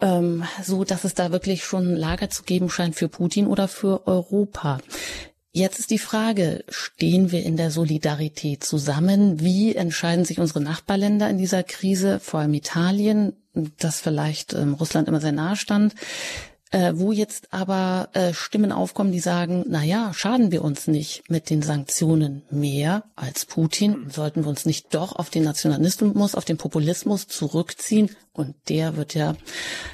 ähm, 0.00 0.44
so 0.62 0.84
dass 0.84 1.04
es 1.04 1.14
da 1.14 1.32
wirklich 1.32 1.64
schon 1.64 1.96
Lager 1.96 2.30
zu 2.30 2.44
geben 2.44 2.70
scheint 2.70 2.94
für 2.94 3.08
Putin 3.08 3.46
oder 3.48 3.66
für 3.66 4.06
Europa. 4.06 4.78
Jetzt 5.56 5.78
ist 5.78 5.90
die 5.90 5.98
Frage, 5.98 6.64
stehen 6.68 7.30
wir 7.30 7.44
in 7.44 7.56
der 7.56 7.70
Solidarität 7.70 8.64
zusammen? 8.64 9.40
Wie 9.40 9.74
entscheiden 9.74 10.24
sich 10.24 10.40
unsere 10.40 10.60
Nachbarländer 10.60 11.30
in 11.30 11.38
dieser 11.38 11.62
Krise, 11.62 12.18
vor 12.18 12.40
allem 12.40 12.54
Italien, 12.54 13.34
das 13.78 14.00
vielleicht 14.00 14.52
ähm, 14.52 14.74
Russland 14.74 15.06
immer 15.06 15.20
sehr 15.20 15.30
nahe 15.30 15.54
stand? 15.54 15.94
Äh, 16.74 16.92
wo 16.96 17.12
jetzt 17.12 17.54
aber 17.54 18.08
äh, 18.14 18.32
Stimmen 18.32 18.72
aufkommen, 18.72 19.12
die 19.12 19.20
sagen, 19.20 19.64
na 19.68 19.84
ja, 19.84 20.12
schaden 20.12 20.50
wir 20.50 20.64
uns 20.64 20.88
nicht 20.88 21.30
mit 21.30 21.48
den 21.48 21.62
Sanktionen 21.62 22.42
mehr 22.50 23.04
als 23.14 23.46
Putin? 23.46 24.08
Sollten 24.08 24.42
wir 24.42 24.48
uns 24.48 24.66
nicht 24.66 24.92
doch 24.92 25.14
auf 25.14 25.30
den 25.30 25.44
Nationalismus, 25.44 26.34
auf 26.34 26.44
den 26.44 26.58
Populismus 26.58 27.28
zurückziehen? 27.28 28.10
Und 28.32 28.56
der 28.68 28.96
wird 28.96 29.14
ja 29.14 29.34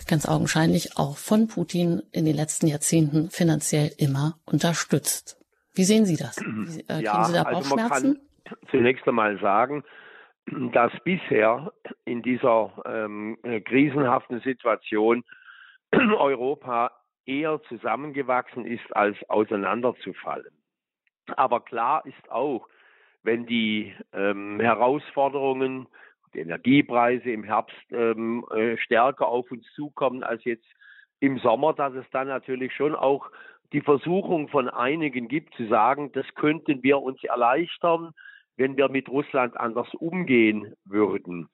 ganz 0.09 0.27
augenscheinlich 0.27 0.97
auch 0.97 1.19
von 1.19 1.49
Putin 1.49 2.01
in 2.13 2.25
den 2.25 2.35
letzten 2.35 2.67
Jahrzehnten 2.67 3.29
finanziell 3.29 3.91
immer 3.99 4.39
unterstützt. 4.47 5.37
Wie 5.75 5.85
sehen 5.85 6.07
Sie 6.07 6.17
das? 6.17 6.39
Wie, 6.39 6.81
äh, 6.89 7.03
ja, 7.03 7.25
Sie 7.25 7.35
da 7.35 7.43
also 7.43 7.77
man 7.77 7.91
kann 7.91 8.19
zunächst 8.71 9.07
einmal 9.07 9.39
sagen, 9.41 9.85
dass 10.73 10.93
bisher 11.05 11.73
in 12.07 12.23
dieser 12.23 12.73
ähm, 12.87 13.37
äh, 13.43 13.61
krisenhaften 13.61 14.41
Situation 14.41 15.25
Europa 16.19 16.93
eher 17.27 17.61
zusammengewachsen 17.69 18.67
ist, 18.67 18.97
als 18.97 19.17
auseinanderzufallen. 19.29 20.53
Aber 21.37 21.61
klar 21.61 22.05
ist 22.07 22.31
auch, 22.31 22.69
wenn 23.23 23.47
die 23.47 23.95
ähm, 24.13 24.61
Herausforderungen, 24.61 25.87
die 26.35 26.41
Energiepreise 26.41 27.31
im 27.31 27.45
Herbst 27.45 27.77
ähm, 27.91 28.47
äh, 28.55 28.77
stärker 28.79 29.29
auf 29.29 29.51
uns 29.51 29.67
zukommen 29.75 30.23
als 30.23 30.45
jetzt 30.45 30.67
im 31.21 31.39
Sommer, 31.39 31.75
dass 31.75 31.95
es 31.95 32.09
dann 32.11 32.29
natürlich 32.29 32.75
schon 32.75 32.95
auch 32.95 33.31
die 33.73 33.83
Versuchung 33.83 34.49
von 34.49 34.69
einigen 34.69 35.29
gibt 35.29 35.55
zu 35.55 35.67
sagen, 35.69 36.11
das 36.13 36.27
könnten 36.35 36.83
wir 36.83 37.01
uns 37.01 37.23
erleichtern, 37.23 38.13
wenn 38.57 38.77
wir 38.77 38.89
mit 38.89 39.09
Russland 39.09 39.57
anders 39.57 39.93
umgehen 39.95 40.75
würden. 40.85 41.49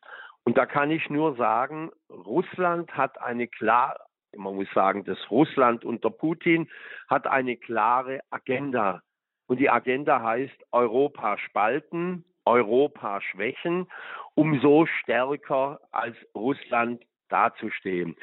Und 0.45 0.57
da 0.57 0.67
kann 0.67 0.91
ich 0.91 1.11
nur 1.11 1.37
sagen, 1.37 1.91
Russland 2.09 2.97
hat 2.97 3.21
eine 3.21 3.49
klar, 3.49 3.97
man 4.37 4.55
muss 4.55 4.69
sagen, 4.75 5.05
dass 5.05 5.19
Russland 5.31 5.85
unter 5.85 6.11
Putin 6.11 6.69
hat 7.09 7.27
eine 7.27 7.57
klare 7.57 8.21
Agenda. 8.31 9.03
Und 9.47 9.61
die 9.61 9.71
Agenda 9.71 10.23
heißt 10.23 10.57
Europa 10.73 11.39
spalten, 11.39 12.25
Europa 12.45 13.21
schwächen, 13.21 13.87
um 14.35 14.61
so 14.61 14.87
stärker 14.87 15.81
als 15.93 16.17
Russland 16.35 17.03
dazustehen. 17.29 18.17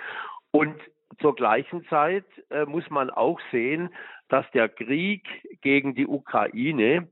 Und 0.51 0.75
zur 1.19 1.35
gleichen 1.35 1.85
Zeit 1.87 2.25
äh, 2.49 2.65
muss 2.65 2.89
man 2.89 3.09
auch 3.09 3.39
sehen, 3.51 3.93
dass 4.29 4.49
der 4.51 4.69
Krieg 4.69 5.27
gegen 5.61 5.93
die 5.93 6.07
Ukraine 6.07 7.07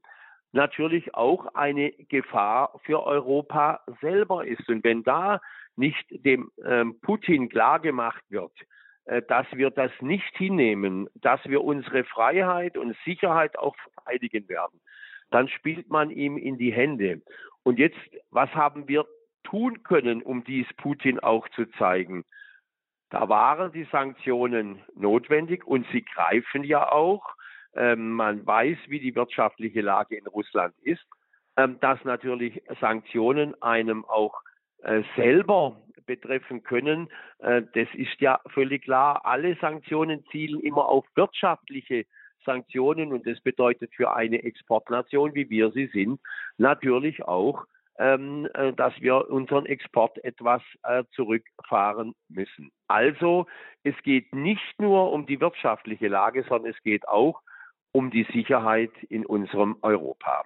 natürlich 0.53 1.13
auch 1.15 1.53
eine 1.53 1.91
Gefahr 1.91 2.79
für 2.83 3.03
Europa 3.03 3.81
selber 4.01 4.45
ist. 4.45 4.67
Und 4.69 4.83
wenn 4.83 5.03
da 5.03 5.39
nicht 5.75 6.05
dem 6.09 6.51
ähm, 6.65 6.99
Putin 7.01 7.49
klargemacht 7.49 8.23
wird, 8.29 8.51
dass 9.05 9.47
wir 9.53 9.71
das 9.71 9.91
nicht 9.99 10.37
hinnehmen, 10.37 11.09
dass 11.15 11.43
wir 11.45 11.63
unsere 11.63 12.03
Freiheit 12.03 12.77
und 12.77 12.95
Sicherheit 13.03 13.57
auch 13.57 13.75
verteidigen 13.77 14.47
werden, 14.47 14.79
dann 15.31 15.47
spielt 15.47 15.89
man 15.89 16.11
ihm 16.11 16.37
in 16.37 16.57
die 16.57 16.71
Hände. 16.71 17.21
Und 17.63 17.79
jetzt, 17.79 17.97
was 18.29 18.53
haben 18.53 18.87
wir 18.87 19.05
tun 19.43 19.83
können, 19.83 20.21
um 20.21 20.43
dies 20.43 20.67
Putin 20.77 21.19
auch 21.19 21.47
zu 21.49 21.65
zeigen? 21.77 22.25
Da 23.09 23.27
waren 23.27 23.71
die 23.71 23.87
Sanktionen 23.91 24.81
notwendig 24.95 25.65
und 25.65 25.85
sie 25.91 26.03
greifen 26.03 26.63
ja 26.63 26.91
auch. 26.91 27.35
Ähm, 27.73 28.11
man 28.13 28.45
weiß, 28.45 28.77
wie 28.87 28.99
die 28.99 29.15
wirtschaftliche 29.15 29.81
Lage 29.81 30.15
in 30.15 30.27
Russland 30.27 30.73
ist, 30.81 31.05
ähm, 31.57 31.77
dass 31.81 32.03
natürlich 32.03 32.61
Sanktionen 32.79 33.61
einem 33.61 34.05
auch 34.05 34.41
äh, 34.83 35.03
selber 35.15 35.77
betreffen 36.05 36.63
können. 36.63 37.09
Äh, 37.39 37.63
das 37.73 37.87
ist 37.93 38.19
ja 38.19 38.39
völlig 38.47 38.83
klar. 38.83 39.25
Alle 39.25 39.55
Sanktionen 39.57 40.25
zielen 40.31 40.59
immer 40.61 40.87
auf 40.89 41.05
wirtschaftliche 41.15 42.05
Sanktionen 42.45 43.13
und 43.13 43.27
das 43.27 43.39
bedeutet 43.41 43.93
für 43.95 44.13
eine 44.13 44.43
Exportnation, 44.43 45.35
wie 45.35 45.49
wir 45.49 45.71
sie 45.71 45.87
sind, 45.87 46.19
natürlich 46.57 47.23
auch, 47.23 47.65
ähm, 47.99 48.47
äh, 48.53 48.73
dass 48.73 48.99
wir 48.99 49.29
unseren 49.29 49.65
Export 49.65 50.17
etwas 50.23 50.61
äh, 50.83 51.03
zurückfahren 51.13 52.15
müssen. 52.29 52.71
Also 52.87 53.45
es 53.83 53.95
geht 54.03 54.33
nicht 54.33 54.79
nur 54.79 55.11
um 55.11 55.25
die 55.25 55.39
wirtschaftliche 55.39 56.07
Lage, 56.07 56.43
sondern 56.47 56.71
es 56.71 56.81
geht 56.81 57.07
auch 57.07 57.41
um 57.91 58.09
die 58.09 58.25
Sicherheit 58.33 58.91
in 59.09 59.25
unserem 59.25 59.77
Europa. 59.81 60.45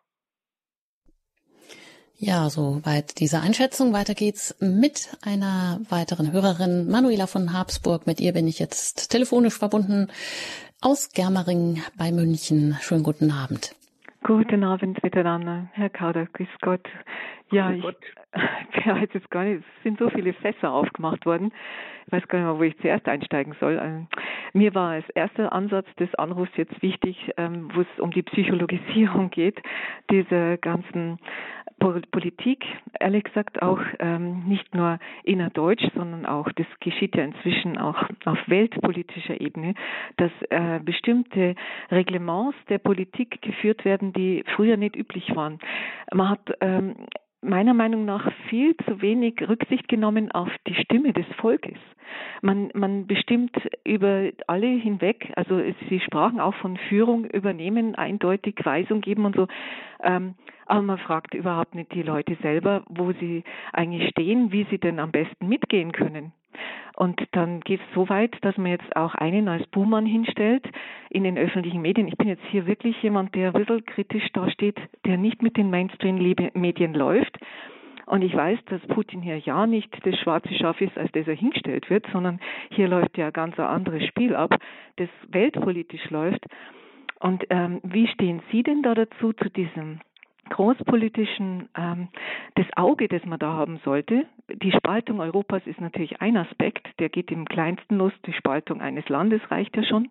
Ja, 2.18 2.50
soweit 2.50 3.20
diese 3.20 3.42
Einschätzung. 3.42 3.92
Weiter 3.92 4.14
geht's 4.14 4.56
mit 4.62 5.18
einer 5.22 5.82
weiteren 5.90 6.32
Hörerin, 6.32 6.90
Manuela 6.90 7.28
von 7.28 7.52
Habsburg. 7.52 8.08
Mit 8.08 8.22
ihr 8.22 8.32
bin 8.32 8.48
ich 8.48 8.58
jetzt 8.58 9.12
telefonisch 9.12 9.58
verbunden 9.60 10.08
aus 10.82 11.12
Germering 11.12 11.82
bei 11.98 12.14
München. 12.14 12.78
Schönen 12.80 13.04
guten 13.04 13.32
Abend. 13.32 13.76
Guten 14.24 14.64
Abend 14.64 15.04
miteinander, 15.04 15.70
Herr 15.74 15.90
Kauder, 15.90 16.26
grüß 16.26 16.48
Gott. 16.62 16.88
Ja, 17.52 17.72
ich, 17.72 17.84
ich 17.84 18.86
weiß 18.88 19.10
jetzt 19.14 19.30
gar 19.30 19.44
nicht, 19.44 19.64
es 19.78 19.84
sind 19.84 20.00
so 20.00 20.10
viele 20.10 20.34
Fässer 20.34 20.72
aufgemacht 20.72 21.26
worden. 21.26 21.52
Ich 22.08 22.14
weiß 22.14 22.28
gar 22.30 22.40
nicht 22.40 22.48
mehr, 22.48 22.58
wo 22.58 22.64
ich 22.64 22.78
zuerst 22.80 23.08
einsteigen 23.08 23.56
soll. 23.60 23.80
Ähm, 23.82 24.08
mir 24.54 24.74
war 24.74 24.92
als 24.92 25.10
erster 25.10 25.52
Ansatz 25.52 25.86
des 26.00 26.14
Anrufs 26.16 26.52
jetzt 26.56 26.82
wichtig, 26.82 27.18
ähm, 27.38 27.70
wo 27.76 27.82
es 27.82 28.00
um 28.00 28.12
die 28.12 28.24
Psychologisierung 28.24 29.30
geht, 29.32 29.62
dieser 30.10 30.58
ganzen 30.58 31.20
Politik, 31.80 32.66
ehrlich 33.00 33.26
gesagt 33.26 33.62
auch 33.62 33.80
ähm, 34.00 34.48
nicht 34.48 34.74
nur 34.74 35.00
innerdeutsch, 35.24 35.86
sondern 35.94 36.26
auch, 36.26 36.52
das 36.54 36.66
geschieht 36.80 37.16
ja 37.16 37.24
inzwischen 37.24 37.78
auch 37.78 37.98
auf 38.26 38.38
weltpolitischer 38.48 39.40
Ebene, 39.40 39.76
dass 40.18 40.32
äh, 40.50 40.80
bestimmte 40.84 41.56
Reglements 41.92 42.58
der 42.70 42.80
Politik 42.80 43.42
geführt 43.42 43.86
werden, 43.86 44.14
die 44.14 44.44
früher 44.56 44.78
nicht 44.78 44.96
üblich 44.96 45.36
waren. 45.36 45.60
Man 46.14 46.30
hat 46.30 46.58
ähm, 46.62 46.96
meiner 47.46 47.74
Meinung 47.74 48.06
nach 48.06 48.32
viel 48.50 48.76
zu 48.86 49.02
wenig 49.02 49.42
Rücksicht 49.48 49.88
genommen 49.88 50.32
auf 50.32 50.50
die 50.68 50.76
Stimme 50.76 51.14
des 51.14 51.26
Volkes. 51.38 51.78
Man, 52.42 52.70
man 52.74 53.08
bestimmt 53.08 53.56
über 53.84 54.30
alle 54.48 54.68
hinweg, 54.68 55.32
also 55.36 55.60
Sie 55.90 56.00
sprachen 56.00 56.40
auch 56.40 56.56
von 56.56 56.78
Führung 56.90 57.26
übernehmen, 57.26 57.96
eindeutig 57.96 58.56
Weisung 58.64 59.02
geben 59.02 59.26
und 59.26 59.36
so, 59.36 59.48
ähm, 60.04 60.36
aber 60.66 60.82
man 60.82 60.98
fragt 60.98 61.34
überhaupt 61.34 61.76
nicht 61.76 61.94
die 61.94 62.04
Leute 62.04 62.38
selber, 62.42 62.84
wo 62.90 63.12
sie 63.14 63.44
eigentlich 63.74 64.10
stehen, 64.10 64.52
wie 64.52 64.66
sie 64.70 64.80
denn 64.80 65.00
am 65.00 65.12
besten 65.12 65.48
mitgehen 65.48 65.92
können. 65.92 66.32
Und 66.96 67.22
dann 67.32 67.60
geht 67.60 67.82
es 67.82 67.94
so 67.94 68.08
weit, 68.08 68.34
dass 68.42 68.56
man 68.58 68.68
jetzt 68.68 68.96
auch 68.96 69.16
einen 69.16 69.50
als 69.50 69.68
Buhmann 69.68 70.06
hinstellt 70.06 70.66
in 71.10 71.26
den 71.26 71.38
öffentlichen 71.38 71.82
Medien. 71.82 72.08
Ich 72.08 72.16
bin 72.16 72.30
jetzt 72.30 72.46
hier 72.52 72.68
wirklich 72.68 73.02
jemand, 73.04 73.36
der 73.36 73.48
ein 73.48 73.54
bisschen 73.54 73.86
kritisch 73.86 74.32
dasteht, 74.32 74.80
der 75.06 75.18
nicht 75.18 75.42
mit 75.42 75.58
den 75.58 75.70
Mainstream-Medien 75.70 76.94
läuft. 76.94 77.38
Und 78.06 78.22
ich 78.22 78.34
weiß, 78.34 78.60
dass 78.68 78.82
Putin 78.88 79.22
hier 79.22 79.38
ja 79.40 79.66
nicht 79.66 79.90
das 80.06 80.18
schwarze 80.20 80.54
Schaf 80.54 80.80
ist, 80.80 80.98
als 80.98 81.12
das 81.12 81.28
er 81.28 81.36
hingestellt 81.36 81.90
wird, 81.90 82.06
sondern 82.14 82.40
hier 82.70 82.88
läuft 82.88 83.18
ja 83.18 83.32
ganz 83.32 83.60
ein 83.60 83.66
anderes 83.66 84.06
Spiel 84.06 84.36
ab, 84.36 84.56
das 84.96 85.10
weltpolitisch 85.28 86.10
läuft. 86.12 86.46
Und 87.20 87.44
ähm, 87.50 87.82
wie 87.84 88.08
stehen 88.08 88.42
Sie 88.52 88.64
denn 88.64 88.84
da 88.84 88.94
dazu, 88.94 89.34
zu 89.34 89.50
diesem 89.50 90.00
großpolitischen 90.50 91.70
ähm, 91.78 92.08
das 92.56 92.66
Auge, 92.76 93.08
das 93.08 93.26
man 93.26 93.40
da 93.40 93.54
haben 93.54 93.80
sollte. 93.84 94.26
Die 94.50 94.72
Spaltung 94.72 95.20
Europas 95.20 95.62
ist 95.66 95.82
natürlich 95.82 96.22
ein 96.22 96.38
Aspekt, 96.38 96.88
der 97.00 97.10
geht 97.10 97.32
im 97.32 97.46
kleinsten 97.46 97.98
los. 97.98 98.14
Die 98.26 98.34
Spaltung 98.34 98.82
eines 98.82 99.08
Landes 99.10 99.42
reicht 99.50 99.76
ja 99.76 99.84
schon. 99.84 100.10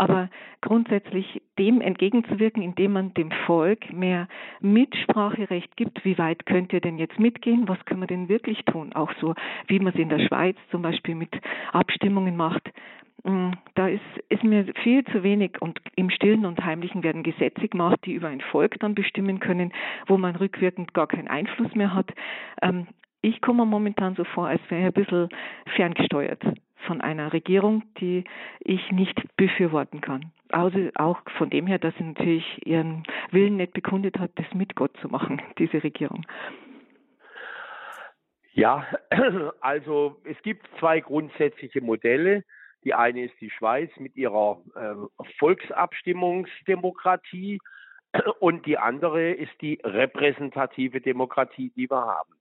Aber 0.00 0.30
grundsätzlich 0.62 1.42
dem 1.58 1.82
entgegenzuwirken, 1.82 2.62
indem 2.62 2.94
man 2.94 3.12
dem 3.12 3.30
Volk 3.44 3.92
mehr 3.92 4.28
Mitspracherecht 4.62 5.76
gibt, 5.76 6.06
wie 6.06 6.16
weit 6.16 6.46
könnt 6.46 6.72
ihr 6.72 6.80
denn 6.80 6.96
jetzt 6.96 7.18
mitgehen, 7.18 7.68
was 7.68 7.84
können 7.84 8.00
wir 8.00 8.06
denn 8.06 8.30
wirklich 8.30 8.64
tun? 8.64 8.94
Auch 8.94 9.12
so, 9.20 9.34
wie 9.66 9.78
man 9.78 9.92
es 9.92 10.00
in 10.00 10.08
der 10.08 10.26
Schweiz 10.26 10.56
zum 10.70 10.80
Beispiel 10.80 11.14
mit 11.14 11.28
Abstimmungen 11.72 12.34
macht. 12.34 12.72
Mm, 13.24 13.50
da 13.74 13.88
ist, 13.88 14.00
ist 14.30 14.42
mir 14.42 14.72
viel 14.82 15.04
zu 15.04 15.22
wenig 15.22 15.60
und 15.60 15.78
im 15.96 16.08
Stillen 16.08 16.46
und 16.46 16.64
Heimlichen 16.64 17.02
werden 17.02 17.22
Gesetze 17.22 17.68
gemacht, 17.68 17.98
die 18.06 18.14
über 18.14 18.28
ein 18.28 18.40
Volk 18.40 18.80
dann 18.80 18.94
bestimmen 18.94 19.38
können, 19.38 19.70
wo 20.06 20.16
man 20.16 20.34
rückwirkend 20.34 20.94
gar 20.94 21.08
keinen 21.08 21.28
Einfluss 21.28 21.74
mehr 21.74 21.92
hat. 21.92 22.10
Ähm, 23.22 23.30
ich 23.30 23.40
komme 23.40 23.64
momentan 23.66 24.16
so 24.16 24.24
vor, 24.24 24.48
als 24.48 24.60
wäre 24.68 24.80
ich 24.80 24.86
ein 24.86 24.92
bisschen 24.92 25.28
ferngesteuert 25.76 26.42
von 26.86 27.00
einer 27.00 27.32
Regierung, 27.32 27.82
die 28.00 28.24
ich 28.60 28.90
nicht 28.90 29.16
befürworten 29.36 30.00
kann. 30.00 30.32
Also 30.48 30.88
auch 30.96 31.20
von 31.36 31.50
dem 31.50 31.66
her, 31.66 31.78
dass 31.78 31.94
sie 31.96 32.04
natürlich 32.04 32.66
ihren 32.66 33.02
Willen 33.30 33.56
nicht 33.56 33.74
bekundet 33.74 34.18
hat, 34.18 34.30
das 34.36 34.46
mit 34.54 34.74
Gott 34.74 34.96
zu 35.00 35.08
machen, 35.08 35.42
diese 35.58 35.82
Regierung. 35.82 36.24
Ja, 38.52 38.86
also 39.60 40.20
es 40.24 40.40
gibt 40.42 40.66
zwei 40.78 41.00
grundsätzliche 41.00 41.80
Modelle. 41.80 42.44
Die 42.82 42.94
eine 42.94 43.24
ist 43.24 43.38
die 43.40 43.50
Schweiz 43.50 43.90
mit 43.98 44.16
ihrer 44.16 44.62
äh, 44.74 44.94
Volksabstimmungsdemokratie 45.38 47.60
und 48.40 48.66
die 48.66 48.78
andere 48.78 49.32
ist 49.32 49.52
die 49.60 49.78
repräsentative 49.84 51.00
Demokratie, 51.00 51.70
die 51.76 51.88
wir 51.90 52.06
haben. 52.06 52.39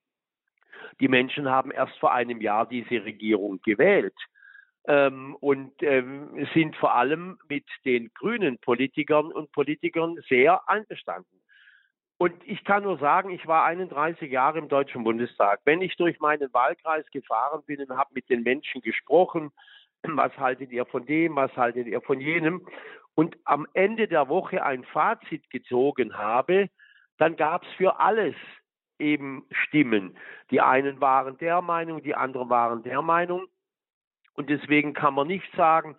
Die 0.99 1.07
Menschen 1.07 1.49
haben 1.49 1.71
erst 1.71 1.97
vor 1.99 2.13
einem 2.13 2.41
Jahr 2.41 2.67
diese 2.67 3.03
Regierung 3.03 3.61
gewählt 3.61 4.15
ähm, 4.87 5.35
und 5.39 5.71
ähm, 5.81 6.47
sind 6.53 6.75
vor 6.75 6.95
allem 6.95 7.37
mit 7.47 7.65
den 7.85 8.11
grünen 8.13 8.57
Politikern 8.59 9.31
und 9.31 9.51
Politikern 9.51 10.17
sehr 10.27 10.67
einverstanden. 10.69 11.41
Und 12.17 12.33
ich 12.45 12.65
kann 12.65 12.83
nur 12.83 12.97
sagen, 12.97 13.29
ich 13.29 13.47
war 13.47 13.63
31 13.63 14.29
Jahre 14.29 14.57
im 14.57 14.67
Deutschen 14.67 15.05
Bundestag. 15.05 15.61
Wenn 15.63 15.81
ich 15.81 15.95
durch 15.95 16.19
meinen 16.19 16.53
Wahlkreis 16.53 17.05
gefahren 17.11 17.63
bin 17.65 17.79
und 17.81 17.97
habe 17.97 18.09
mit 18.13 18.29
den 18.29 18.43
Menschen 18.43 18.81
gesprochen, 18.81 19.51
was 20.03 20.37
haltet 20.37 20.71
ihr 20.71 20.85
von 20.85 21.05
dem, 21.05 21.35
was 21.35 21.55
haltet 21.55 21.87
ihr 21.87 22.01
von 22.01 22.19
jenem 22.19 22.65
und 23.15 23.37
am 23.43 23.67
Ende 23.73 24.07
der 24.07 24.29
Woche 24.29 24.63
ein 24.63 24.83
Fazit 24.85 25.49
gezogen 25.49 26.17
habe, 26.17 26.69
dann 27.17 27.35
gab 27.35 27.63
es 27.63 27.69
für 27.73 27.99
alles 27.99 28.35
eben 28.99 29.45
Stimmen. 29.51 30.15
Die 30.51 30.61
einen 30.61 31.01
waren 31.01 31.37
der 31.37 31.61
Meinung, 31.61 32.03
die 32.03 32.15
anderen 32.15 32.49
waren 32.49 32.83
der 32.83 33.01
Meinung. 33.01 33.47
Und 34.33 34.49
deswegen 34.49 34.93
kann 34.93 35.15
man 35.15 35.27
nicht 35.27 35.49
sagen, 35.55 35.95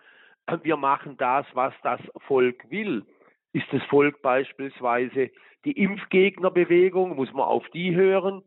wir 0.62 0.76
machen 0.76 1.16
das, 1.16 1.46
was 1.54 1.74
das 1.82 2.00
Volk 2.26 2.70
will. 2.70 3.04
Ist 3.52 3.66
das 3.72 3.82
Volk 3.84 4.22
beispielsweise 4.22 5.30
die 5.64 5.72
Impfgegnerbewegung, 5.72 7.16
muss 7.16 7.32
man 7.32 7.44
auf 7.44 7.68
die 7.70 7.94
hören? 7.94 8.42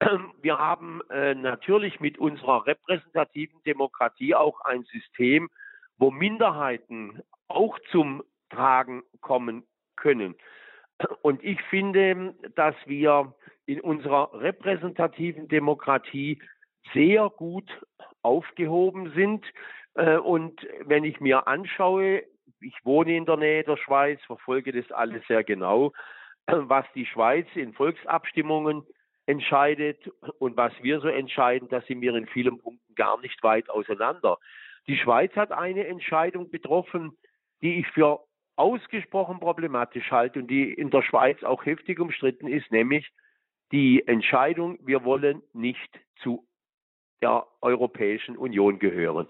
wir 0.42 0.58
haben 0.58 1.00
äh, 1.10 1.34
natürlich 1.34 2.00
mit 2.00 2.18
unserer 2.18 2.66
repräsentativen 2.66 3.62
Demokratie 3.64 4.34
auch 4.34 4.60
ein 4.62 4.84
System, 4.84 5.48
wo 5.98 6.10
Minderheiten 6.10 7.22
auch 7.48 7.78
zum 7.90 8.22
Tragen 8.50 9.02
kommen 9.20 9.64
können. 9.96 10.34
Und 11.22 11.42
ich 11.44 11.60
finde, 11.62 12.34
dass 12.54 12.74
wir 12.86 13.34
in 13.66 13.80
unserer 13.80 14.30
repräsentativen 14.32 15.48
Demokratie 15.48 16.40
sehr 16.94 17.28
gut 17.30 17.68
aufgehoben 18.22 19.12
sind. 19.14 19.44
Äh, 19.94 20.16
und 20.16 20.66
wenn 20.84 21.04
ich 21.04 21.20
mir 21.20 21.46
anschaue, 21.46 22.22
ich 22.60 22.74
wohne 22.84 23.16
in 23.16 23.26
der 23.26 23.36
Nähe 23.36 23.64
der 23.64 23.76
Schweiz, 23.76 24.20
verfolge 24.26 24.72
das 24.72 24.90
alles 24.92 25.26
sehr 25.26 25.44
genau, 25.44 25.92
was 26.46 26.86
die 26.94 27.06
Schweiz 27.06 27.46
in 27.54 27.72
Volksabstimmungen 27.72 28.84
entscheidet 29.26 30.08
und 30.38 30.56
was 30.56 30.72
wir 30.80 31.00
so 31.00 31.08
entscheiden, 31.08 31.68
da 31.68 31.80
sind 31.82 32.00
wir 32.00 32.14
in 32.14 32.26
vielen 32.28 32.60
Punkten 32.60 32.94
gar 32.94 33.20
nicht 33.20 33.42
weit 33.42 33.68
auseinander. 33.68 34.38
Die 34.86 34.96
Schweiz 34.96 35.34
hat 35.34 35.50
eine 35.50 35.86
Entscheidung 35.86 36.50
betroffen, 36.50 37.18
die 37.60 37.80
ich 37.80 37.88
für 37.88 38.20
ausgesprochen 38.54 39.40
problematisch 39.40 40.10
halte 40.12 40.38
und 40.38 40.46
die 40.46 40.72
in 40.72 40.90
der 40.90 41.02
Schweiz 41.02 41.42
auch 41.42 41.66
heftig 41.66 41.98
umstritten 41.98 42.46
ist, 42.46 42.70
nämlich 42.70 43.10
die 43.72 44.06
Entscheidung, 44.06 44.78
wir 44.84 45.04
wollen 45.04 45.42
nicht 45.52 46.00
zu 46.22 46.46
der 47.22 47.46
Europäischen 47.60 48.36
Union 48.36 48.78
gehören. 48.78 49.26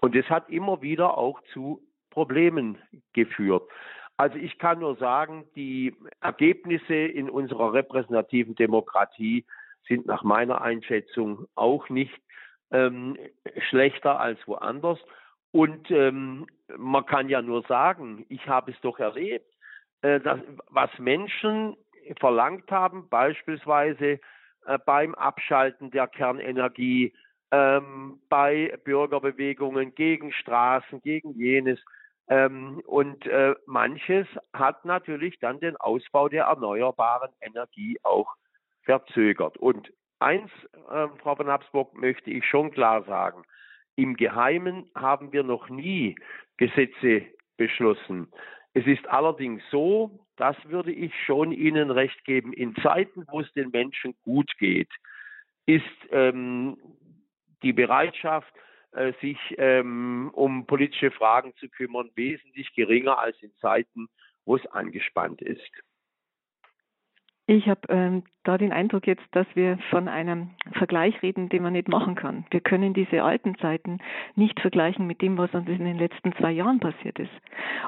Und 0.00 0.14
das 0.14 0.28
hat 0.30 0.48
immer 0.48 0.82
wieder 0.82 1.18
auch 1.18 1.40
zu 1.52 1.82
Problemen 2.10 2.78
geführt. 3.12 3.68
Also 4.16 4.38
ich 4.38 4.58
kann 4.58 4.78
nur 4.78 4.96
sagen, 4.96 5.44
die 5.54 5.94
Ergebnisse 6.20 6.94
in 6.94 7.28
unserer 7.28 7.74
repräsentativen 7.74 8.54
Demokratie 8.54 9.44
sind 9.86 10.06
nach 10.06 10.22
meiner 10.22 10.62
Einschätzung 10.62 11.46
auch 11.54 11.88
nicht 11.90 12.18
ähm, 12.70 13.18
schlechter 13.68 14.18
als 14.18 14.38
woanders. 14.46 14.98
Und 15.52 15.90
ähm, 15.90 16.46
man 16.76 17.04
kann 17.06 17.28
ja 17.28 17.42
nur 17.42 17.62
sagen, 17.62 18.24
ich 18.28 18.48
habe 18.48 18.72
es 18.72 18.80
doch 18.80 18.98
erlebt, 18.98 19.46
äh, 20.02 20.20
dass, 20.20 20.40
was 20.70 20.90
Menschen 20.98 21.76
verlangt 22.18 22.70
haben, 22.70 23.08
beispielsweise 23.08 24.20
äh, 24.66 24.78
beim 24.84 25.14
Abschalten 25.14 25.90
der 25.90 26.06
Kernenergie, 26.08 27.12
ähm, 27.52 28.20
bei 28.28 28.76
Bürgerbewegungen 28.84 29.94
gegen 29.94 30.32
Straßen, 30.32 31.00
gegen 31.02 31.32
jenes. 31.32 31.78
Ähm, 32.28 32.82
und 32.86 33.26
äh, 33.26 33.54
manches 33.66 34.26
hat 34.52 34.84
natürlich 34.84 35.38
dann 35.38 35.60
den 35.60 35.76
Ausbau 35.76 36.28
der 36.28 36.44
erneuerbaren 36.44 37.30
Energie 37.40 37.98
auch 38.02 38.34
verzögert. 38.82 39.56
Und 39.58 39.92
eins, 40.18 40.50
äh, 40.90 41.06
Frau 41.22 41.36
von 41.36 41.48
Habsburg, 41.48 41.94
möchte 41.94 42.30
ich 42.30 42.44
schon 42.44 42.72
klar 42.72 43.04
sagen. 43.04 43.44
Im 43.94 44.16
Geheimen 44.16 44.90
haben 44.94 45.32
wir 45.32 45.42
noch 45.42 45.68
nie 45.68 46.16
Gesetze 46.56 47.22
beschlossen. 47.56 48.30
Es 48.76 48.86
ist 48.86 49.08
allerdings 49.08 49.62
so, 49.70 50.20
das 50.36 50.54
würde 50.66 50.92
ich 50.92 51.10
schon 51.24 51.50
Ihnen 51.50 51.90
recht 51.90 52.26
geben, 52.26 52.52
in 52.52 52.76
Zeiten, 52.82 53.24
wo 53.28 53.40
es 53.40 53.50
den 53.54 53.70
Menschen 53.70 54.14
gut 54.22 54.52
geht, 54.58 54.90
ist 55.64 55.82
ähm, 56.10 56.76
die 57.62 57.72
Bereitschaft, 57.72 58.52
äh, 58.92 59.14
sich 59.22 59.38
ähm, 59.56 60.30
um 60.34 60.66
politische 60.66 61.10
Fragen 61.10 61.54
zu 61.56 61.70
kümmern, 61.70 62.10
wesentlich 62.16 62.70
geringer 62.74 63.18
als 63.18 63.42
in 63.42 63.50
Zeiten, 63.62 64.08
wo 64.44 64.56
es 64.56 64.66
angespannt 64.66 65.40
ist. 65.40 65.72
Ich 67.48 67.68
habe 67.68 67.80
ähm, 67.90 68.24
da 68.42 68.58
den 68.58 68.72
Eindruck 68.72 69.06
jetzt, 69.06 69.24
dass 69.30 69.46
wir 69.54 69.78
von 69.90 70.08
einem 70.08 70.50
Vergleich 70.72 71.22
reden, 71.22 71.48
den 71.48 71.62
man 71.62 71.74
nicht 71.74 71.88
machen 71.88 72.16
kann. 72.16 72.44
Wir 72.50 72.60
können 72.60 72.92
diese 72.92 73.22
alten 73.22 73.56
Zeiten 73.58 73.98
nicht 74.34 74.58
vergleichen 74.58 75.06
mit 75.06 75.22
dem, 75.22 75.38
was 75.38 75.54
uns 75.54 75.68
in 75.68 75.84
den 75.84 75.96
letzten 75.98 76.32
zwei 76.34 76.50
Jahren 76.50 76.80
passiert 76.80 77.20
ist. 77.20 77.30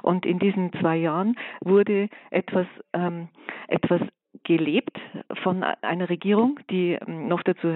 Und 0.03 0.25
in 0.25 0.39
diesen 0.39 0.73
zwei 0.75 0.97
Jahren 0.97 1.37
wurde 1.61 2.09
etwas, 2.31 2.67
ähm, 2.93 3.29
etwas 3.67 4.01
gelebt 4.45 4.97
von 5.43 5.65
einer 5.65 6.09
Regierung, 6.09 6.61
die 6.71 6.93
ähm, 6.93 7.27
noch 7.27 7.43
dazu 7.43 7.69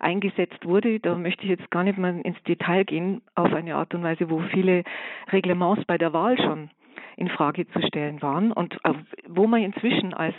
eingesetzt 0.00 0.66
wurde. 0.66 1.00
Da 1.00 1.14
möchte 1.16 1.44
ich 1.44 1.48
jetzt 1.48 1.70
gar 1.70 1.82
nicht 1.82 1.96
mal 1.96 2.20
ins 2.20 2.42
Detail 2.42 2.84
gehen, 2.84 3.22
auf 3.34 3.54
eine 3.54 3.76
Art 3.76 3.94
und 3.94 4.02
Weise, 4.02 4.28
wo 4.28 4.40
viele 4.52 4.84
Reglements 5.32 5.86
bei 5.86 5.96
der 5.96 6.12
Wahl 6.12 6.36
schon 6.36 6.68
in 7.16 7.28
Frage 7.28 7.66
zu 7.68 7.80
stellen 7.86 8.22
waren 8.22 8.52
und 8.52 8.78
wo 9.28 9.46
man 9.46 9.62
inzwischen 9.62 10.14
als 10.14 10.34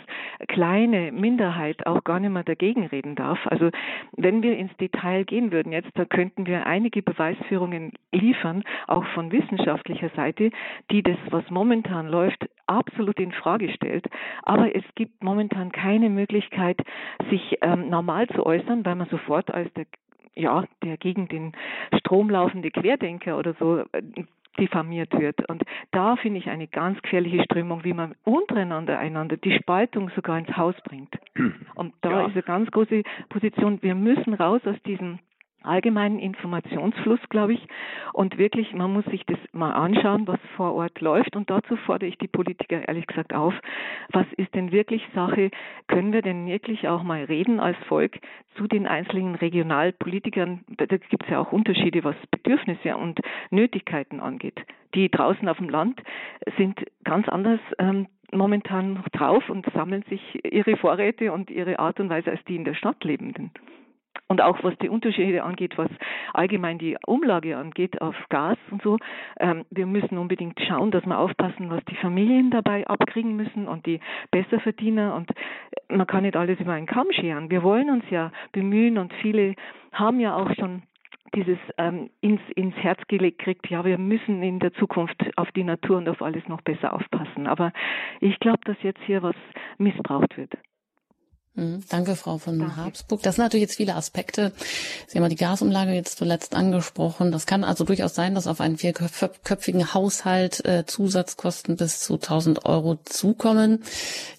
kleine 0.48 1.12
Minderheit 1.12 1.86
auch 1.86 2.04
gar 2.04 2.20
nicht 2.20 2.30
mehr 2.30 2.44
dagegen 2.44 2.86
reden 2.86 3.14
darf. 3.14 3.38
Also 3.46 3.70
wenn 4.16 4.42
wir 4.42 4.56
ins 4.56 4.76
Detail 4.76 5.24
gehen 5.24 5.52
würden 5.52 5.72
jetzt, 5.72 5.90
da 5.94 6.04
könnten 6.04 6.46
wir 6.46 6.66
einige 6.66 7.02
Beweisführungen 7.02 7.92
liefern, 8.12 8.64
auch 8.86 9.04
von 9.14 9.32
wissenschaftlicher 9.32 10.10
Seite, 10.10 10.50
die 10.90 11.02
das, 11.02 11.18
was 11.30 11.48
momentan 11.50 12.08
läuft, 12.08 12.48
absolut 12.66 13.18
in 13.18 13.32
Frage 13.32 13.70
stellt. 13.72 14.06
Aber 14.42 14.74
es 14.74 14.84
gibt 14.94 15.22
momentan 15.22 15.72
keine 15.72 16.08
Möglichkeit, 16.10 16.80
sich 17.30 17.58
ähm, 17.62 17.88
normal 17.88 18.28
zu 18.28 18.44
äußern, 18.44 18.84
weil 18.84 18.94
man 18.94 19.08
sofort 19.08 19.52
als 19.52 19.72
der 19.74 19.86
ja, 20.36 20.64
der 20.82 20.96
gegen 20.96 21.28
den 21.28 21.52
Strom 21.98 22.28
laufende 22.28 22.70
Querdenker 22.70 23.38
oder 23.38 23.54
so 23.54 23.84
äh, 23.92 24.02
diffamiert 24.54 25.12
wird. 25.18 25.48
Und 25.48 25.62
da 25.90 26.16
finde 26.16 26.38
ich 26.38 26.48
eine 26.48 26.66
ganz 26.66 27.00
gefährliche 27.02 27.42
Strömung, 27.44 27.84
wie 27.84 27.92
man 27.92 28.14
untereinander 28.24 28.98
einander 28.98 29.36
die 29.36 29.56
Spaltung 29.58 30.10
sogar 30.14 30.38
ins 30.38 30.56
Haus 30.56 30.74
bringt. 30.84 31.14
Und 31.74 31.94
da 32.00 32.10
ja. 32.10 32.26
ist 32.26 32.32
eine 32.32 32.42
ganz 32.42 32.70
große 32.70 33.02
Position, 33.28 33.82
wir 33.82 33.94
müssen 33.94 34.34
raus 34.34 34.60
aus 34.64 34.76
diesem 34.86 35.18
allgemeinen 35.64 36.18
Informationsfluss, 36.18 37.20
glaube 37.30 37.54
ich. 37.54 37.66
Und 38.12 38.38
wirklich, 38.38 38.72
man 38.72 38.92
muss 38.92 39.04
sich 39.06 39.24
das 39.26 39.38
mal 39.52 39.72
anschauen, 39.72 40.26
was 40.26 40.40
vor 40.56 40.74
Ort 40.74 41.00
läuft. 41.00 41.36
Und 41.36 41.50
dazu 41.50 41.76
fordere 41.76 42.08
ich 42.08 42.18
die 42.18 42.28
Politiker 42.28 42.86
ehrlich 42.86 43.06
gesagt 43.06 43.34
auf. 43.34 43.54
Was 44.12 44.26
ist 44.36 44.54
denn 44.54 44.72
wirklich 44.72 45.02
Sache? 45.14 45.50
Können 45.88 46.12
wir 46.12 46.22
denn 46.22 46.46
wirklich 46.46 46.88
auch 46.88 47.02
mal 47.02 47.24
reden 47.24 47.60
als 47.60 47.76
Volk 47.88 48.18
zu 48.56 48.66
den 48.66 48.86
einzelnen 48.86 49.34
Regionalpolitikern? 49.34 50.64
Da, 50.76 50.86
gibt 50.86 51.24
es 51.24 51.30
ja 51.30 51.40
auch 51.40 51.52
Unterschiede, 51.52 52.04
was 52.04 52.16
Bedürfnisse 52.30 52.96
und 52.96 53.20
Nötigkeiten 53.50 54.20
angeht. 54.20 54.60
Die 54.94 55.10
draußen 55.10 55.48
auf 55.48 55.58
dem 55.58 55.68
Land 55.68 56.00
sind 56.56 56.84
ganz 57.04 57.28
anders 57.28 57.60
ähm, 57.78 58.06
momentan 58.32 59.02
drauf 59.12 59.48
und 59.48 59.66
sammeln 59.74 60.04
sich 60.08 60.20
ihre 60.44 60.76
Vorräte 60.76 61.32
und 61.32 61.50
ihre 61.50 61.78
Art 61.78 62.00
und 62.00 62.10
Weise 62.10 62.30
als 62.30 62.44
die 62.44 62.56
in 62.56 62.64
der 62.64 62.74
Stadt 62.74 63.02
Lebenden. 63.04 63.50
Und 64.26 64.40
auch 64.40 64.64
was 64.64 64.76
die 64.78 64.88
Unterschiede 64.88 65.42
angeht, 65.42 65.76
was 65.76 65.90
allgemein 66.32 66.78
die 66.78 66.96
Umlage 67.06 67.56
angeht 67.56 68.00
auf 68.00 68.16
Gas 68.30 68.56
und 68.70 68.82
so, 68.82 68.96
ähm, 69.38 69.64
wir 69.70 69.86
müssen 69.86 70.16
unbedingt 70.16 70.58
schauen, 70.60 70.90
dass 70.90 71.04
wir 71.04 71.18
aufpassen, 71.18 71.68
was 71.70 71.84
die 71.84 71.96
Familien 71.96 72.50
dabei 72.50 72.86
abkriegen 72.86 73.36
müssen 73.36 73.68
und 73.68 73.84
die 73.84 74.00
Besserverdiener. 74.30 75.14
Und 75.14 75.30
man 75.88 76.06
kann 76.06 76.22
nicht 76.22 76.36
alles 76.36 76.58
über 76.58 76.72
einen 76.72 76.86
Kamm 76.86 77.08
scheren. 77.12 77.50
Wir 77.50 77.62
wollen 77.62 77.90
uns 77.90 78.04
ja 78.10 78.32
bemühen 78.52 78.96
und 78.96 79.12
viele 79.20 79.54
haben 79.92 80.20
ja 80.20 80.34
auch 80.34 80.52
schon 80.54 80.82
dieses 81.34 81.58
ähm, 81.78 82.10
ins, 82.20 82.40
ins 82.54 82.76
Herz 82.76 83.00
gelegt 83.08 83.40
kriegt, 83.40 83.68
ja, 83.68 83.84
wir 83.84 83.98
müssen 83.98 84.42
in 84.42 84.60
der 84.60 84.72
Zukunft 84.74 85.16
auf 85.36 85.50
die 85.52 85.64
Natur 85.64 85.98
und 85.98 86.08
auf 86.08 86.22
alles 86.22 86.46
noch 86.48 86.62
besser 86.62 86.92
aufpassen. 86.92 87.46
Aber 87.46 87.72
ich 88.20 88.38
glaube, 88.40 88.60
dass 88.64 88.76
jetzt 88.82 89.00
hier 89.04 89.22
was 89.22 89.36
missbraucht 89.78 90.36
wird. 90.36 90.52
Mhm. 91.56 91.84
Danke, 91.88 92.16
Frau 92.16 92.38
von 92.38 92.58
Danke. 92.58 92.76
Habsburg. 92.76 93.22
Das 93.22 93.36
sind 93.36 93.44
natürlich 93.44 93.62
jetzt 93.62 93.76
viele 93.76 93.94
Aspekte. 93.94 94.52
Sie 95.06 95.18
haben 95.18 95.28
die 95.28 95.36
Gasumlage 95.36 95.92
jetzt 95.92 96.18
zuletzt 96.18 96.54
angesprochen. 96.56 97.30
Das 97.30 97.46
kann 97.46 97.62
also 97.62 97.84
durchaus 97.84 98.14
sein, 98.14 98.34
dass 98.34 98.48
auf 98.48 98.60
einen 98.60 98.76
vierköpfigen 98.76 99.94
Haushalt 99.94 100.64
äh, 100.64 100.84
Zusatzkosten 100.84 101.76
bis 101.76 102.00
zu 102.00 102.14
1000 102.14 102.66
Euro 102.66 102.96
zukommen. 103.04 103.84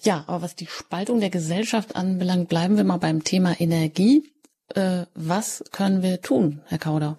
Ja, 0.02 0.24
aber 0.26 0.42
was 0.42 0.56
die 0.56 0.66
Spaltung 0.66 1.20
der 1.20 1.30
Gesellschaft 1.30 1.96
anbelangt, 1.96 2.50
bleiben 2.50 2.76
wir 2.76 2.84
mal 2.84 2.98
beim 2.98 3.24
Thema 3.24 3.54
Energie. 3.58 4.30
Äh, 4.74 5.06
was 5.14 5.64
können 5.72 6.02
wir 6.02 6.20
tun, 6.20 6.60
Herr 6.66 6.78
Kauder? 6.78 7.16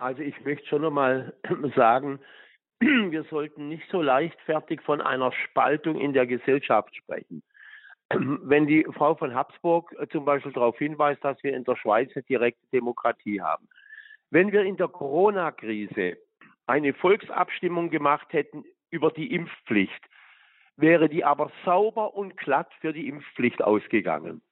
Also 0.00 0.22
ich 0.22 0.42
möchte 0.44 0.66
schon 0.66 0.82
nochmal 0.82 1.34
sagen, 1.76 2.18
wir 2.80 3.24
sollten 3.28 3.68
nicht 3.68 3.84
so 3.92 4.00
leichtfertig 4.00 4.80
von 4.80 5.02
einer 5.02 5.32
Spaltung 5.32 6.00
in 6.00 6.14
der 6.14 6.26
Gesellschaft 6.26 6.96
sprechen 6.96 7.42
wenn 8.42 8.66
die 8.66 8.86
Frau 8.96 9.14
von 9.14 9.34
Habsburg 9.34 9.94
äh, 9.98 10.06
zum 10.08 10.24
Beispiel 10.24 10.52
darauf 10.52 10.78
hinweist, 10.78 11.22
dass 11.24 11.42
wir 11.42 11.54
in 11.54 11.64
der 11.64 11.76
Schweiz 11.76 12.10
eine 12.14 12.22
direkte 12.24 12.66
Demokratie 12.72 13.40
haben. 13.40 13.68
Wenn 14.30 14.52
wir 14.52 14.62
in 14.62 14.76
der 14.76 14.88
Corona-Krise 14.88 16.18
eine 16.66 16.94
Volksabstimmung 16.94 17.90
gemacht 17.90 18.32
hätten 18.32 18.64
über 18.90 19.10
die 19.10 19.32
Impfpflicht, 19.34 20.02
wäre 20.76 21.08
die 21.08 21.24
aber 21.24 21.52
sauber 21.64 22.14
und 22.14 22.36
glatt 22.36 22.72
für 22.80 22.92
die 22.92 23.08
Impfpflicht 23.08 23.62
ausgegangen. 23.62 24.42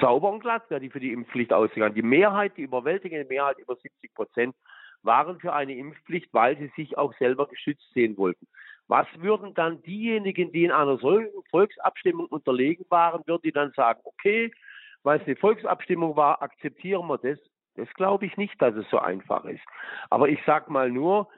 Sauber 0.00 0.30
und 0.30 0.40
glatt 0.40 0.68
wäre 0.70 0.80
die 0.80 0.90
für 0.90 1.00
die 1.00 1.12
Impfpflicht 1.12 1.52
ausgegangen. 1.52 1.94
Die 1.94 2.02
Mehrheit, 2.02 2.56
die 2.56 2.62
überwältigende 2.62 3.26
Mehrheit, 3.26 3.58
über 3.58 3.76
70 3.76 4.14
Prozent, 4.14 4.56
waren 5.02 5.38
für 5.38 5.52
eine 5.52 5.74
Impfpflicht, 5.74 6.32
weil 6.32 6.56
sie 6.56 6.72
sich 6.76 6.96
auch 6.96 7.12
selber 7.18 7.46
geschützt 7.46 7.92
sehen 7.92 8.16
wollten. 8.16 8.46
Was 8.92 9.06
würden 9.16 9.54
dann 9.54 9.82
diejenigen, 9.84 10.52
die 10.52 10.64
in 10.64 10.70
einer 10.70 10.98
solchen 10.98 11.42
Volksabstimmung 11.48 12.26
unterlegen 12.26 12.84
waren, 12.90 13.22
würden 13.24 13.40
die 13.42 13.50
dann 13.50 13.72
sagen, 13.72 14.02
okay, 14.04 14.52
weil 15.02 15.18
es 15.18 15.26
eine 15.26 15.36
Volksabstimmung 15.36 16.14
war, 16.14 16.42
akzeptieren 16.42 17.06
wir 17.06 17.16
das? 17.16 17.38
Das 17.76 17.88
glaube 17.94 18.26
ich 18.26 18.36
nicht, 18.36 18.60
dass 18.60 18.74
es 18.74 18.84
so 18.90 18.98
einfach 18.98 19.46
ist. 19.46 19.64
Aber 20.10 20.28
ich 20.28 20.40
sage 20.44 20.70
mal 20.70 20.90
nur, 20.90 21.30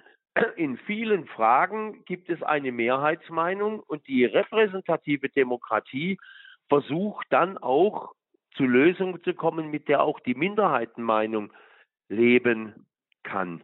in 0.56 0.78
vielen 0.78 1.28
Fragen 1.28 2.04
gibt 2.06 2.28
es 2.28 2.42
eine 2.42 2.72
Mehrheitsmeinung 2.72 3.78
und 3.78 4.04
die 4.08 4.24
repräsentative 4.24 5.28
Demokratie 5.28 6.18
versucht 6.68 7.28
dann 7.30 7.56
auch 7.56 8.14
zu 8.56 8.64
Lösungen 8.64 9.22
zu 9.22 9.32
kommen, 9.32 9.70
mit 9.70 9.86
der 9.86 10.02
auch 10.02 10.18
die 10.18 10.34
Minderheitenmeinung 10.34 11.52
leben 12.08 12.84
kann. 13.22 13.62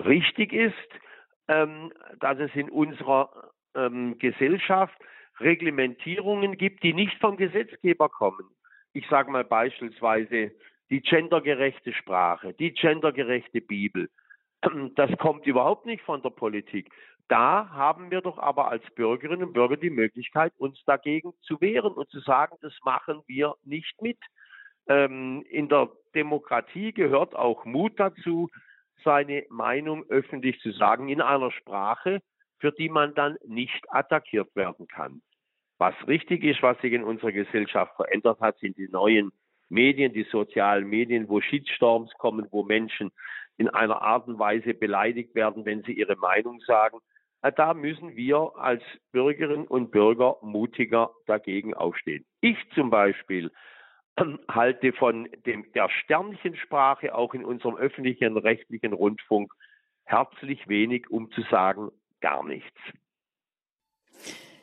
Richtig 0.00 0.52
ist, 0.52 0.74
ähm, 1.48 1.92
dass 2.20 2.38
es 2.38 2.54
in 2.54 2.70
unserer 2.70 3.52
ähm, 3.74 4.18
Gesellschaft 4.18 4.96
Reglementierungen 5.40 6.56
gibt, 6.56 6.82
die 6.82 6.92
nicht 6.92 7.18
vom 7.20 7.36
Gesetzgeber 7.36 8.08
kommen. 8.08 8.46
Ich 8.92 9.06
sage 9.08 9.30
mal 9.30 9.44
beispielsweise 9.44 10.52
die 10.90 11.00
gendergerechte 11.00 11.92
Sprache, 11.92 12.54
die 12.54 12.72
gendergerechte 12.72 13.60
Bibel. 13.60 14.08
Das 14.96 15.10
kommt 15.18 15.46
überhaupt 15.46 15.86
nicht 15.86 16.02
von 16.02 16.22
der 16.22 16.30
Politik. 16.30 16.90
Da 17.28 17.68
haben 17.70 18.10
wir 18.10 18.22
doch 18.22 18.38
aber 18.38 18.68
als 18.68 18.82
Bürgerinnen 18.94 19.44
und 19.44 19.52
Bürger 19.52 19.76
die 19.76 19.90
Möglichkeit, 19.90 20.52
uns 20.56 20.82
dagegen 20.86 21.34
zu 21.42 21.60
wehren 21.60 21.92
und 21.92 22.08
zu 22.08 22.20
sagen, 22.20 22.56
das 22.62 22.72
machen 22.84 23.22
wir 23.26 23.54
nicht 23.64 24.00
mit. 24.00 24.18
Ähm, 24.88 25.44
in 25.50 25.68
der 25.68 25.90
Demokratie 26.14 26.92
gehört 26.92 27.36
auch 27.36 27.66
Mut 27.66 28.00
dazu, 28.00 28.48
seine 29.04 29.44
Meinung 29.50 30.04
öffentlich 30.08 30.60
zu 30.60 30.72
sagen 30.72 31.08
in 31.08 31.20
einer 31.20 31.50
Sprache, 31.50 32.20
für 32.58 32.72
die 32.72 32.88
man 32.88 33.14
dann 33.14 33.36
nicht 33.46 33.84
attackiert 33.88 34.54
werden 34.56 34.86
kann. 34.88 35.22
Was 35.78 35.94
richtig 36.08 36.42
ist, 36.42 36.62
was 36.62 36.80
sich 36.80 36.92
in 36.92 37.04
unserer 37.04 37.32
Gesellschaft 37.32 37.94
verändert 37.96 38.40
hat, 38.40 38.58
sind 38.58 38.76
die 38.76 38.88
neuen 38.88 39.30
Medien, 39.68 40.12
die 40.12 40.24
sozialen 40.24 40.88
Medien, 40.88 41.28
wo 41.28 41.40
Shitstorms 41.40 42.12
kommen, 42.18 42.48
wo 42.50 42.64
Menschen 42.64 43.12
in 43.58 43.68
einer 43.68 44.02
Art 44.02 44.26
und 44.26 44.38
Weise 44.38 44.74
beleidigt 44.74 45.34
werden, 45.34 45.64
wenn 45.64 45.82
sie 45.82 45.92
ihre 45.92 46.16
Meinung 46.16 46.60
sagen. 46.60 46.98
Da 47.56 47.74
müssen 47.74 48.16
wir 48.16 48.52
als 48.56 48.82
Bürgerinnen 49.12 49.68
und 49.68 49.92
Bürger 49.92 50.38
mutiger 50.42 51.10
dagegen 51.26 51.74
aufstehen. 51.74 52.24
Ich 52.40 52.56
zum 52.74 52.90
Beispiel 52.90 53.52
halte 54.48 54.92
von 54.92 55.28
dem, 55.46 55.70
der 55.72 55.88
Sternchensprache 55.88 57.14
auch 57.14 57.34
in 57.34 57.44
unserem 57.44 57.76
öffentlichen 57.76 58.36
rechtlichen 58.36 58.92
Rundfunk 58.92 59.52
herzlich 60.04 60.68
wenig, 60.68 61.10
um 61.10 61.30
zu 61.30 61.42
sagen 61.50 61.90
gar 62.20 62.44
nichts. 62.44 62.76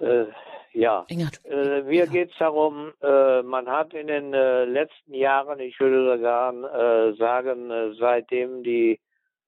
äh, 0.00 0.26
ja, 0.72 1.04
äh, 1.08 1.82
mir 1.82 2.04
ja. 2.04 2.06
geht 2.06 2.30
es 2.30 2.38
darum, 2.38 2.92
äh, 3.02 3.42
man 3.42 3.68
hat 3.68 3.92
in 3.92 4.06
den 4.06 4.32
äh, 4.32 4.64
letzten 4.64 5.14
Jahren, 5.14 5.58
ich 5.58 5.78
würde 5.80 6.16
sogar 6.16 6.52
äh, 6.52 7.12
sagen, 7.14 7.70
äh, 7.70 7.92
seitdem 7.94 8.62
die, 8.62 9.00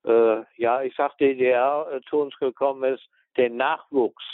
ja, 0.04 0.82
ich 0.82 0.96
sag 0.96 1.16
DDR 1.18 2.00
zu 2.10 2.22
uns 2.22 2.36
gekommen 2.38 2.92
ist, 2.92 3.08
den 3.36 3.56
Nachwuchs 3.56 4.24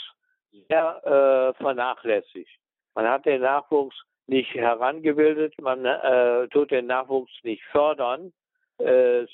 sehr 0.67 1.53
vernachlässigt. 1.59 2.49
Man 2.95 3.07
hat 3.07 3.27
den 3.27 3.41
Nachwuchs 3.43 3.95
nicht 4.25 4.51
herangebildet, 4.55 5.53
man 5.61 5.85
äh, 5.85 6.47
tut 6.47 6.71
den 6.71 6.87
Nachwuchs 6.87 7.31
nicht 7.43 7.61
fördern, 7.65 8.33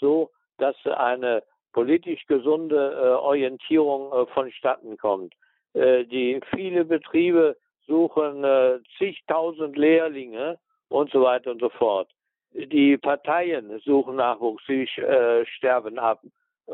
so 0.01 0.29
dass 0.57 0.75
eine 0.86 1.41
politisch 1.71 2.25
gesunde 2.27 3.17
Orientierung 3.21 4.27
vonstatten 4.33 4.97
kommt. 4.97 5.33
Äh, 5.76 6.05
die 6.05 6.39
viele 6.55 6.86
Betriebe 6.86 7.57
suchen 7.86 8.43
äh, 8.43 8.80
zigtausend 8.97 9.78
Lehrlinge 9.78 10.57
und 10.88 11.11
so 11.11 11.21
weiter 11.21 11.51
und 11.51 11.59
so 11.59 11.69
fort. 11.69 12.09
Die 12.53 12.97
Parteien 12.97 13.78
suchen 13.80 14.15
Nachwuchs, 14.15 14.63
sie 14.67 14.84
äh, 15.01 15.45
sterben 15.45 15.99
ab. 15.99 16.21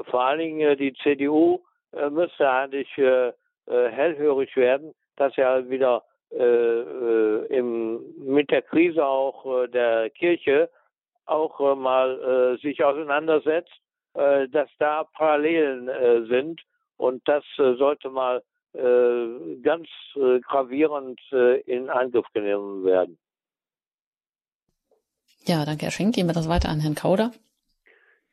Vor 0.05 0.21
allen 0.21 0.39
Dingen 0.39 0.61
äh, 0.61 0.75
die 0.75 0.93
CDU 0.93 1.61
äh, 1.93 2.11
müsste 2.11 2.49
eigentlich 2.49 2.95
äh, 2.99 3.29
äh, 3.29 3.33
hellhörig 3.89 4.55
werden, 4.55 4.93
dass 5.15 5.35
er 5.35 5.67
wieder 5.67 6.03
äh, 6.31 7.47
im, 7.47 8.01
mit 8.19 8.51
der 8.51 8.61
Krise 8.61 9.03
auch 9.03 9.67
der 9.67 10.11
Kirche 10.11 10.69
auch 11.25 11.75
mal 11.75 12.57
sich 12.61 12.83
auseinandersetzt, 12.83 13.71
dass 14.13 14.69
da 14.79 15.05
Parallelen 15.05 16.27
sind 16.27 16.61
und 16.97 17.25
das 17.25 17.43
sollte 17.55 18.09
mal 18.09 18.37
äh, 18.37 18.41
ganz 18.73 19.87
äh, 20.15 20.39
gravierend 20.39 21.19
äh, 21.31 21.59
in 21.61 21.89
Angriff 21.89 22.25
genommen 22.33 22.85
werden. 22.85 23.17
Ja, 25.45 25.65
danke, 25.65 25.85
Herr 25.85 25.91
Schenk. 25.91 26.15
Gehen 26.15 26.27
wir 26.27 26.33
das 26.33 26.47
weiter 26.47 26.69
an 26.69 26.79
Herrn 26.79 26.95
Kauder. 26.95 27.31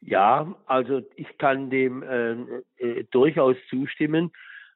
Ja, 0.01 0.55
also 0.66 1.03
ich 1.16 1.39
kann 1.39 1.70
dem 1.70 2.03
äh, 2.03 2.32
äh, 2.76 3.05
durchaus 3.11 3.57
zustimmen, 3.68 4.30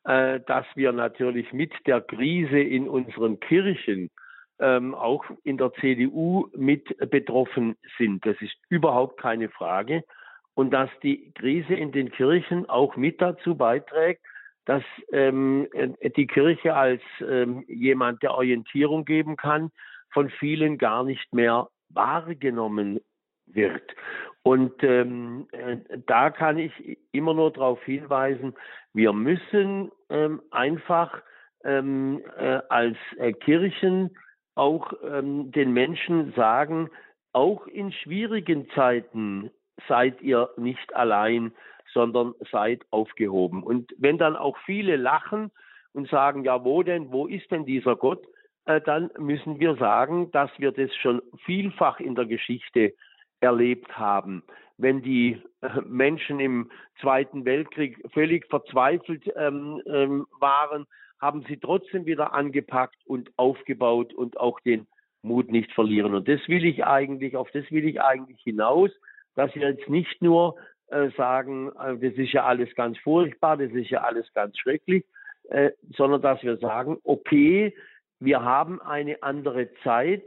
äh, 0.05 0.41
dass 0.41 0.67
wir 0.75 0.93
natürlich 0.93 1.53
mit 1.53 1.73
der 1.87 2.01
Krise 2.01 2.59
in 2.59 2.89
unseren 2.89 3.39
Kirchen 3.39 4.11
ähm, 4.59 4.95
auch 4.95 5.25
in 5.45 5.59
der 5.59 5.73
CDU 5.75 6.49
mit 6.57 6.97
betroffen 7.11 7.77
sind. 7.99 8.25
Das 8.27 8.37
ist 8.41 8.57
überhaupt 8.69 9.21
keine 9.21 9.49
Frage. 9.49 10.03
Und 10.55 10.71
dass 10.71 10.91
die 11.03 11.33
Krise 11.35 11.75
in 11.75 11.93
den 11.93 12.11
Kirchen 12.11 12.69
auch 12.69 12.97
mit 12.97 13.21
dazu 13.21 13.55
beiträgt, 13.55 14.23
dass 14.65 14.83
ähm, 15.13 15.69
äh, 15.73 16.11
die 16.11 16.27
Kirche 16.27 16.75
als 16.75 17.03
ähm, 17.21 17.65
jemand, 17.67 18.23
der 18.23 18.35
Orientierung 18.35 19.05
geben 19.05 19.37
kann, 19.37 19.71
von 20.13 20.31
vielen 20.31 20.79
gar 20.79 21.05
nicht 21.05 21.33
mehr 21.33 21.69
wahrgenommen 21.89 23.01
wird. 23.47 23.95
Und 24.43 24.83
ähm, 24.83 25.47
äh, 25.53 25.77
da 26.07 26.31
kann 26.31 26.59
ich 26.59 26.99
immer 27.13 27.35
nur 27.35 27.53
darauf 27.53 27.83
hinweisen, 27.85 28.55
wir 28.93 29.13
müssen 29.13 29.91
ähm, 30.11 30.43
einfach 30.51 31.23
ähm, 31.65 32.23
äh, 32.37 32.61
als 32.69 32.97
äh, 33.19 33.33
Kirchen 33.33 34.17
auch 34.55 34.93
ähm, 35.05 35.51
den 35.53 35.73
Menschen 35.73 36.33
sagen, 36.35 36.91
auch 37.33 37.67
in 37.67 37.93
schwierigen 37.93 38.69
Zeiten 38.71 39.51
seid 39.89 40.21
ihr 40.21 40.51
nicht 40.57 40.95
allein, 40.95 41.53
sondern 41.93 42.35
seid 42.51 42.83
aufgehoben. 42.91 43.63
Und 43.63 43.93
wenn 43.99 44.19
dann 44.19 44.37
auch 44.37 44.57
viele 44.65 44.97
lachen 44.97 45.51
und 45.93 46.09
sagen, 46.09 46.45
ja, 46.45 46.65
wo 46.65 46.83
denn, 46.83 47.13
wo 47.13 47.27
ist 47.27 47.51
denn 47.51 47.65
dieser 47.65 47.97
Gott? 47.97 48.25
Äh, 48.65 48.81
dann 48.81 49.11
müssen 49.19 49.61
wir 49.61 49.77
sagen, 49.77 50.31
dass 50.31 50.51
wir 50.59 50.73
das 50.73 50.95
schon 50.97 51.23
vielfach 51.45 52.01
in 52.01 52.15
der 52.15 52.27
Geschichte 52.27 52.95
erlebt 53.41 53.99
haben. 53.99 54.43
Wenn 54.79 55.03
die 55.03 55.43
äh, 55.61 55.81
Menschen 55.87 56.41
im 56.41 56.71
Zweiten 57.01 57.45
Weltkrieg 57.45 58.03
völlig 58.13 58.47
verzweifelt 58.47 59.25
ähm, 59.37 59.83
ähm, 59.87 60.27
waren, 60.39 60.87
haben 61.21 61.45
sie 61.49 61.57
trotzdem 61.57 62.07
wieder 62.07 62.33
angepackt 62.33 62.99
und 63.07 63.31
aufgebaut 63.37 64.13
und 64.15 64.39
auch 64.39 64.59
den 64.61 64.87
Mut 65.23 65.51
nicht 65.51 65.73
verlieren. 65.73 66.15
Und 66.15 66.27
das 66.29 66.41
will 66.49 66.65
ich 66.65 66.85
eigentlich, 66.85 67.37
auf 67.37 67.51
das 67.53 67.71
will 67.71 67.87
ich 67.87 68.01
eigentlich 68.01 68.41
hinaus, 68.43 68.91
dass 69.35 69.55
wir 69.55 69.69
jetzt 69.71 69.89
nicht 69.89 70.21
nur 70.21 70.57
sagen, 71.17 71.71
äh, 71.79 71.97
das 71.97 72.19
ist 72.19 72.33
ja 72.33 72.45
alles 72.45 72.75
ganz 72.75 72.99
furchtbar, 72.99 73.57
das 73.57 73.73
ist 73.73 73.91
ja 73.91 74.03
alles 74.03 74.33
ganz 74.35 74.59
schrecklich, 74.59 75.05
äh, 75.51 75.71
sondern 75.97 76.23
dass 76.23 76.43
wir 76.43 76.57
sagen, 76.59 76.99
okay, 77.05 77.75
wir 78.21 78.43
haben 78.43 78.81
eine 78.81 79.23
andere 79.23 79.73
Zeit 79.83 80.27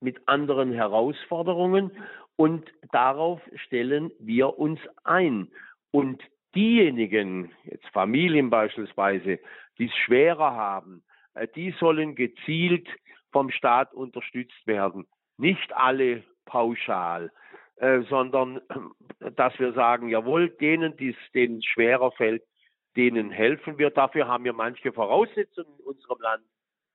mit 0.00 0.26
anderen 0.26 0.72
Herausforderungen 0.72 1.90
und 2.36 2.70
darauf 2.92 3.40
stellen 3.54 4.10
wir 4.18 4.58
uns 4.58 4.80
ein. 5.04 5.48
Und 5.90 6.22
diejenigen, 6.54 7.50
jetzt 7.64 7.86
Familien 7.88 8.50
beispielsweise, 8.50 9.38
die 9.78 9.86
es 9.86 9.94
schwerer 10.04 10.54
haben, 10.54 11.02
äh, 11.34 11.48
die 11.54 11.74
sollen 11.78 12.14
gezielt 12.14 12.88
vom 13.32 13.50
Staat 13.50 13.92
unterstützt 13.92 14.66
werden. 14.66 15.06
Nicht 15.36 15.74
alle 15.74 16.22
pauschal. 16.46 17.30
Äh, 17.76 18.02
sondern 18.08 18.60
dass 19.36 19.58
wir 19.58 19.72
sagen, 19.74 20.08
jawohl, 20.08 20.48
denen, 20.48 20.96
die 20.96 21.10
es 21.10 21.32
denen 21.34 21.62
schwerer 21.62 22.10
fällt, 22.12 22.42
denen 22.96 23.30
helfen 23.30 23.76
wir. 23.76 23.90
Dafür 23.90 24.28
haben 24.28 24.44
wir 24.44 24.54
manche 24.54 24.92
Voraussetzungen 24.92 25.78
in 25.78 25.84
unserem 25.84 26.20
Land 26.20 26.44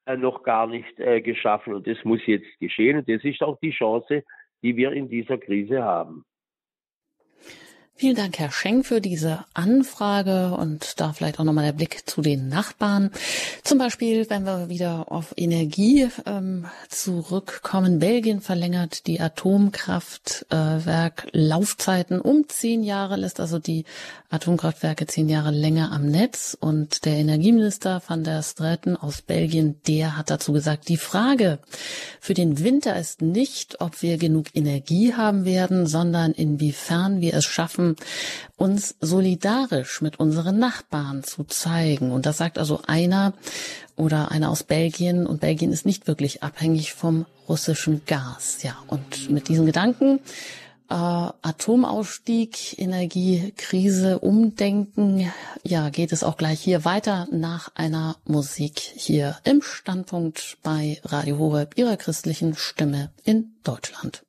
äh, 0.05 0.17
noch 0.17 0.41
gar 0.41 0.65
nicht 0.65 0.99
äh, 0.99 1.21
geschaffen 1.21 1.75
und 1.75 1.85
das 1.85 2.03
muss 2.03 2.25
jetzt 2.25 2.59
geschehen 2.59 2.97
und 2.97 3.07
das 3.07 3.23
ist 3.23 3.43
auch 3.43 3.59
die 3.59 3.71
Chance, 3.71 4.23
die 4.63 4.75
wir 4.75 4.91
in 4.91 5.07
dieser 5.09 5.37
Krise 5.37 5.83
haben. 5.83 6.25
Vielen 7.95 8.15
Dank, 8.15 8.39
Herr 8.39 8.51
Schenk, 8.51 8.87
für 8.87 8.99
diese 8.99 9.45
Anfrage 9.53 10.55
und 10.55 10.99
da 10.99 11.13
vielleicht 11.13 11.39
auch 11.39 11.43
nochmal 11.43 11.65
der 11.65 11.73
Blick 11.73 12.09
zu 12.09 12.23
den 12.23 12.49
Nachbarn. 12.49 13.11
Zum 13.63 13.77
Beispiel, 13.77 14.27
wenn 14.27 14.43
wir 14.43 14.69
wieder 14.69 15.11
auf 15.11 15.35
Energie 15.37 16.09
ähm, 16.25 16.65
zurückkommen. 16.89 17.99
Belgien 17.99 18.41
verlängert 18.41 19.05
die 19.05 19.21
Atomkraftwerk-Laufzeiten 19.21 22.19
um 22.19 22.49
zehn 22.49 22.81
Jahre, 22.81 23.17
lässt 23.17 23.39
also 23.39 23.59
die 23.59 23.85
Atomkraftwerke 24.31 25.05
zehn 25.05 25.29
Jahre 25.29 25.51
länger 25.51 25.91
am 25.91 26.07
Netz. 26.07 26.57
Und 26.59 27.05
der 27.05 27.17
Energieminister 27.17 28.01
van 28.07 28.23
der 28.23 28.41
Straten 28.41 28.97
aus 28.97 29.21
Belgien, 29.21 29.79
der 29.87 30.17
hat 30.17 30.31
dazu 30.31 30.53
gesagt, 30.53 30.89
die 30.89 30.97
Frage 30.97 31.59
für 32.19 32.33
den 32.33 32.63
Winter 32.63 32.95
ist 32.95 33.21
nicht, 33.21 33.79
ob 33.79 34.01
wir 34.01 34.17
genug 34.17 34.47
Energie 34.55 35.13
haben 35.13 35.45
werden, 35.45 35.85
sondern 35.85 36.31
inwiefern 36.31 37.21
wir 37.21 37.35
es 37.35 37.45
schaffen, 37.45 37.80
uns 38.57 38.95
solidarisch 38.99 40.01
mit 40.01 40.19
unseren 40.19 40.59
Nachbarn 40.59 41.23
zu 41.23 41.43
zeigen. 41.43 42.11
Und 42.11 42.25
das 42.25 42.37
sagt 42.37 42.57
also 42.57 42.81
einer 42.87 43.33
oder 43.95 44.31
einer 44.31 44.49
aus 44.49 44.63
Belgien. 44.63 45.27
Und 45.27 45.41
Belgien 45.41 45.71
ist 45.71 45.85
nicht 45.85 46.07
wirklich 46.07 46.43
abhängig 46.43 46.93
vom 46.93 47.25
russischen 47.47 48.01
Gas. 48.05 48.63
Ja, 48.63 48.75
und 48.87 49.29
mit 49.29 49.47
diesen 49.47 49.65
Gedanken 49.65 50.19
äh, 50.91 50.93
Atomausstieg, 50.93 52.77
Energiekrise, 52.77 54.19
Umdenken. 54.19 55.31
Ja, 55.63 55.89
geht 55.89 56.11
es 56.11 56.23
auch 56.23 56.37
gleich 56.37 56.59
hier 56.59 56.83
weiter 56.83 57.27
nach 57.31 57.71
einer 57.75 58.17
Musik 58.25 58.79
hier 58.79 59.37
im 59.45 59.61
Standpunkt 59.61 60.57
bei 60.63 60.99
Radio 61.05 61.39
Horeb, 61.39 61.77
Ihrer 61.77 61.97
christlichen 61.97 62.55
Stimme 62.55 63.11
in 63.23 63.53
Deutschland. 63.63 64.23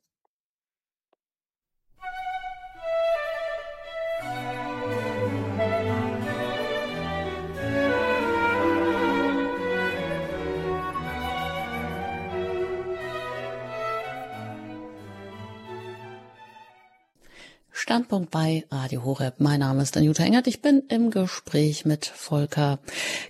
Standpunkt 17.92 18.30
bei 18.30 18.64
Radio 18.70 19.04
Horeb. 19.04 19.34
Mein 19.36 19.60
Name 19.60 19.82
ist 19.82 19.98
Anjuta 19.98 20.24
Engert. 20.24 20.46
Ich 20.46 20.62
bin 20.62 20.82
im 20.88 21.10
Gespräch 21.10 21.84
mit 21.84 22.06
Volker 22.06 22.78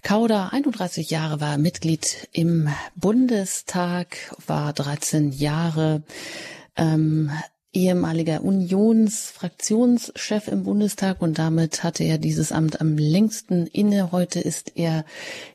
Kauder. 0.04 0.52
31 0.52 1.10
Jahre 1.10 1.40
war 1.40 1.58
Mitglied 1.58 2.28
im 2.30 2.68
Bundestag, 2.94 4.16
war 4.46 4.72
13 4.72 5.32
Jahre 5.32 6.04
ähm, 6.76 7.32
ehemaliger 7.72 8.44
Unionsfraktionschef 8.44 10.46
im 10.46 10.62
Bundestag 10.62 11.20
und 11.22 11.40
damit 11.40 11.82
hatte 11.82 12.04
er 12.04 12.18
dieses 12.18 12.52
Amt 12.52 12.80
am 12.80 12.96
längsten 12.96 13.66
inne. 13.66 14.12
Heute 14.12 14.38
ist 14.38 14.76
er 14.76 15.04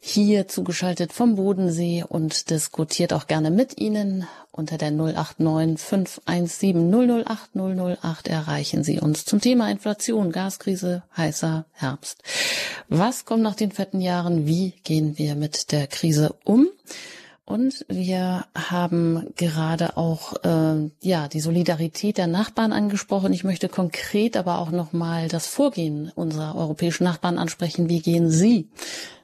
hier 0.02 0.50
zugeschaltet 0.50 1.14
vom 1.14 1.38
Bodensee 1.38 2.04
und 2.06 2.50
diskutiert 2.50 3.14
auch 3.14 3.28
gerne 3.28 3.52
mit 3.52 3.80
Ihnen. 3.80 4.28
Unter 4.58 4.80
der 4.80 4.90
089 4.90 5.80
517 5.80 6.92
008 6.92 7.52
008 7.54 8.28
erreichen 8.28 8.84
Sie 8.84 9.00
uns 9.00 9.24
zum 9.24 9.40
Thema 9.40 9.70
Inflation, 9.70 10.32
Gaskrise, 10.32 11.04
heißer 11.16 11.66
Herbst. 11.74 12.24
Was 12.90 13.26
kommt 13.26 13.44
nach 13.44 13.54
den 13.54 13.72
fetten 13.72 14.02
Jahren? 14.02 14.48
Wie 14.48 14.74
gehen 14.84 15.20
wir 15.20 15.36
mit 15.36 15.72
der 15.72 15.86
Krise 15.86 16.34
um? 16.44 16.70
Und 17.46 17.86
wir 17.88 18.48
haben 18.56 19.28
gerade 19.36 19.96
auch 19.96 20.44
äh, 20.44 20.90
ja 21.02 21.28
die 21.28 21.40
Solidarität 21.40 22.18
der 22.18 22.26
Nachbarn 22.26 22.74
angesprochen. 22.74 23.34
Ich 23.34 23.44
möchte 23.44 23.70
konkret 23.70 24.36
aber 24.36 24.58
auch 24.58 24.72
noch 24.72 24.92
mal 24.92 25.28
das 25.28 25.46
Vorgehen 25.46 26.12
unserer 26.16 26.56
europäischen 26.56 27.04
Nachbarn 27.04 27.38
ansprechen. 27.38 27.90
Wie 27.90 28.02
gehen 28.02 28.32
Sie 28.32 28.70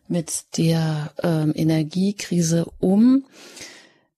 mit 0.07 0.57
der 0.57 1.11
ähm, 1.23 1.53
Energiekrise 1.55 2.67
um? 2.79 3.25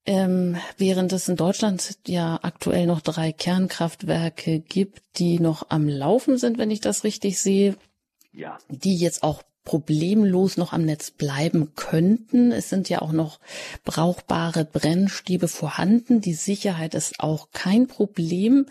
Ähm, 0.07 0.57
während 0.77 1.13
es 1.13 1.27
in 1.27 1.35
Deutschland 1.35 1.97
ja 2.05 2.39
aktuell 2.43 2.85
noch 2.85 3.01
drei 3.01 3.31
Kernkraftwerke 3.31 4.59
gibt, 4.59 5.01
die 5.17 5.39
noch 5.39 5.69
am 5.69 5.89
Laufen 5.89 6.37
sind, 6.37 6.59
wenn 6.59 6.69
ich 6.69 6.79
das 6.79 7.03
richtig 7.03 7.39
sehe, 7.39 7.75
ja. 8.31 8.59
die 8.69 8.97
jetzt 8.97 9.23
auch 9.23 9.41
problemlos 9.65 10.57
noch 10.57 10.71
am 10.71 10.85
Netz 10.85 11.11
bleiben 11.11 11.73
könnten. 11.75 12.51
Es 12.51 12.69
sind 12.69 12.87
ja 12.87 13.01
auch 13.01 13.11
noch 13.11 13.39
brauchbare 13.83 14.63
Brennstäbe 14.63 15.47
vorhanden. 15.47 16.21
Die 16.21 16.35
Sicherheit 16.35 16.93
ist 16.93 17.19
auch 17.19 17.49
kein 17.51 17.87
Problem. 17.87 18.67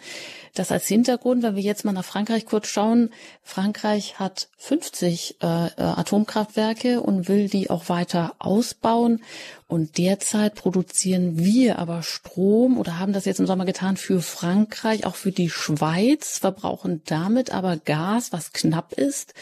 Das 0.54 0.70
als 0.70 0.86
Hintergrund, 0.86 1.42
wenn 1.42 1.56
wir 1.56 1.62
jetzt 1.62 1.84
mal 1.84 1.92
nach 1.92 2.04
Frankreich 2.04 2.46
kurz 2.46 2.68
schauen. 2.68 3.10
Frankreich 3.42 4.20
hat 4.20 4.48
50 4.58 5.38
äh, 5.42 5.46
äh, 5.46 5.72
Atomkraftwerke 5.76 7.02
und 7.02 7.28
will 7.28 7.48
die 7.48 7.70
auch 7.70 7.88
weiter 7.88 8.36
ausbauen. 8.38 9.20
Und 9.66 9.98
derzeit 9.98 10.54
produzieren 10.54 11.38
wir 11.38 11.80
aber 11.80 12.04
Strom 12.04 12.78
oder 12.78 13.00
haben 13.00 13.12
das 13.12 13.24
jetzt 13.24 13.40
im 13.40 13.46
Sommer 13.46 13.64
getan 13.64 13.96
für 13.96 14.22
Frankreich, 14.22 15.04
auch 15.04 15.16
für 15.16 15.32
die 15.32 15.50
Schweiz, 15.50 16.38
verbrauchen 16.38 17.02
damit 17.06 17.50
aber 17.50 17.76
Gas, 17.76 18.32
was 18.32 18.52
knapp 18.52 18.92
ist, 18.92 19.34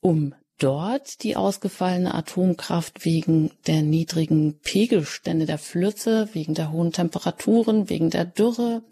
um 0.00 0.34
dort 0.60 1.24
die 1.24 1.36
ausgefallene 1.36 2.14
Atomkraft 2.14 3.04
wegen 3.04 3.50
der 3.66 3.82
niedrigen 3.82 4.60
Pegelstände 4.60 5.46
der 5.46 5.58
Flüsse, 5.58 6.28
wegen 6.32 6.54
der 6.54 6.70
hohen 6.70 6.92
Temperaturen, 6.92 7.90
wegen 7.90 8.10
der 8.10 8.26
Dürre, 8.26 8.82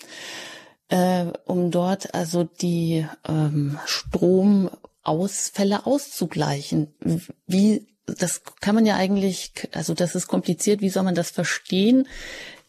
äh, 0.89 1.27
um 1.47 1.71
dort 1.71 2.14
also 2.14 2.45
die 2.45 3.07
ähm, 3.29 3.79
Stromausfälle 3.87 5.87
auszugleichen. 5.87 6.95
Wie 7.47 7.87
das 8.07 8.43
kann 8.61 8.75
man 8.75 8.87
ja 8.87 8.97
eigentlich, 8.97 9.53
also 9.73 9.93
das 9.93 10.14
ist 10.14 10.29
kompliziert. 10.29 10.81
Wie 10.81 10.89
soll 10.89 11.03
man 11.03 11.14
das 11.14 11.31
verstehen? 11.31 12.09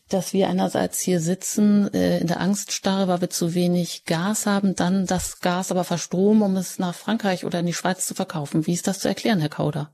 Dass 0.10 0.34
wir 0.34 0.48
einerseits 0.50 1.02
hier 1.02 1.20
sitzen 1.20 1.90
äh, 1.94 2.20
in 2.20 2.28
der 2.28 2.40
Angststarre, 2.40 3.08
weil 3.08 3.22
wir 3.22 3.30
zu 3.30 3.56
wenig 3.56 4.06
Gas 4.06 4.46
haben, 4.46 4.76
dann 4.76 5.06
das 5.06 5.40
Gas 5.42 5.72
aber 5.72 5.84
verstromen, 5.84 6.44
um 6.44 6.56
es 6.56 6.80
nach 6.80 6.94
Frankreich 6.94 7.46
oder 7.46 7.60
in 7.60 7.66
die 7.66 7.74
Schweiz 7.74 8.08
zu 8.08 8.16
verkaufen. 8.16 8.68
Wie 8.68 8.74
ist 8.74 8.88
das 8.88 9.00
zu 9.00 9.08
erklären, 9.08 9.40
Herr 9.40 9.50
Kauder? 9.50 9.92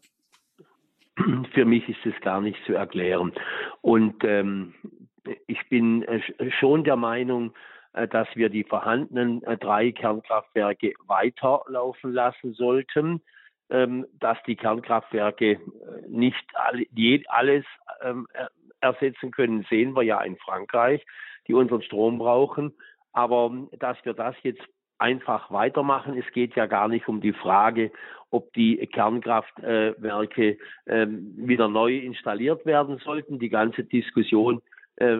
Für 1.53 1.65
mich 1.65 1.87
ist 1.87 2.05
es 2.05 2.19
gar 2.21 2.41
nicht 2.41 2.57
zu 2.65 2.73
erklären. 2.73 3.31
Und 3.81 4.23
ähm, 4.23 4.73
ich 5.47 5.59
bin 5.69 6.03
äh, 6.03 6.21
schon 6.59 6.83
der 6.83 6.97
Meinung, 6.97 7.53
äh, 7.93 8.07
dass 8.07 8.27
wir 8.35 8.49
die 8.49 8.63
vorhandenen 8.63 9.41
äh, 9.43 9.57
drei 9.57 9.91
Kernkraftwerke 9.91 10.93
weiterlaufen 11.07 12.11
lassen 12.11 12.53
sollten, 12.53 13.21
ähm, 13.69 14.05
dass 14.19 14.37
die 14.45 14.55
Kernkraftwerke 14.55 15.51
äh, 15.51 15.59
nicht 16.07 16.45
alles 17.29 17.65
ähm, 18.01 18.27
ersetzen 18.85 19.31
können, 19.31 19.65
sehen 19.69 19.95
wir 19.95 20.03
ja 20.03 20.21
in 20.21 20.37
Frankreich, 20.37 21.05
die 21.47 21.53
unseren 21.53 21.81
Strom 21.81 22.17
brauchen. 22.17 22.73
Aber 23.13 23.51
dass 23.79 23.97
wir 24.03 24.13
das 24.13 24.35
jetzt 24.43 24.63
einfach 24.97 25.51
weitermachen. 25.51 26.17
Es 26.17 26.31
geht 26.31 26.55
ja 26.55 26.67
gar 26.67 26.87
nicht 26.87 27.07
um 27.07 27.21
die 27.21 27.33
Frage, 27.33 27.91
ob 28.31 28.53
die 28.53 28.77
Kernkraftwerke 28.77 30.57
äh, 30.85 31.07
wieder 31.07 31.67
neu 31.67 31.97
installiert 31.97 32.65
werden 32.65 32.99
sollten. 33.03 33.39
Die 33.39 33.49
ganze 33.49 33.83
Diskussion 33.83 34.61
äh, 34.97 35.17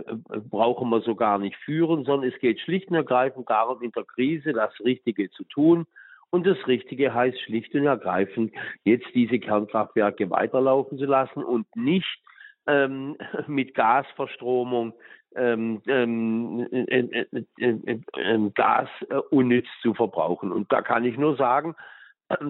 brauchen 0.49 0.89
wir 0.89 1.01
so 1.01 1.16
gar 1.16 1.39
nicht 1.39 1.57
führen, 1.57 2.05
sondern 2.05 2.30
es 2.30 2.39
geht 2.39 2.59
schlicht 2.61 2.89
und 2.89 2.95
ergreifend 2.95 3.49
darum, 3.49 3.82
in 3.82 3.91
der 3.91 4.05
Krise 4.05 4.53
das 4.53 4.74
Richtige 4.84 5.30
zu 5.32 5.43
tun. 5.45 5.86
Und 6.30 6.45
das 6.45 6.57
Richtige 6.68 7.13
heißt 7.13 7.39
schlicht 7.41 7.74
und 7.76 7.86
ergreifend, 7.86 8.53
jetzt 8.84 9.07
diese 9.13 9.39
Kernkraftwerke 9.39 10.30
weiterlaufen 10.30 10.97
zu 10.97 11.05
lassen 11.05 11.43
und 11.43 11.66
nicht 11.76 12.20
ähm, 12.68 13.18
mit 13.47 13.74
Gasverstromung 13.76 14.93
ähm, 15.36 15.82
ähm, 15.88 16.66
äh, 16.72 17.26
äh, 17.59 17.99
äh, 18.16 18.51
Gas 18.53 18.89
unnütz 19.32 19.68
zu 19.82 19.93
verbrauchen. 19.93 20.51
Und 20.53 20.72
da 20.72 20.82
kann 20.82 21.03
ich 21.03 21.18
nur 21.18 21.36
sagen, 21.36 21.76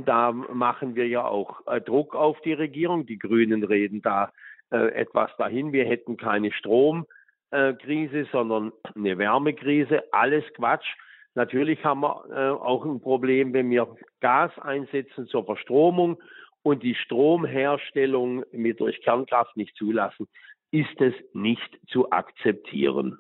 da 0.06 0.32
machen 0.32 0.96
wir 0.96 1.08
ja 1.08 1.26
auch 1.26 1.62
Druck 1.86 2.16
auf 2.16 2.40
die 2.42 2.54
Regierung. 2.54 3.06
Die 3.06 3.18
Grünen 3.18 3.64
reden 3.64 4.02
da 4.02 4.32
etwas 4.70 5.36
dahin. 5.38 5.74
Wir 5.74 5.84
hätten 5.84 6.16
keine 6.16 6.54
Stromkrise, 6.54 8.26
sondern 8.32 8.72
eine 8.96 9.18
Wärmekrise. 9.18 10.04
Alles 10.14 10.46
Quatsch. 10.54 10.88
Natürlich 11.34 11.84
haben 11.84 12.02
wir 12.02 12.62
auch 12.62 12.86
ein 12.86 13.02
Problem, 13.02 13.52
wenn 13.52 13.70
wir 13.70 13.98
Gas 14.22 14.58
einsetzen 14.60 15.28
zur 15.28 15.44
Verstromung 15.44 16.22
und 16.66 16.82
die 16.82 16.96
Stromherstellung 16.96 18.44
mit 18.52 18.80
durch 18.80 19.00
Kernkraft 19.04 19.56
nicht 19.56 19.78
zulassen, 19.78 20.28
ist 20.72 21.00
es 21.00 21.14
nicht 21.34 21.80
zu 21.88 22.12
akzeptieren. 22.12 23.20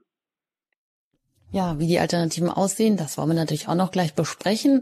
Ja, 1.51 1.77
wie 1.77 1.85
die 1.85 1.99
Alternativen 1.99 2.49
aussehen, 2.49 2.97
das 2.97 3.19
wollen 3.19 3.29
wir 3.29 3.35
natürlich 3.35 3.67
auch 3.67 3.75
noch 3.75 3.91
gleich 3.91 4.15
besprechen. 4.15 4.81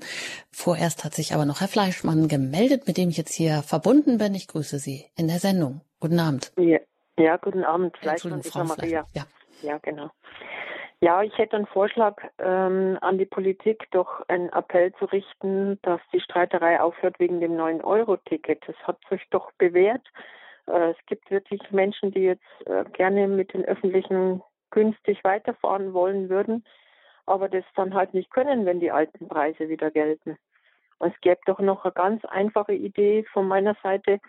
Vorerst 0.49 1.03
hat 1.03 1.13
sich 1.13 1.33
aber 1.33 1.45
noch 1.45 1.59
Herr 1.59 1.67
Fleischmann 1.67 2.29
gemeldet, 2.29 2.87
mit 2.87 2.95
dem 2.95 3.09
ich 3.09 3.17
jetzt 3.17 3.33
hier 3.33 3.63
verbunden 3.63 4.17
bin. 4.17 4.33
Ich 4.33 4.47
grüße 4.47 4.79
Sie 4.79 5.05
in 5.17 5.27
der 5.27 5.39
Sendung. 5.39 5.81
Guten 5.99 6.19
Abend. 6.19 6.53
Ja, 6.57 6.79
ja 7.19 7.35
guten 7.35 7.65
Abend. 7.65 7.97
Fleischmann, 7.97 8.43
Frau 8.43 8.63
Maria. 8.63 9.05
Ja. 9.13 9.25
ja, 9.61 9.77
genau. 9.79 10.09
Ja, 11.03 11.21
ich 11.21 11.37
hätte 11.37 11.57
einen 11.57 11.65
Vorschlag 11.65 12.15
ähm, 12.39 12.97
an 13.01 13.17
die 13.17 13.25
Politik, 13.25 13.91
doch 13.91 14.25
einen 14.29 14.47
Appell 14.53 14.93
zu 14.93 15.03
richten, 15.03 15.77
dass 15.81 15.99
die 16.13 16.21
Streiterei 16.21 16.79
aufhört 16.79 17.19
wegen 17.19 17.41
dem 17.41 17.57
9-Euro-Ticket. 17.57 18.63
Das 18.65 18.77
hat 18.87 18.99
sich 19.09 19.21
doch 19.29 19.51
bewährt. 19.57 20.07
Äh, 20.65 20.91
es 20.91 20.97
gibt 21.07 21.29
wirklich 21.29 21.59
Menschen, 21.71 22.11
die 22.11 22.21
jetzt 22.21 22.67
äh, 22.67 22.85
gerne 22.93 23.27
mit 23.27 23.53
den 23.53 23.65
Öffentlichen 23.65 24.41
günstig 24.71 25.21
weiterfahren 25.25 25.93
wollen 25.93 26.29
würden, 26.29 26.63
aber 27.25 27.49
das 27.49 27.65
dann 27.75 27.93
halt 27.93 28.13
nicht 28.13 28.31
können, 28.31 28.65
wenn 28.65 28.79
die 28.79 28.91
alten 28.91 29.27
Preise 29.27 29.67
wieder 29.67 29.91
gelten. 29.91 30.37
Es 31.01 31.11
gäbe 31.19 31.41
doch 31.45 31.59
noch 31.59 31.83
eine 31.83 31.91
ganz 31.91 32.23
einfache 32.23 32.75
Idee 32.75 33.25
von 33.33 33.45
meiner 33.45 33.75
Seite, 33.83 34.21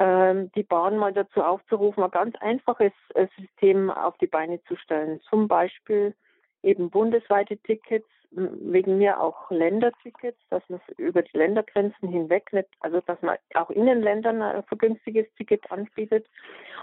die 0.00 0.62
Bahn 0.62 0.96
mal 0.96 1.12
dazu 1.12 1.42
aufzurufen, 1.42 2.02
ein 2.02 2.10
ganz 2.10 2.34
einfaches 2.40 2.92
äh, 3.14 3.26
System 3.38 3.90
auf 3.90 4.16
die 4.18 4.26
Beine 4.26 4.62
zu 4.64 4.76
stellen. 4.76 5.20
Zum 5.28 5.48
Beispiel 5.48 6.14
eben 6.62 6.90
bundesweite 6.90 7.56
Tickets, 7.58 8.08
wegen 8.34 8.98
mir 8.98 9.20
auch 9.20 9.50
Ländertickets, 9.50 10.38
dass 10.48 10.62
man 10.68 10.80
über 10.96 11.22
die 11.22 11.36
Ländergrenzen 11.36 12.08
hinweg 12.08 12.52
nicht, 12.52 12.68
also 12.80 13.00
dass 13.02 13.20
man 13.20 13.36
auch 13.54 13.68
in 13.70 13.86
den 13.86 14.00
Ländern 14.00 14.40
ein 14.40 14.62
vergünstiges 14.64 15.26
Ticket 15.36 15.70
anbietet. 15.70 16.26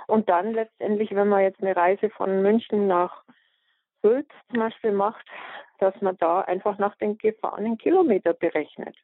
Und 0.07 0.29
dann 0.29 0.53
letztendlich, 0.53 1.13
wenn 1.15 1.27
man 1.27 1.41
jetzt 1.41 1.61
eine 1.61 1.75
Reise 1.75 2.09
von 2.11 2.41
München 2.43 2.87
nach 2.87 3.23
Sylt 4.01 4.31
zum 4.49 4.59
Beispiel 4.59 4.91
macht, 4.91 5.25
dass 5.79 5.99
man 6.01 6.17
da 6.17 6.41
einfach 6.41 6.77
nach 6.77 6.95
den 6.97 7.17
gefahrenen 7.17 7.77
Kilometer 7.77 8.33
berechnet. 8.33 8.95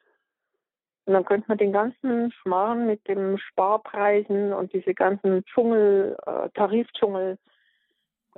Und 1.06 1.12
dann 1.12 1.24
könnte 1.24 1.46
man 1.48 1.58
den 1.58 1.72
ganzen 1.72 2.32
Schmarrn 2.32 2.86
mit 2.86 3.06
dem 3.06 3.38
Sparpreisen 3.38 4.52
und 4.52 4.72
diese 4.72 4.92
ganzen 4.92 5.44
Dschungel, 5.44 6.16
äh, 6.26 6.48
Tarifdschungel 6.54 7.38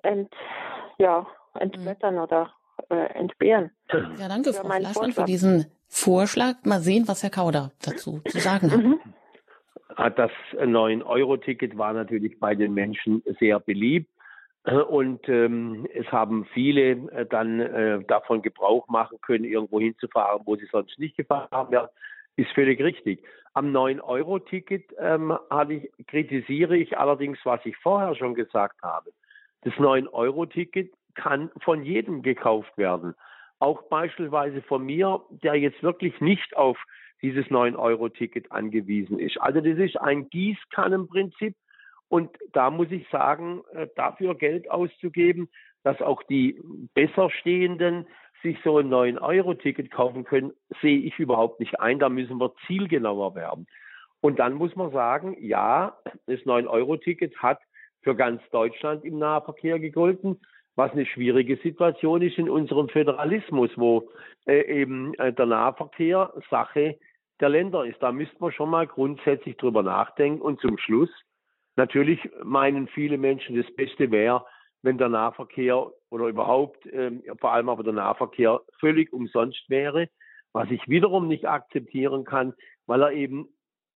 ent, 0.03 0.33
ja, 0.99 1.27
entblättern 1.55 2.16
mhm. 2.16 2.21
oder 2.21 2.53
äh, 2.91 3.14
entbehren. 3.14 3.71
Ja, 3.91 4.29
danke, 4.29 4.53
Frau 4.53 4.69
Fleischmann, 4.69 5.12
für 5.12 5.25
diesen 5.25 5.66
Vorschlag. 5.89 6.57
Mal 6.64 6.81
sehen, 6.81 7.09
was 7.09 7.23
Herr 7.23 7.31
Kauder 7.31 7.73
dazu 7.83 8.21
zu 8.29 8.39
sagen 8.39 8.71
hat. 8.71 8.79
Mhm. 8.79 9.01
Ah, 9.97 10.11
das 10.11 10.31
9-Euro-Ticket 10.53 11.77
war 11.77 11.93
natürlich 11.93 12.39
bei 12.39 12.55
den 12.55 12.73
Menschen 12.73 13.23
sehr 13.41 13.59
beliebt. 13.59 14.09
Und 14.64 15.27
ähm, 15.29 15.89
es 15.95 16.07
haben 16.12 16.45
viele 16.53 16.91
äh, 16.91 17.27
dann 17.27 17.59
äh, 17.59 18.05
davon 18.05 18.43
Gebrauch 18.43 18.87
machen 18.89 19.19
können, 19.23 19.45
irgendwo 19.45 19.81
hinzufahren, 19.81 20.43
wo 20.45 20.57
sie 20.57 20.69
sonst 20.71 20.99
nicht 20.99 21.16
gefahren 21.16 21.71
wären. 21.71 21.89
Ist 22.39 22.53
völlig 22.53 22.80
richtig. 22.80 23.24
Am 23.53 23.74
9-Euro-Ticket 23.74 24.95
ähm, 25.01 25.36
ich, 25.70 25.91
kritisiere 26.07 26.76
ich 26.76 26.97
allerdings, 26.97 27.36
was 27.43 27.59
ich 27.66 27.76
vorher 27.78 28.14
schon 28.14 28.34
gesagt 28.34 28.80
habe. 28.80 29.11
Das 29.62 29.74
9-Euro-Ticket 29.74 30.93
kann 31.16 31.51
von 31.64 31.82
jedem 31.82 32.22
gekauft 32.22 32.78
werden. 32.78 33.16
Auch 33.59 33.82
beispielsweise 33.89 34.62
von 34.62 34.86
mir, 34.86 35.20
der 35.30 35.57
jetzt 35.57 35.82
wirklich 35.82 36.20
nicht 36.20 36.57
auf 36.57 36.78
dieses 37.22 37.45
9-Euro-Ticket 37.47 38.53
angewiesen 38.53 39.18
ist. 39.18 39.36
Also 39.41 39.61
das 39.61 39.76
ist 39.76 39.97
ein 40.01 40.28
Gießkannenprinzip. 40.28 41.57
Und 42.07 42.30
da 42.53 42.70
muss 42.70 42.93
ich 42.93 43.05
sagen, 43.09 43.64
äh, 43.72 43.89
dafür 43.97 44.36
Geld 44.36 44.70
auszugeben, 44.70 45.49
dass 45.82 46.01
auch 46.01 46.22
die 46.22 46.61
Besserstehenden 46.95 48.07
sich 48.43 48.59
so 48.64 48.78
ein 48.78 48.89
9-Euro-Ticket 48.89 49.91
kaufen 49.91 50.24
können, 50.24 50.53
sehe 50.80 50.99
ich 50.99 51.18
überhaupt 51.18 51.61
nicht 51.61 51.80
ein. 51.80 51.99
Da 51.99 52.09
müssen 52.09 52.39
wir 52.39 52.53
zielgenauer 52.66 53.34
werden. 53.34 53.66
Und 54.20 54.39
dann 54.39 54.55
muss 54.55 54.74
man 54.76 54.91
sagen, 54.93 55.36
ja, 55.41 55.97
das 56.26 56.41
9-Euro-Ticket 56.41 57.36
hat 57.43 57.61
für 58.03 58.14
ganz 58.14 58.43
Deutschland 58.51 59.05
im 59.05 59.18
Nahverkehr 59.18 59.78
gegolten 59.78 60.41
was 60.78 60.93
eine 60.93 61.07
schwierige 61.07 61.57
Situation 61.57 62.22
ist 62.22 62.39
in 62.39 62.49
unserem 62.49 62.89
Föderalismus, 62.89 63.68
wo 63.74 64.09
äh, 64.47 64.61
eben 64.80 65.12
äh, 65.14 65.32
der 65.32 65.47
Nahverkehr 65.47 66.32
Sache 66.51 66.97
der 67.41 67.49
Länder 67.49 67.84
ist. 67.84 68.01
Da 68.01 68.12
müsste 68.12 68.36
man 68.39 68.53
schon 68.53 68.70
mal 68.70 68.86
grundsätzlich 68.86 69.57
drüber 69.57 69.82
nachdenken. 69.82 70.41
Und 70.41 70.61
zum 70.61 70.78
Schluss, 70.78 71.11
natürlich 71.74 72.20
meinen 72.45 72.86
viele 72.86 73.18
Menschen, 73.18 73.57
das 73.61 73.66
Beste 73.74 74.12
wäre, 74.12 74.47
wenn 74.89 74.97
der 74.97 75.11
Nahverkehr 75.11 75.93
oder 76.09 76.28
überhaupt, 76.28 76.86
äh, 76.86 77.11
vor 77.39 77.53
allem 77.53 77.68
aber 77.68 77.84
der 77.84 77.93
Nahverkehr 77.93 78.62
völlig 78.80 79.12
umsonst 79.12 79.68
wäre, 79.68 80.09
was 80.55 80.70
ich 80.70 80.89
wiederum 80.89 81.28
nicht 81.28 81.45
akzeptieren 81.45 82.24
kann, 82.24 82.55
weil 82.86 83.03
er 83.03 83.12
eben 83.12 83.49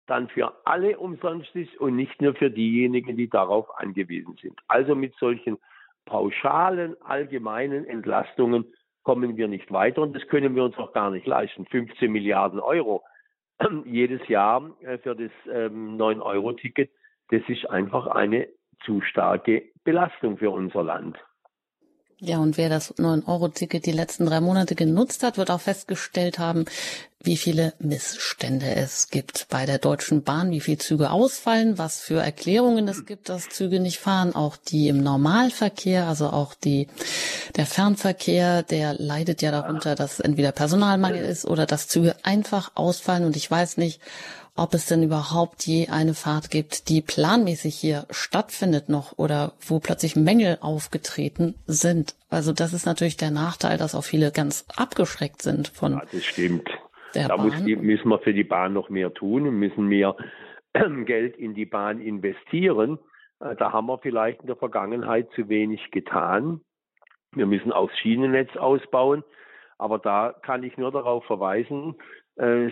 dann 0.06 0.28
für 0.28 0.52
alle 0.66 0.98
umsonst 0.98 1.56
ist 1.56 1.74
und 1.78 1.96
nicht 1.96 2.20
nur 2.20 2.34
für 2.34 2.50
diejenigen, 2.50 3.16
die 3.16 3.30
darauf 3.30 3.74
angewiesen 3.78 4.36
sind. 4.42 4.60
Also 4.68 4.94
mit 4.94 5.14
solchen 5.14 5.56
pauschalen, 6.04 7.00
allgemeinen 7.00 7.86
Entlastungen 7.86 8.66
kommen 9.02 9.38
wir 9.38 9.48
nicht 9.48 9.72
weiter 9.72 10.02
und 10.02 10.14
das 10.14 10.28
können 10.28 10.54
wir 10.54 10.62
uns 10.62 10.76
auch 10.76 10.92
gar 10.92 11.10
nicht 11.10 11.26
leisten. 11.26 11.64
15 11.64 12.12
Milliarden 12.12 12.60
Euro 12.60 13.02
jedes 13.86 14.28
Jahr 14.28 14.76
äh, 14.82 14.98
für 14.98 15.16
das 15.16 15.32
9-Euro-Ticket, 15.46 16.90
ähm, 16.90 16.96
das 17.30 17.48
ist 17.48 17.64
einfach 17.70 18.08
eine 18.08 18.46
zu 18.84 19.00
starke 19.00 19.62
Belastung 19.84 20.38
für 20.38 20.50
unser 20.50 20.82
Land. 20.82 21.18
Ja, 22.24 22.38
und 22.38 22.56
wer 22.56 22.68
das 22.68 22.94
9-Euro-Ticket 22.98 23.84
die 23.84 23.90
letzten 23.90 24.26
drei 24.26 24.40
Monate 24.40 24.76
genutzt 24.76 25.24
hat, 25.24 25.38
wird 25.38 25.50
auch 25.50 25.60
festgestellt 25.60 26.38
haben, 26.38 26.66
wie 27.20 27.36
viele 27.36 27.74
Missstände 27.80 28.76
es 28.76 29.10
gibt 29.10 29.48
bei 29.50 29.66
der 29.66 29.78
Deutschen 29.78 30.22
Bahn, 30.22 30.52
wie 30.52 30.60
viele 30.60 30.78
Züge 30.78 31.10
ausfallen, 31.10 31.78
was 31.78 32.00
für 32.00 32.20
Erklärungen 32.22 32.86
es 32.86 33.06
gibt, 33.06 33.28
dass 33.28 33.48
Züge 33.48 33.80
nicht 33.80 33.98
fahren, 33.98 34.36
auch 34.36 34.56
die 34.56 34.86
im 34.86 35.02
Normalverkehr, 35.02 36.06
also 36.06 36.28
auch 36.28 36.54
die, 36.54 36.86
der 37.56 37.66
Fernverkehr, 37.66 38.62
der 38.62 38.94
leidet 38.94 39.42
ja 39.42 39.50
darunter, 39.50 39.96
dass 39.96 40.20
entweder 40.20 40.52
Personalmangel 40.52 41.24
ist 41.24 41.44
oder 41.44 41.66
dass 41.66 41.88
Züge 41.88 42.14
einfach 42.22 42.70
ausfallen 42.76 43.24
und 43.24 43.34
ich 43.34 43.50
weiß 43.50 43.78
nicht, 43.78 44.00
ob 44.54 44.74
es 44.74 44.86
denn 44.86 45.02
überhaupt 45.02 45.66
je 45.66 45.88
eine 45.88 46.14
Fahrt 46.14 46.50
gibt, 46.50 46.88
die 46.88 47.00
planmäßig 47.00 47.74
hier 47.74 48.06
stattfindet 48.10 48.88
noch 48.88 49.18
oder 49.18 49.52
wo 49.60 49.80
plötzlich 49.80 50.14
Mängel 50.14 50.58
aufgetreten 50.60 51.54
sind. 51.66 52.14
Also 52.28 52.52
das 52.52 52.74
ist 52.74 52.84
natürlich 52.84 53.16
der 53.16 53.30
Nachteil, 53.30 53.78
dass 53.78 53.94
auch 53.94 54.04
viele 54.04 54.30
ganz 54.30 54.66
abgeschreckt 54.76 55.42
sind 55.42 55.68
von. 55.68 55.92
Ja, 55.92 56.02
das 56.12 56.24
stimmt. 56.24 56.68
da 57.14 57.28
Bahn. 57.28 57.46
Muss 57.46 57.64
die, 57.64 57.76
müssen 57.76 58.08
wir 58.08 58.18
für 58.18 58.34
die 58.34 58.44
Bahn 58.44 58.74
noch 58.74 58.90
mehr 58.90 59.12
tun 59.14 59.46
und 59.46 59.54
müssen 59.54 59.86
mehr 59.86 60.16
Geld 61.04 61.36
in 61.36 61.54
die 61.54 61.66
Bahn 61.66 62.00
investieren. 62.00 62.98
Äh, 63.40 63.56
da 63.56 63.72
haben 63.72 63.86
wir 63.86 63.98
vielleicht 63.98 64.42
in 64.42 64.48
der 64.48 64.56
Vergangenheit 64.56 65.30
zu 65.34 65.48
wenig 65.48 65.90
getan. 65.90 66.60
Wir 67.34 67.46
müssen 67.46 67.72
auch 67.72 67.88
das 67.88 67.98
Schienennetz 67.98 68.54
ausbauen. 68.56 69.24
Aber 69.78 69.98
da 69.98 70.32
kann 70.42 70.62
ich 70.62 70.76
nur 70.76 70.92
darauf 70.92 71.24
verweisen, 71.24 71.96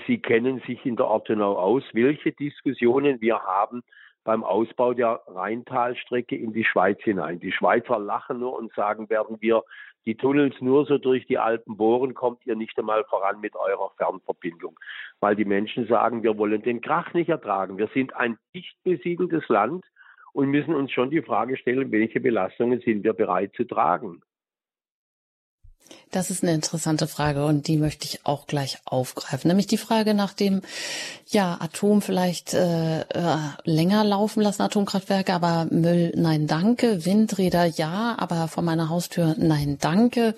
Sie 0.09 0.19
kennen 0.19 0.61
sich 0.67 0.85
in 0.85 0.97
der 0.97 1.07
Ortenau 1.07 1.57
aus, 1.57 1.85
welche 1.93 2.33
Diskussionen 2.33 3.21
wir 3.21 3.41
haben 3.41 3.83
beim 4.25 4.43
Ausbau 4.43 4.95
der 4.95 5.23
Rheintalstrecke 5.29 6.35
in 6.35 6.53
die 6.53 6.65
Schweiz 6.65 6.99
hinein. 7.03 7.39
Die 7.39 7.53
Schweizer 7.53 8.01
lachen 8.01 8.41
nur 8.41 8.59
und 8.59 8.73
sagen, 8.75 9.09
werden 9.09 9.37
wir 9.39 9.63
die 10.07 10.17
Tunnels 10.17 10.61
nur 10.61 10.87
so 10.87 10.99
durch 10.99 11.25
die 11.27 11.39
Alpen 11.39 11.77
bohren, 11.77 12.15
kommt 12.15 12.45
ihr 12.47 12.57
nicht 12.57 12.77
einmal 12.81 13.05
voran 13.05 13.41
mit 13.41 13.55
eurer 13.55 13.91
Fernverbindung. 13.97 14.77
Weil 15.21 15.37
die 15.37 15.45
Menschen 15.45 15.87
sagen, 15.87 16.25
wir 16.25 16.37
wollen 16.37 16.63
den 16.63 16.81
Krach 16.81 17.15
nicht 17.15 17.29
ertragen. 17.29 17.79
Wir 17.79 17.89
sind 17.95 18.17
ein 18.17 18.39
dicht 18.53 18.77
besiedeltes 18.83 19.49
Land 19.49 19.85
und 20.33 20.49
müssen 20.49 20.75
uns 20.75 20.91
schon 20.91 21.11
die 21.11 21.23
Frage 21.23 21.57
stellen, 21.57 21.93
welche 21.93 22.19
Belastungen 22.19 22.81
sind 22.81 23.05
wir 23.05 23.13
bereit 23.13 23.53
zu 23.55 23.65
tragen. 23.65 24.21
Das 26.11 26.31
ist 26.31 26.43
eine 26.43 26.55
interessante 26.55 27.07
Frage 27.07 27.45
und 27.45 27.69
die 27.69 27.77
möchte 27.77 28.05
ich 28.05 28.27
auch 28.27 28.49
gleich 28.49 28.79
aufgreifen. 28.85 29.47
Nämlich 29.47 29.69
die 29.69 29.77
Frage 29.77 30.13
nach 30.13 30.33
dem, 30.33 30.63
ja, 31.29 31.57
Atom 31.61 32.03
vielleicht 32.03 32.53
äh, 32.53 33.03
äh, 33.03 33.37
länger 33.63 34.03
laufen 34.03 34.41
lassen, 34.41 34.63
Atomkraftwerke, 34.63 35.33
aber 35.33 35.69
Müll, 35.71 36.13
nein, 36.17 36.49
danke. 36.49 37.05
Windräder, 37.05 37.65
ja, 37.65 38.17
aber 38.19 38.49
vor 38.49 38.65
meiner 38.65 38.89
Haustür, 38.89 39.37
nein, 39.39 39.79
danke. 39.81 40.35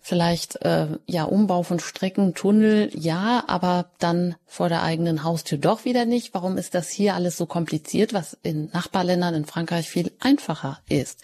Vielleicht, 0.00 0.62
äh, 0.64 0.86
ja, 1.06 1.24
Umbau 1.24 1.64
von 1.64 1.80
Strecken, 1.80 2.34
Tunnel, 2.34 2.90
ja, 2.94 3.44
aber 3.46 3.90
dann 3.98 4.36
vor 4.46 4.70
der 4.70 4.82
eigenen 4.82 5.22
Haustür 5.22 5.58
doch 5.58 5.84
wieder 5.84 6.06
nicht. 6.06 6.32
Warum 6.32 6.56
ist 6.56 6.74
das 6.74 6.88
hier 6.88 7.14
alles 7.14 7.36
so 7.36 7.44
kompliziert, 7.44 8.14
was 8.14 8.38
in 8.42 8.70
Nachbarländern 8.72 9.34
in 9.34 9.44
Frankreich 9.44 9.90
viel 9.90 10.12
einfacher 10.20 10.78
ist? 10.88 11.20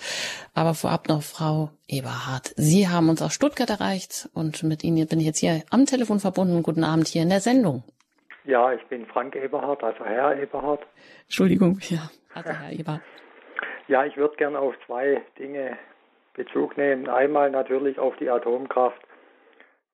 Aber 0.52 0.74
vorab 0.74 1.08
noch 1.08 1.22
Frau 1.22 1.70
Eberhard. 1.88 2.52
Sie 2.56 2.88
haben 2.88 3.08
uns 3.08 3.22
aus 3.22 3.34
Stuttgart 3.34 3.70
erreicht 3.70 4.28
und 4.34 4.62
mit 4.62 4.82
Ihnen 4.84 5.06
bin 5.06 5.20
ich 5.20 5.26
jetzt 5.26 5.38
hier 5.38 5.62
am 5.70 5.86
Telefon 5.86 6.18
verbunden. 6.18 6.62
Guten 6.62 6.84
Abend 6.84 7.06
hier 7.08 7.22
in 7.22 7.28
der 7.28 7.40
Sendung. 7.40 7.84
Ja, 8.44 8.72
ich 8.72 8.84
bin 8.86 9.06
Frank 9.06 9.36
Eberhard, 9.36 9.82
also 9.82 10.04
Herr 10.04 10.36
Eberhard. 10.40 10.86
Entschuldigung, 11.24 11.78
ja, 11.88 12.10
also 12.34 12.50
Herr 12.50 12.72
Eberhard. 12.78 13.02
Ja, 13.88 14.04
ich 14.04 14.16
würde 14.16 14.36
gerne 14.36 14.58
auf 14.58 14.74
zwei 14.86 15.22
Dinge 15.38 15.76
Bezug 16.34 16.76
nehmen. 16.76 17.08
Einmal 17.08 17.50
natürlich 17.50 17.98
auf 17.98 18.16
die 18.16 18.28
Atomkraft, 18.28 19.00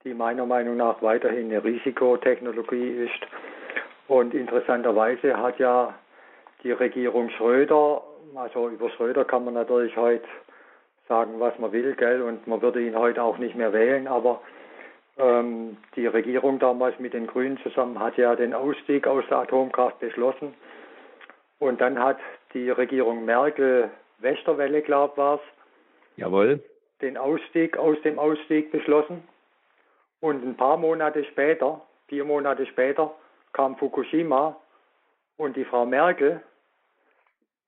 die 0.05 0.15
meiner 0.15 0.47
Meinung 0.47 0.77
nach 0.77 1.01
weiterhin 1.03 1.47
eine 1.47 1.63
Risikotechnologie 1.63 3.07
ist. 3.07 3.21
Und 4.09 4.35
interessanterweise 4.35 5.37
hat 5.37 5.59
ja 5.59 5.95
die 6.63 6.73
Regierung 6.73 7.31
Schröder, 7.31 8.03
also 8.35 8.69
über 8.69 8.91
Schröder 8.91 9.25
kann 9.25 9.45
man 9.45 9.55
natürlich 9.55 9.97
heute 9.97 10.27
sagen, 11.09 11.41
was 11.41 11.59
man 11.59 11.73
will, 11.73 11.95
gell, 11.95 12.23
und 12.23 12.47
man 12.47 12.63
würde 12.63 12.81
ihn 12.81 12.97
heute 12.97 13.23
auch 13.23 13.39
nicht 13.39 13.55
mehr 13.55 13.73
wählen, 13.73 14.07
aber 14.07 14.41
ähm, 15.19 15.77
die 15.95 16.07
Regierung 16.07 16.59
damals 16.59 16.99
mit 16.99 17.13
den 17.13 17.27
Grünen 17.27 17.59
zusammen 17.59 17.99
hat 17.99 18.17
ja 18.17 18.35
den 18.35 18.55
Ausstieg 18.55 19.07
aus 19.07 19.25
der 19.29 19.39
Atomkraft 19.39 19.99
beschlossen. 20.01 20.55
Und 21.59 21.81
dann 21.81 21.99
hat 21.99 22.19
die 22.55 22.71
Regierung 22.71 23.25
Merkel 23.25 23.91
Westerwelle, 24.19 24.83
glaube 24.83 25.17
war 25.17 25.35
es, 25.37 25.41
Jawohl. 26.17 26.61
den 27.01 27.17
Ausstieg 27.17 27.77
aus 27.77 28.01
dem 28.03 28.19
Ausstieg 28.19 28.73
beschlossen. 28.73 29.23
Und 30.21 30.45
ein 30.45 30.57
paar 30.57 30.77
Monate 30.77 31.25
später, 31.25 31.83
vier 32.07 32.25
Monate 32.25 32.67
später, 32.67 33.13
kam 33.53 33.77
Fukushima 33.77 34.57
und 35.37 35.57
die 35.57 35.65
Frau 35.65 35.85
Merkel 35.85 36.41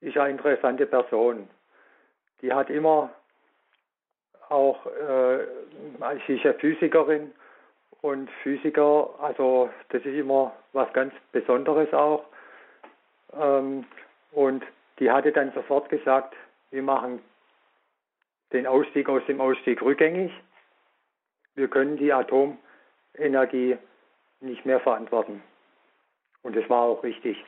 ist 0.00 0.16
eine 0.16 0.30
interessante 0.30 0.86
Person. 0.86 1.48
Die 2.40 2.52
hat 2.52 2.70
immer 2.70 3.10
auch, 4.50 4.86
äh, 4.86 5.46
sie 6.26 6.36
ist 6.36 6.44
ja 6.44 6.52
Physikerin 6.54 7.32
und 8.02 8.30
Physiker, 8.42 9.10
also 9.20 9.70
das 9.90 10.04
ist 10.04 10.14
immer 10.14 10.52
was 10.72 10.92
ganz 10.92 11.14
Besonderes 11.32 11.92
auch. 11.92 12.24
Ähm, 13.32 13.86
und 14.32 14.64
die 14.98 15.10
hatte 15.10 15.32
dann 15.32 15.52
sofort 15.52 15.88
gesagt, 15.88 16.34
wir 16.70 16.82
machen 16.82 17.20
den 18.52 18.66
Ausstieg 18.66 19.08
aus 19.08 19.24
dem 19.26 19.40
Ausstieg 19.40 19.82
rückgängig. 19.82 20.32
wir 21.56 21.68
können 21.68 21.96
die 21.96 22.12
Atomenergie 22.12 23.78
nicht 24.40 24.66
mehr 24.66 24.80
verantworten. 24.80 25.42
Und 26.42 26.56
das 26.56 26.68
war 26.68 26.82
auch 26.82 27.02
richtig. 27.02 27.42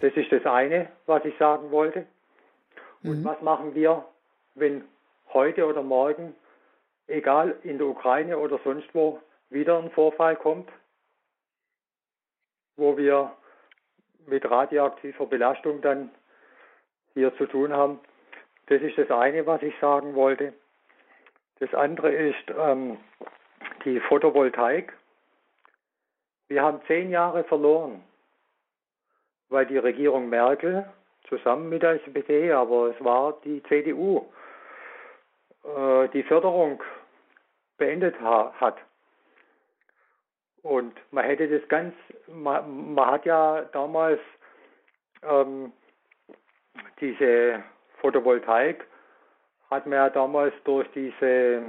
Das 0.00 0.12
ist 0.14 0.30
das 0.32 0.44
eine, 0.44 0.90
was 1.06 1.24
ich 1.24 1.36
sagen 1.38 1.70
wollte. 1.70 2.06
Und 3.02 3.20
mhm. 3.20 3.24
was 3.24 3.40
machen 3.42 3.74
wir, 3.74 4.04
wenn 4.54 4.84
heute 5.32 5.66
oder 5.66 5.82
morgen, 5.82 6.34
egal 7.06 7.56
in 7.62 7.78
der 7.78 7.86
Ukraine 7.86 8.38
oder 8.38 8.58
sonst 8.64 8.88
wo, 8.94 9.20
wieder 9.50 9.78
ein 9.78 9.90
Vorfall 9.90 10.36
kommt, 10.36 10.70
wo 12.76 12.96
wir 12.96 13.32
mit 14.26 14.48
radioaktiver 14.48 15.26
Belastung 15.26 15.80
dann 15.82 16.10
hier 17.14 17.36
zu 17.36 17.46
tun 17.46 17.72
haben. 17.72 18.00
Das 18.66 18.80
ist 18.80 18.96
das 18.96 19.10
eine, 19.10 19.46
was 19.46 19.62
ich 19.62 19.74
sagen 19.80 20.14
wollte. 20.14 20.54
Das 21.58 21.74
andere 21.74 22.12
ist 22.12 22.44
ähm, 22.56 22.98
die 23.84 24.00
Photovoltaik. 24.00 24.92
Wir 26.48 26.62
haben 26.62 26.80
zehn 26.86 27.10
Jahre 27.10 27.44
verloren, 27.44 28.02
weil 29.48 29.66
die 29.66 29.78
Regierung 29.78 30.28
Merkel 30.28 30.86
zusammen 31.32 31.70
mit 31.70 31.82
der 31.82 31.92
SPD, 31.92 32.52
aber 32.52 32.88
es 32.88 33.04
war 33.04 33.40
die 33.44 33.62
CDU, 33.64 34.26
äh, 35.64 36.08
die 36.08 36.22
Förderung 36.24 36.82
beendet 37.78 38.20
ha 38.20 38.52
hat. 38.60 38.76
Und 40.62 40.94
man 41.10 41.24
hätte 41.24 41.48
das 41.48 41.66
ganz, 41.68 41.94
man, 42.28 42.94
man 42.94 43.10
hat 43.10 43.24
ja 43.24 43.62
damals 43.72 44.20
ähm, 45.22 45.72
diese 47.00 47.62
Photovoltaik, 48.00 48.84
hat 49.70 49.86
man 49.86 49.96
ja 49.96 50.10
damals 50.10 50.54
durch 50.64 50.86
diese, 50.92 51.62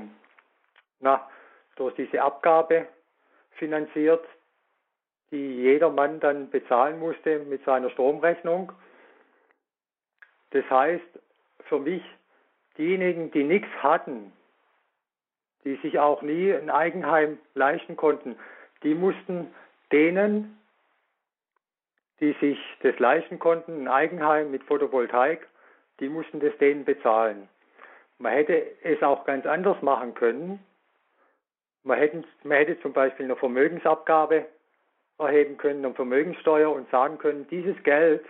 na, 1.00 1.28
durch 1.78 1.96
diese 1.96 2.22
Abgabe 2.22 2.88
finanziert, 3.52 4.26
die 5.32 5.62
jeder 5.62 5.90
Mann 5.90 6.20
dann 6.20 6.50
bezahlen 6.50 7.00
musste 7.00 7.40
mit 7.40 7.64
seiner 7.64 7.90
Stromrechnung. 7.90 8.72
Das 10.54 10.70
heißt, 10.70 11.20
für 11.68 11.80
mich, 11.80 12.04
diejenigen, 12.78 13.32
die 13.32 13.44
nichts 13.44 13.70
hatten, 13.82 14.32
die 15.66 15.76
sich 15.78 15.98
auch 15.98 16.22
nie 16.22 16.54
ein 16.54 16.70
Eigenheim 16.70 17.40
leisten 17.56 17.96
konnten, 17.96 18.38
die 18.84 18.94
mussten 18.94 19.52
denen, 19.92 20.60
die 22.20 22.34
sich 22.40 22.60
das 22.82 22.98
leisten 23.00 23.40
konnten, 23.40 23.84
ein 23.84 23.88
Eigenheim 23.88 24.52
mit 24.52 24.64
Photovoltaik, 24.64 25.48
die 26.00 26.10
mussten 26.10 26.40
das 26.40 26.56
denen 26.60 26.86
bezahlen. 26.86 27.50
Man 28.20 28.34
hätte 28.34 28.64
es 28.84 29.02
auch 29.02 29.26
ganz 29.26 29.48
anders 29.48 29.82
machen 29.82 30.14
können. 30.14 30.64
Man 31.84 31.98
hätte, 31.98 32.24
man 32.44 32.58
hätte 32.58 32.80
zum 32.82 32.94
Beispiel 32.94 33.26
eine 33.26 33.36
Vermögensabgabe 33.36 34.46
erheben 35.18 35.58
können, 35.58 35.84
eine 35.84 35.96
Vermögenssteuer 35.96 36.72
und 36.72 36.90
sagen 36.92 37.18
können, 37.18 37.48
dieses 37.50 37.82
Geld 37.84 38.24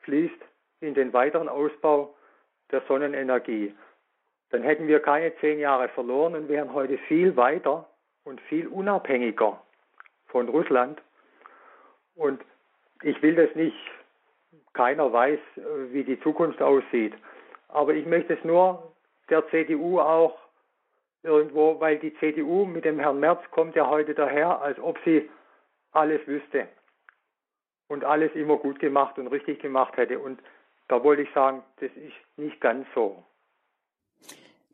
fließt 0.00 0.49
in 0.80 0.94
den 0.94 1.12
weiteren 1.12 1.48
Ausbau 1.48 2.14
der 2.70 2.82
Sonnenenergie. 2.88 3.74
Dann 4.50 4.62
hätten 4.62 4.88
wir 4.88 5.00
keine 5.00 5.36
zehn 5.36 5.58
Jahre 5.58 5.88
verloren 5.88 6.34
und 6.34 6.48
wären 6.48 6.72
heute 6.72 6.98
viel 6.98 7.36
weiter 7.36 7.88
und 8.24 8.40
viel 8.42 8.66
unabhängiger 8.66 9.62
von 10.26 10.48
Russland. 10.48 11.00
Und 12.14 12.40
ich 13.02 13.20
will 13.22 13.34
das 13.34 13.54
nicht, 13.54 13.76
keiner 14.72 15.12
weiß, 15.12 15.38
wie 15.90 16.04
die 16.04 16.20
Zukunft 16.20 16.60
aussieht. 16.60 17.14
Aber 17.68 17.94
ich 17.94 18.06
möchte 18.06 18.34
es 18.34 18.44
nur 18.44 18.92
der 19.28 19.48
CDU 19.50 20.00
auch 20.00 20.36
irgendwo, 21.22 21.78
weil 21.80 21.98
die 21.98 22.14
CDU 22.16 22.64
mit 22.64 22.84
dem 22.84 22.98
Herrn 22.98 23.20
Merz 23.20 23.40
kommt 23.50 23.76
ja 23.76 23.88
heute 23.88 24.14
daher, 24.14 24.60
als 24.60 24.78
ob 24.80 24.98
sie 25.04 25.28
alles 25.92 26.26
wüsste 26.26 26.68
und 27.88 28.04
alles 28.04 28.32
immer 28.34 28.56
gut 28.56 28.78
gemacht 28.78 29.18
und 29.18 29.26
richtig 29.28 29.60
gemacht 29.60 29.96
hätte. 29.96 30.18
Und 30.18 30.40
da 30.90 31.02
wollte 31.04 31.22
ich 31.22 31.28
sagen, 31.32 31.62
das 31.80 31.90
ist 31.92 32.38
nicht 32.38 32.60
ganz 32.60 32.86
so. 32.94 33.24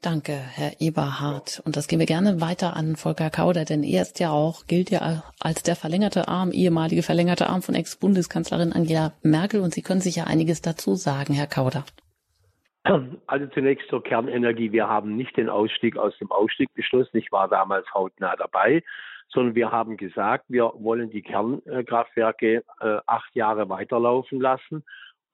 Danke, 0.03 0.33
Herr 0.33 0.81
Eberhard. 0.81 1.61
Und 1.65 1.77
das 1.77 1.89
gehen 1.89 1.99
wir 1.99 2.07
gerne 2.07 2.41
weiter 2.41 2.77
an 2.77 2.97
Volker 2.97 3.29
Kauder, 3.29 3.65
denn 3.65 3.83
er 3.83 4.03
ist 4.03 4.21
ja 4.21 4.31
auch, 4.31 4.67
gilt 4.67 4.91
ja 4.91 5.25
als 5.41 5.63
der 5.63 5.75
verlängerte 5.75 6.29
Arm, 6.29 6.53
ehemalige 6.53 7.03
verlängerte 7.03 7.49
Arm 7.49 7.61
von 7.61 7.75
Ex-Bundeskanzlerin 7.75 8.73
Angela 8.73 9.13
Merkel. 9.23 9.61
Und 9.61 9.75
Sie 9.75 9.83
können 9.83 10.01
sich 10.01 10.17
ja 10.17 10.25
einiges 10.25 10.63
dazu 10.63 10.95
sagen, 10.95 11.35
Herr 11.35 11.49
Kauder. 11.49 11.85
Also 13.27 13.47
zunächst 13.49 13.89
zur 13.89 14.03
Kernenergie. 14.03 14.71
Wir 14.71 14.89
haben 14.89 15.17
nicht 15.17 15.37
den 15.37 15.49
Ausstieg 15.49 15.97
aus 15.97 16.17
dem 16.19 16.31
Ausstieg 16.31 16.73
beschlossen. 16.75 17.17
Ich 17.17 17.33
war 17.33 17.49
damals 17.49 17.93
hautnah 17.93 18.37
dabei, 18.37 18.85
sondern 19.29 19.57
wir 19.57 19.73
haben 19.73 19.97
gesagt, 19.97 20.45
wir 20.49 20.73
wollen 20.77 21.11
die 21.11 21.23
Kernkraftwerke 21.23 22.63
äh, 22.81 22.99
acht 23.07 23.35
Jahre 23.35 23.69
weiterlaufen 23.69 24.41
lassen 24.41 24.85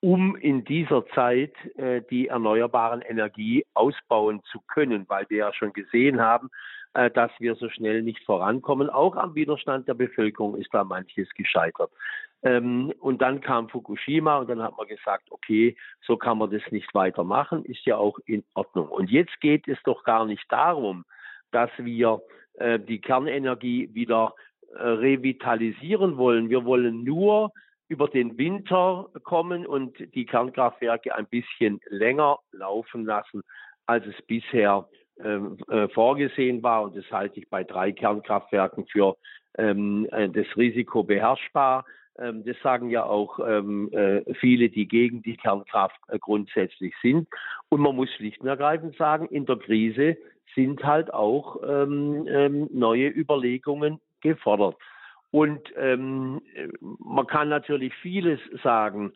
um 0.02 0.34
in 0.34 0.64
dieser 0.64 1.06
Zeit 1.14 1.54
äh, 1.76 2.02
die 2.10 2.26
erneuerbaren 2.26 3.02
Energie 3.02 3.64
ausbauen 3.72 4.42
zu 4.50 4.60
können, 4.66 5.08
weil 5.08 5.26
wir 5.28 5.38
ja 5.38 5.52
schon 5.54 5.72
gesehen 5.72 6.20
haben, 6.20 6.50
äh, 6.94 7.08
dass 7.08 7.30
wir 7.38 7.54
so 7.54 7.68
schnell 7.68 8.02
nicht 8.02 8.22
vorankommen. 8.24 8.90
Auch 8.90 9.14
am 9.14 9.36
Widerstand 9.36 9.86
der 9.86 9.94
Bevölkerung 9.94 10.56
ist 10.56 10.74
da 10.74 10.82
manches 10.82 11.28
gescheitert. 11.34 11.92
Ähm, 12.42 12.92
und 12.98 13.22
dann 13.22 13.40
kam 13.40 13.68
Fukushima 13.68 14.38
und 14.38 14.50
dann 14.50 14.60
hat 14.60 14.76
man 14.76 14.88
gesagt, 14.88 15.30
okay, 15.30 15.76
so 16.04 16.16
kann 16.16 16.38
man 16.38 16.50
das 16.50 16.62
nicht 16.72 16.92
weitermachen, 16.94 17.64
ist 17.64 17.86
ja 17.86 17.96
auch 17.96 18.18
in 18.26 18.42
Ordnung. 18.54 18.88
Und 18.88 19.08
jetzt 19.08 19.40
geht 19.40 19.68
es 19.68 19.78
doch 19.84 20.02
gar 20.02 20.26
nicht 20.26 20.44
darum, 20.50 21.04
dass 21.52 21.70
wir 21.78 22.20
äh, 22.54 22.80
die 22.80 23.00
Kernenergie 23.00 23.88
wieder 23.94 24.34
äh, 24.74 24.82
revitalisieren 24.82 26.16
wollen. 26.16 26.50
Wir 26.50 26.64
wollen 26.64 27.04
nur 27.04 27.52
über 27.92 28.08
den 28.08 28.38
Winter 28.38 29.10
kommen 29.22 29.66
und 29.66 29.98
die 30.14 30.24
Kernkraftwerke 30.24 31.14
ein 31.14 31.26
bisschen 31.26 31.78
länger 31.90 32.38
laufen 32.50 33.04
lassen, 33.04 33.42
als 33.84 34.06
es 34.06 34.20
bisher 34.22 34.88
ähm, 35.22 35.58
äh, 35.68 35.88
vorgesehen 35.88 36.62
war. 36.62 36.84
Und 36.84 36.96
das 36.96 37.04
halte 37.10 37.38
ich 37.38 37.50
bei 37.50 37.64
drei 37.64 37.92
Kernkraftwerken 37.92 38.86
für 38.86 39.16
ähm, 39.58 40.08
äh, 40.10 40.30
das 40.30 40.46
Risiko 40.56 41.04
beherrschbar. 41.04 41.84
Ähm, 42.18 42.44
das 42.46 42.56
sagen 42.62 42.88
ja 42.88 43.04
auch 43.04 43.38
äh, 43.40 44.22
viele, 44.40 44.70
die 44.70 44.88
gegen 44.88 45.20
die 45.20 45.36
Kernkraft 45.36 46.00
grundsätzlich 46.20 46.94
sind. 47.02 47.28
Und 47.68 47.82
man 47.82 47.94
muss 47.94 48.08
schlicht 48.14 48.40
und 48.40 48.48
ergreifend 48.48 48.96
sagen, 48.96 49.26
in 49.26 49.44
der 49.44 49.56
Krise 49.56 50.16
sind 50.54 50.82
halt 50.84 51.12
auch 51.14 51.62
neue 51.62 53.08
Überlegungen 53.08 54.00
gefordert. 54.20 54.76
Und 55.32 55.60
ähm, 55.76 56.42
man 56.80 57.26
kann 57.26 57.48
natürlich 57.48 57.92
vieles 57.96 58.38
sagen. 58.62 59.12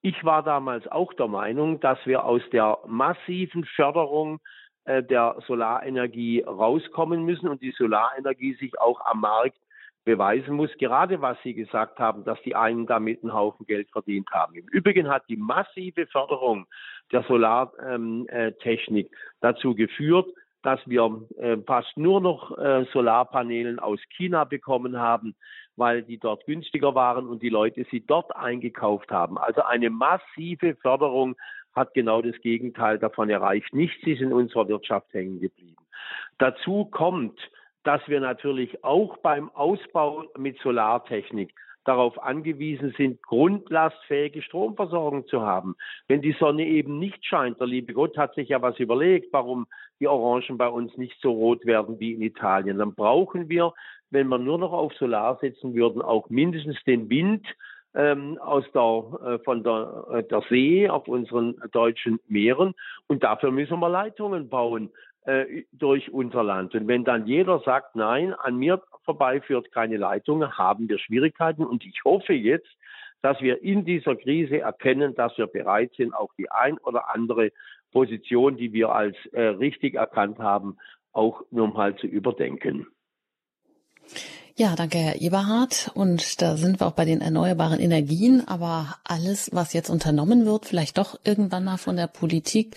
Ich 0.00 0.24
war 0.24 0.44
damals 0.44 0.86
auch 0.86 1.12
der 1.14 1.26
Meinung, 1.26 1.80
dass 1.80 1.98
wir 2.06 2.24
aus 2.24 2.42
der 2.52 2.78
massiven 2.86 3.64
Förderung 3.64 4.38
äh, 4.84 5.02
der 5.02 5.36
Solarenergie 5.46 6.42
rauskommen 6.42 7.24
müssen 7.24 7.48
und 7.48 7.60
die 7.60 7.72
Solarenergie 7.72 8.54
sich 8.54 8.78
auch 8.80 9.04
am 9.04 9.20
Markt 9.20 9.58
beweisen 10.04 10.54
muss, 10.54 10.70
gerade 10.78 11.20
was 11.20 11.36
Sie 11.42 11.52
gesagt 11.52 11.98
haben, 11.98 12.22
dass 12.24 12.40
die 12.42 12.54
einen 12.54 12.86
damit 12.86 13.24
einen 13.24 13.34
Haufen 13.34 13.66
Geld 13.66 13.90
verdient 13.90 14.30
haben. 14.30 14.54
Im 14.54 14.68
Übrigen 14.68 15.08
hat 15.08 15.24
die 15.28 15.36
massive 15.36 16.06
Förderung 16.06 16.66
der 17.10 17.24
Solartechnik 17.24 19.06
äh, 19.06 19.16
dazu 19.40 19.74
geführt, 19.74 20.28
dass 20.66 20.80
wir 20.84 21.22
äh, 21.38 21.58
fast 21.64 21.96
nur 21.96 22.20
noch 22.20 22.58
äh, 22.58 22.86
Solarpanelen 22.92 23.78
aus 23.78 24.00
China 24.16 24.42
bekommen 24.42 24.98
haben, 24.98 25.36
weil 25.76 26.02
die 26.02 26.18
dort 26.18 26.44
günstiger 26.44 26.92
waren 26.96 27.28
und 27.28 27.40
die 27.40 27.50
Leute 27.50 27.86
sie 27.88 28.04
dort 28.04 28.34
eingekauft 28.34 29.12
haben. 29.12 29.38
Also 29.38 29.62
eine 29.62 29.90
massive 29.90 30.74
Förderung 30.74 31.36
hat 31.72 31.94
genau 31.94 32.20
das 32.20 32.34
Gegenteil 32.40 32.98
davon 32.98 33.30
erreicht. 33.30 33.72
Nichts 33.74 34.04
ist 34.08 34.20
in 34.20 34.32
unserer 34.32 34.66
Wirtschaft 34.66 35.06
hängen 35.14 35.38
geblieben. 35.38 35.76
Dazu 36.38 36.86
kommt, 36.86 37.38
dass 37.84 38.00
wir 38.08 38.18
natürlich 38.18 38.82
auch 38.82 39.18
beim 39.18 39.50
Ausbau 39.50 40.24
mit 40.36 40.58
Solartechnik 40.58 41.54
darauf 41.86 42.22
angewiesen 42.22 42.94
sind, 42.96 43.22
grundlastfähige 43.22 44.42
Stromversorgung 44.42 45.26
zu 45.26 45.42
haben. 45.42 45.76
Wenn 46.08 46.22
die 46.22 46.36
Sonne 46.38 46.66
eben 46.66 46.98
nicht 46.98 47.24
scheint, 47.24 47.60
der 47.60 47.66
liebe 47.66 47.92
Gott 47.92 48.16
hat 48.18 48.34
sich 48.34 48.48
ja 48.48 48.60
was 48.62 48.78
überlegt, 48.78 49.32
warum 49.32 49.66
die 50.00 50.08
Orangen 50.08 50.58
bei 50.58 50.68
uns 50.68 50.96
nicht 50.96 51.18
so 51.20 51.32
rot 51.32 51.64
werden 51.64 51.98
wie 52.00 52.12
in 52.12 52.22
Italien, 52.22 52.78
dann 52.78 52.94
brauchen 52.94 53.48
wir, 53.48 53.72
wenn 54.10 54.28
wir 54.28 54.38
nur 54.38 54.58
noch 54.58 54.72
auf 54.72 54.92
Solar 54.94 55.38
setzen 55.40 55.74
würden, 55.74 56.02
auch 56.02 56.28
mindestens 56.28 56.82
den 56.84 57.08
Wind 57.08 57.46
ähm, 57.94 58.38
aus 58.38 58.64
der, 58.74 59.34
äh, 59.34 59.38
von 59.44 59.64
der, 59.64 60.04
äh, 60.12 60.22
der 60.24 60.42
See 60.48 60.88
auf 60.88 61.08
unseren 61.08 61.56
deutschen 61.72 62.20
Meeren. 62.28 62.74
Und 63.06 63.24
dafür 63.24 63.50
müssen 63.50 63.80
wir 63.80 63.88
Leitungen 63.88 64.48
bauen 64.48 64.90
äh, 65.24 65.64
durch 65.72 66.12
unser 66.12 66.44
Land. 66.44 66.74
Und 66.74 66.86
wenn 66.88 67.04
dann 67.04 67.26
jeder 67.26 67.60
sagt, 67.60 67.96
nein, 67.96 68.34
an 68.34 68.56
mir 68.56 68.82
vorbei 69.06 69.40
führt 69.40 69.72
keine 69.72 69.96
Leitung, 69.96 70.58
haben 70.58 70.88
wir 70.90 70.98
Schwierigkeiten. 70.98 71.64
Und 71.64 71.86
ich 71.86 72.04
hoffe 72.04 72.34
jetzt, 72.34 72.68
dass 73.22 73.40
wir 73.40 73.62
in 73.62 73.86
dieser 73.86 74.14
Krise 74.16 74.60
erkennen, 74.60 75.14
dass 75.14 75.36
wir 75.38 75.46
bereit 75.46 75.92
sind, 75.96 76.12
auch 76.12 76.34
die 76.36 76.50
ein 76.50 76.76
oder 76.78 77.14
andere 77.14 77.52
Position, 77.92 78.58
die 78.58 78.74
wir 78.74 78.90
als 78.90 79.16
äh, 79.32 79.40
richtig 79.40 79.94
erkannt 79.94 80.38
haben, 80.38 80.76
auch 81.12 81.42
nochmal 81.50 81.96
zu 81.96 82.06
überdenken. 82.06 82.86
Ja, 84.58 84.74
danke, 84.74 84.96
Herr 84.96 85.20
Eberhard. 85.20 85.90
Und 85.92 86.40
da 86.40 86.56
sind 86.56 86.80
wir 86.80 86.86
auch 86.86 86.92
bei 86.92 87.04
den 87.04 87.20
erneuerbaren 87.20 87.78
Energien. 87.78 88.48
Aber 88.48 88.96
alles, 89.04 89.50
was 89.52 89.74
jetzt 89.74 89.90
unternommen 89.90 90.46
wird, 90.46 90.64
vielleicht 90.64 90.96
doch 90.96 91.20
irgendwann 91.24 91.64
mal 91.64 91.76
von 91.76 91.96
der 91.96 92.06
Politik, 92.06 92.74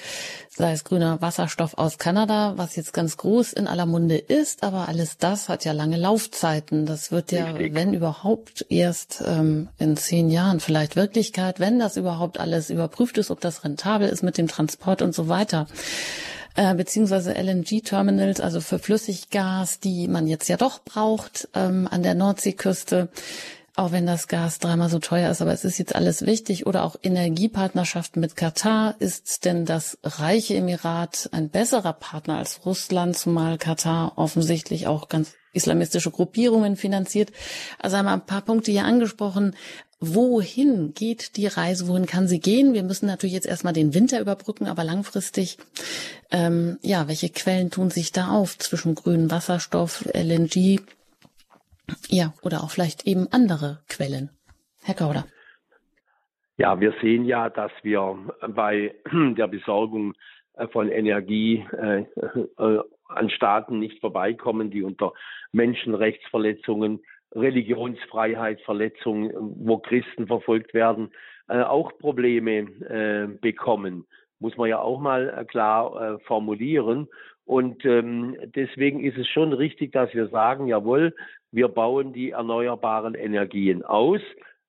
sei 0.49 0.73
es 0.73 0.83
grüner 0.83 1.21
Wasserstoff 1.21 1.77
aus 1.77 1.97
Kanada, 1.97 2.55
was 2.57 2.75
jetzt 2.75 2.91
ganz 2.91 3.15
groß 3.15 3.53
in 3.53 3.65
aller 3.65 3.85
Munde 3.85 4.17
ist, 4.17 4.63
aber 4.63 4.89
alles 4.89 5.19
das 5.19 5.47
hat 5.47 5.63
ja 5.63 5.71
lange 5.71 5.95
Laufzeiten. 5.95 6.85
Das 6.85 7.13
wird 7.13 7.31
ja, 7.31 7.51
Richtig. 7.51 7.75
wenn 7.75 7.93
überhaupt, 7.93 8.65
erst 8.67 9.23
ähm, 9.25 9.69
in 9.77 9.95
zehn 9.95 10.29
Jahren 10.29 10.59
vielleicht 10.59 10.97
Wirklichkeit, 10.97 11.61
wenn 11.61 11.79
das 11.79 11.95
überhaupt 11.95 12.41
alles 12.41 12.69
überprüft 12.71 13.17
ist, 13.17 13.31
ob 13.31 13.39
das 13.39 13.63
rentabel 13.63 14.09
ist 14.09 14.21
mit 14.21 14.37
dem 14.37 14.49
Transport 14.49 15.01
und 15.01 15.15
so 15.15 15.29
weiter 15.29 15.65
äh, 16.55 16.75
beziehungsweise 16.75 17.33
LNG-Terminals, 17.33 18.41
also 18.41 18.61
für 18.61 18.79
Flüssiggas, 18.79 19.79
die 19.79 20.07
man 20.07 20.27
jetzt 20.27 20.47
ja 20.49 20.57
doch 20.57 20.83
braucht 20.83 21.47
ähm, 21.53 21.87
an 21.89 22.03
der 22.03 22.15
Nordseeküste 22.15 23.09
auch 23.79 23.93
wenn 23.93 24.05
das 24.05 24.27
Gas 24.27 24.59
dreimal 24.59 24.89
so 24.89 24.99
teuer 24.99 25.31
ist, 25.31 25.41
aber 25.41 25.53
es 25.53 25.63
ist 25.63 25.77
jetzt 25.77 25.95
alles 25.95 26.25
wichtig. 26.25 26.67
Oder 26.67 26.83
auch 26.83 26.97
Energiepartnerschaften 27.01 28.19
mit 28.19 28.35
Katar. 28.35 28.95
Ist 28.99 29.45
denn 29.45 29.63
das 29.63 29.97
reiche 30.03 30.55
Emirat 30.55 31.29
ein 31.31 31.49
besserer 31.49 31.93
Partner 31.93 32.39
als 32.39 32.65
Russland, 32.65 33.17
zumal 33.17 33.57
Katar 33.57 34.17
offensichtlich 34.17 34.87
auch 34.87 35.07
ganz 35.07 35.33
islamistische 35.53 36.11
Gruppierungen 36.11 36.75
finanziert? 36.75 37.31
Also 37.79 37.95
haben 37.95 38.05
wir 38.05 38.11
ein 38.11 38.25
paar 38.25 38.41
Punkte 38.41 38.71
hier 38.71 38.83
angesprochen. 38.83 39.55
Wohin 40.01 40.93
geht 40.93 41.35
die 41.35 41.47
Reise? 41.47 41.89
Wohin 41.89 42.05
kann 42.05 42.27
sie 42.27 42.39
gehen? 42.39 42.73
Wir 42.73 42.83
müssen 42.83 43.05
natürlich 43.05 43.33
jetzt 43.33 43.47
erstmal 43.47 43.73
den 43.73 43.93
Winter 43.93 44.21
überbrücken, 44.21 44.67
aber 44.67 44.85
langfristig, 44.85 45.57
ähm, 46.31 46.77
ja, 46.81 47.09
welche 47.09 47.29
Quellen 47.29 47.69
tun 47.69 47.89
sich 47.89 48.13
da 48.13 48.29
auf 48.29 48.57
zwischen 48.57 48.95
grünem 48.95 49.29
Wasserstoff, 49.29 50.05
LNG, 50.13 50.79
ja, 52.07 52.33
oder 52.43 52.63
auch 52.63 52.71
vielleicht 52.71 53.07
eben 53.07 53.27
andere 53.31 53.79
Quellen. 53.89 54.29
Herr 54.83 54.95
Kauder. 54.95 55.25
Ja, 56.57 56.79
wir 56.79 56.93
sehen 57.01 57.25
ja, 57.25 57.49
dass 57.49 57.71
wir 57.83 58.17
bei 58.47 58.95
der 59.37 59.47
Besorgung 59.47 60.13
äh, 60.53 60.67
von 60.67 60.89
Energie 60.89 61.65
äh, 61.77 62.05
äh, 62.57 62.79
an 63.07 63.29
Staaten 63.29 63.79
nicht 63.79 63.99
vorbeikommen, 63.99 64.71
die 64.71 64.83
unter 64.83 65.13
Menschenrechtsverletzungen, 65.51 67.01
Religionsfreiheitsverletzungen, 67.33 69.31
wo 69.35 69.77
Christen 69.77 70.27
verfolgt 70.27 70.73
werden, 70.73 71.11
äh, 71.47 71.61
auch 71.61 71.97
Probleme 71.97 72.59
äh, 72.59 73.27
bekommen. 73.27 74.05
Muss 74.39 74.57
man 74.57 74.69
ja 74.69 74.79
auch 74.79 74.99
mal 74.99 75.29
äh, 75.37 75.45
klar 75.45 76.19
formulieren. 76.25 77.07
Und 77.45 77.83
ähm, 77.85 78.37
deswegen 78.55 79.03
ist 79.03 79.17
es 79.17 79.27
schon 79.27 79.53
richtig, 79.53 79.91
dass 79.91 80.13
wir 80.13 80.27
sagen, 80.27 80.67
jawohl, 80.67 81.15
wir 81.51 81.67
bauen 81.67 82.13
die 82.13 82.29
erneuerbaren 82.31 83.15
Energien 83.15 83.83
aus, 83.83 84.21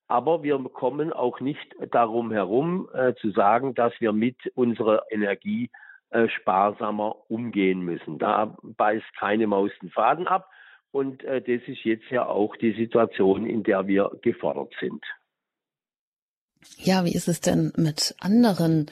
aber 0.08 0.42
wir 0.42 0.58
kommen 0.72 1.12
auch 1.12 1.40
nicht 1.40 1.76
darum 1.92 2.32
herum 2.32 2.88
äh, 2.94 3.14
zu 3.14 3.30
sagen, 3.30 3.74
dass 3.74 3.92
wir 4.00 4.12
mit 4.12 4.36
unserer 4.54 5.04
Energie 5.10 5.70
äh, 6.10 6.28
sparsamer 6.28 7.14
umgehen 7.30 7.82
müssen. 7.82 8.18
Da 8.18 8.56
beißt 8.62 9.16
keine 9.18 9.46
Maus 9.46 9.70
den 9.80 9.90
Faden 9.90 10.26
ab. 10.26 10.50
Und 10.92 11.22
äh, 11.24 11.40
das 11.40 11.68
ist 11.68 11.84
jetzt 11.84 12.10
ja 12.10 12.26
auch 12.26 12.56
die 12.56 12.72
Situation, 12.72 13.46
in 13.46 13.62
der 13.62 13.86
wir 13.86 14.10
gefordert 14.22 14.72
sind. 14.80 15.04
Ja, 16.76 17.04
wie 17.04 17.14
ist 17.14 17.28
es 17.28 17.40
denn 17.40 17.72
mit 17.76 18.14
anderen 18.20 18.86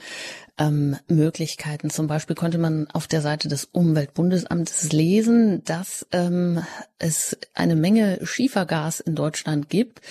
ähm, 0.57 0.95
Möglichkeiten? 1.07 1.89
Zum 1.89 2.07
Beispiel 2.07 2.35
konnte 2.35 2.57
man 2.57 2.87
auf 2.91 3.07
der 3.07 3.21
Seite 3.21 3.47
des 3.47 3.65
Umweltbundesamtes 3.65 4.91
lesen, 4.91 5.63
dass 5.65 6.07
ähm, 6.11 6.63
es 6.97 7.37
eine 7.53 7.75
Menge 7.75 8.19
Schiefergas 8.23 8.99
in 8.99 9.15
Deutschland 9.15 9.69
gibt, 9.69 10.01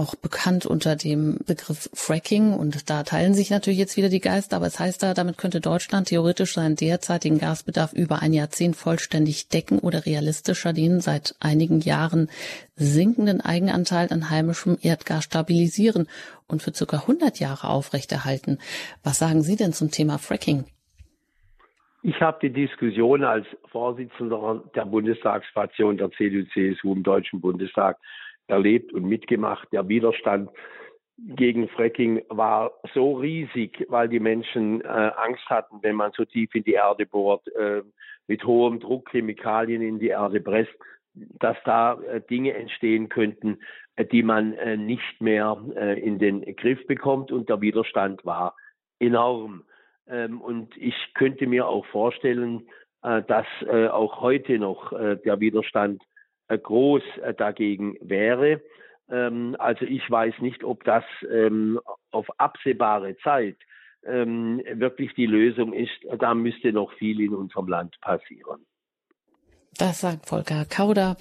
auch 0.00 0.14
bekannt 0.14 0.64
unter 0.66 0.96
dem 0.96 1.38
Begriff 1.46 1.90
Fracking. 1.92 2.54
Und 2.54 2.88
da 2.88 3.02
teilen 3.02 3.34
sich 3.34 3.50
natürlich 3.50 3.78
jetzt 3.78 3.96
wieder 3.96 4.08
die 4.08 4.20
Geister, 4.20 4.56
aber 4.56 4.66
es 4.66 4.80
heißt 4.80 5.02
da, 5.02 5.14
damit 5.14 5.38
könnte 5.38 5.60
Deutschland 5.60 6.08
theoretisch 6.08 6.54
seinen 6.54 6.74
derzeitigen 6.74 7.38
Gasbedarf 7.38 7.92
über 7.92 8.22
ein 8.22 8.32
Jahrzehnt 8.32 8.76
vollständig 8.76 9.48
decken 9.48 9.78
oder 9.78 10.06
realistischer 10.06 10.72
den 10.72 11.00
seit 11.00 11.34
einigen 11.38 11.80
Jahren 11.80 12.30
sinkenden 12.76 13.40
Eigenanteil 13.42 14.08
an 14.10 14.30
heimischem 14.30 14.78
Erdgas 14.80 15.24
stabilisieren 15.24 16.08
und 16.48 16.62
für 16.62 16.72
circa 16.74 17.00
100 17.00 17.38
Jahre 17.38 17.68
aufrechterhalten. 17.68 18.58
Was 19.04 19.18
sagen 19.18 19.42
Sie 19.42 19.56
denn 19.56 19.72
zum 19.72 19.90
Thema 19.90 20.18
Fracking? 20.18 20.64
Ich 22.02 22.18
habe 22.22 22.38
die 22.40 22.52
Diskussion 22.52 23.24
als 23.24 23.46
Vorsitzender 23.70 24.64
der 24.74 24.86
Bundestagsfraktion 24.86 25.98
der 25.98 26.10
CDU-CSU 26.12 26.94
im 26.94 27.02
Deutschen 27.02 27.42
Bundestag 27.42 27.98
erlebt 28.50 28.92
und 28.92 29.04
mitgemacht. 29.04 29.68
Der 29.72 29.88
Widerstand 29.88 30.50
gegen 31.18 31.68
Fracking 31.68 32.22
war 32.28 32.72
so 32.94 33.14
riesig, 33.14 33.84
weil 33.88 34.08
die 34.08 34.20
Menschen 34.20 34.80
äh, 34.82 34.86
Angst 34.86 35.48
hatten, 35.48 35.78
wenn 35.82 35.96
man 35.96 36.12
so 36.16 36.24
tief 36.24 36.54
in 36.54 36.64
die 36.64 36.72
Erde 36.72 37.06
bohrt, 37.06 37.46
äh, 37.54 37.82
mit 38.26 38.44
hohem 38.44 38.80
Druck 38.80 39.10
Chemikalien 39.10 39.82
in 39.82 39.98
die 39.98 40.08
Erde 40.08 40.40
presst, 40.40 40.72
dass 41.14 41.56
da 41.64 41.94
äh, 41.94 42.20
Dinge 42.20 42.54
entstehen 42.54 43.08
könnten, 43.08 43.58
äh, 43.96 44.04
die 44.04 44.22
man 44.22 44.54
äh, 44.54 44.76
nicht 44.76 45.20
mehr 45.20 45.62
äh, 45.76 46.00
in 46.00 46.18
den 46.18 46.42
Griff 46.56 46.86
bekommt. 46.86 47.32
Und 47.32 47.48
der 47.48 47.60
Widerstand 47.60 48.24
war 48.24 48.56
enorm. 48.98 49.64
Ähm, 50.08 50.40
und 50.40 50.76
ich 50.76 50.94
könnte 51.14 51.46
mir 51.46 51.66
auch 51.66 51.86
vorstellen, 51.86 52.68
dass 53.02 53.46
auch 53.66 54.20
heute 54.20 54.58
noch 54.58 54.90
der 54.90 55.40
Widerstand 55.40 56.02
groß 56.58 57.02
äh, 57.22 57.34
dagegen 57.34 57.96
wäre. 58.00 58.60
Ähm, 59.10 59.56
also 59.58 59.84
ich 59.84 60.08
weiß 60.10 60.34
nicht, 60.40 60.64
ob 60.64 60.84
das 60.84 61.04
ähm, 61.30 61.80
auf 62.10 62.26
absehbare 62.38 63.16
Zeit 63.18 63.56
ähm, 64.04 64.62
wirklich 64.72 65.14
die 65.14 65.26
Lösung 65.26 65.72
ist. 65.72 65.92
Da 66.18 66.34
müsste 66.34 66.72
noch 66.72 66.92
viel 66.94 67.20
in 67.20 67.34
unserem 67.34 67.68
Land 67.68 68.00
passieren. 68.00 68.64
Das 69.78 70.00
sagt 70.00 70.26
Volker 70.26 70.66
Kauder. 70.66 71.16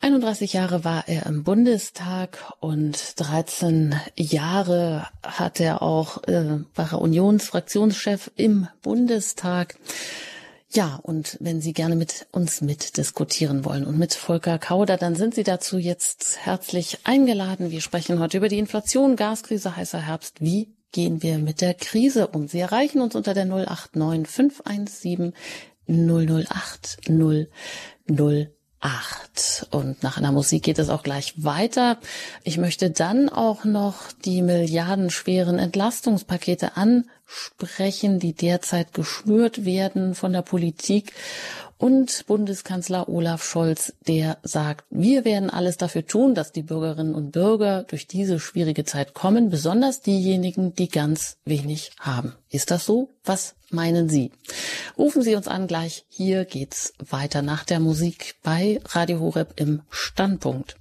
31 0.00 0.52
Jahre 0.52 0.84
war 0.84 1.04
er 1.06 1.24
im 1.26 1.44
Bundestag 1.44 2.38
und 2.60 3.18
13 3.18 3.94
Jahre 4.16 5.06
hat 5.22 5.60
er 5.60 5.82
auch, 5.82 6.22
äh, 6.24 6.60
war 6.74 6.92
er 6.92 7.00
Unionsfraktionschef 7.00 8.30
im 8.36 8.68
Bundestag. 8.82 9.76
Ja, 10.74 10.98
und 11.02 11.36
wenn 11.40 11.60
Sie 11.60 11.74
gerne 11.74 11.96
mit 11.96 12.26
uns 12.32 12.62
mitdiskutieren 12.62 13.66
wollen 13.66 13.84
und 13.84 13.98
mit 13.98 14.14
Volker 14.14 14.58
Kauder, 14.58 14.96
dann 14.96 15.14
sind 15.14 15.34
Sie 15.34 15.42
dazu 15.42 15.76
jetzt 15.76 16.38
herzlich 16.46 17.00
eingeladen. 17.04 17.70
Wir 17.70 17.82
sprechen 17.82 18.18
heute 18.18 18.38
über 18.38 18.48
die 18.48 18.58
Inflation, 18.58 19.16
Gaskrise, 19.16 19.76
heißer 19.76 20.00
Herbst. 20.00 20.40
Wie 20.40 20.72
gehen 20.90 21.22
wir 21.22 21.36
mit 21.36 21.60
der 21.60 21.74
Krise 21.74 22.28
um? 22.28 22.48
Sie 22.48 22.60
erreichen 22.60 23.02
uns 23.02 23.14
unter 23.14 23.34
der 23.34 23.44
089 23.44 24.26
517 24.26 25.34
008 25.86 27.00
008. 28.08 29.66
Und 29.72 30.02
nach 30.02 30.16
einer 30.16 30.32
Musik 30.32 30.62
geht 30.62 30.78
es 30.78 30.88
auch 30.88 31.02
gleich 31.02 31.34
weiter. 31.36 31.98
Ich 32.44 32.56
möchte 32.56 32.90
dann 32.90 33.28
auch 33.28 33.64
noch 33.64 34.10
die 34.24 34.40
milliardenschweren 34.40 35.58
Entlastungspakete 35.58 36.78
an 36.78 37.10
sprechen, 37.26 38.18
die 38.18 38.34
derzeit 38.34 38.92
geschnürt 38.92 39.64
werden 39.64 40.14
von 40.14 40.32
der 40.32 40.42
Politik. 40.42 41.12
Und 41.78 42.26
Bundeskanzler 42.28 43.08
Olaf 43.08 43.42
Scholz, 43.42 43.92
der 44.06 44.38
sagt, 44.44 44.84
wir 44.90 45.24
werden 45.24 45.50
alles 45.50 45.78
dafür 45.78 46.06
tun, 46.06 46.32
dass 46.32 46.52
die 46.52 46.62
Bürgerinnen 46.62 47.12
und 47.12 47.32
Bürger 47.32 47.82
durch 47.82 48.06
diese 48.06 48.38
schwierige 48.38 48.84
Zeit 48.84 49.14
kommen, 49.14 49.50
besonders 49.50 50.00
diejenigen, 50.00 50.74
die 50.74 50.88
ganz 50.88 51.38
wenig 51.44 51.90
haben. 51.98 52.34
Ist 52.50 52.70
das 52.70 52.86
so? 52.86 53.10
Was 53.24 53.56
meinen 53.70 54.08
Sie? 54.08 54.30
Rufen 54.96 55.22
Sie 55.22 55.34
uns 55.34 55.48
an 55.48 55.66
gleich. 55.66 56.04
Hier 56.08 56.44
geht's 56.44 56.92
weiter 56.98 57.42
nach 57.42 57.64
der 57.64 57.80
Musik 57.80 58.36
bei 58.44 58.80
Radio 58.84 59.18
Horeb 59.18 59.54
im 59.56 59.82
Standpunkt. 59.90 60.76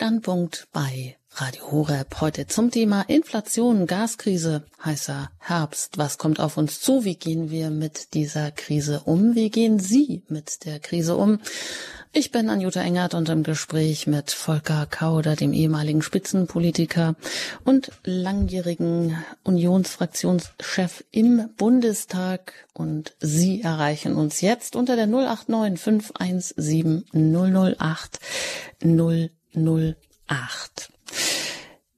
Standpunkt 0.00 0.66
bei 0.72 1.18
Radio 1.32 1.72
Horeb 1.72 2.22
heute 2.22 2.46
zum 2.46 2.70
Thema 2.70 3.02
Inflation, 3.02 3.86
Gaskrise, 3.86 4.64
heißer 4.82 5.30
Herbst. 5.38 5.98
Was 5.98 6.16
kommt 6.16 6.40
auf 6.40 6.56
uns 6.56 6.80
zu? 6.80 7.04
Wie 7.04 7.16
gehen 7.16 7.50
wir 7.50 7.68
mit 7.68 8.14
dieser 8.14 8.50
Krise 8.50 9.02
um? 9.04 9.34
Wie 9.34 9.50
gehen 9.50 9.78
Sie 9.78 10.22
mit 10.28 10.64
der 10.64 10.80
Krise 10.80 11.18
um? 11.18 11.38
Ich 12.14 12.32
bin 12.32 12.48
Anjuta 12.48 12.80
Engert 12.80 13.12
und 13.12 13.28
im 13.28 13.42
Gespräch 13.42 14.06
mit 14.06 14.30
Volker 14.30 14.86
Kauder, 14.86 15.36
dem 15.36 15.52
ehemaligen 15.52 16.00
Spitzenpolitiker 16.00 17.14
und 17.64 17.92
langjährigen 18.02 19.22
Unionsfraktionschef 19.44 21.04
im 21.10 21.50
Bundestag. 21.58 22.54
Und 22.72 23.14
Sie 23.20 23.60
erreichen 23.60 24.16
uns 24.16 24.40
jetzt 24.40 24.76
unter 24.76 24.96
der 24.96 25.06
089 25.06 25.78
517 25.78 27.04
008 27.12 28.18
008. 29.54 30.90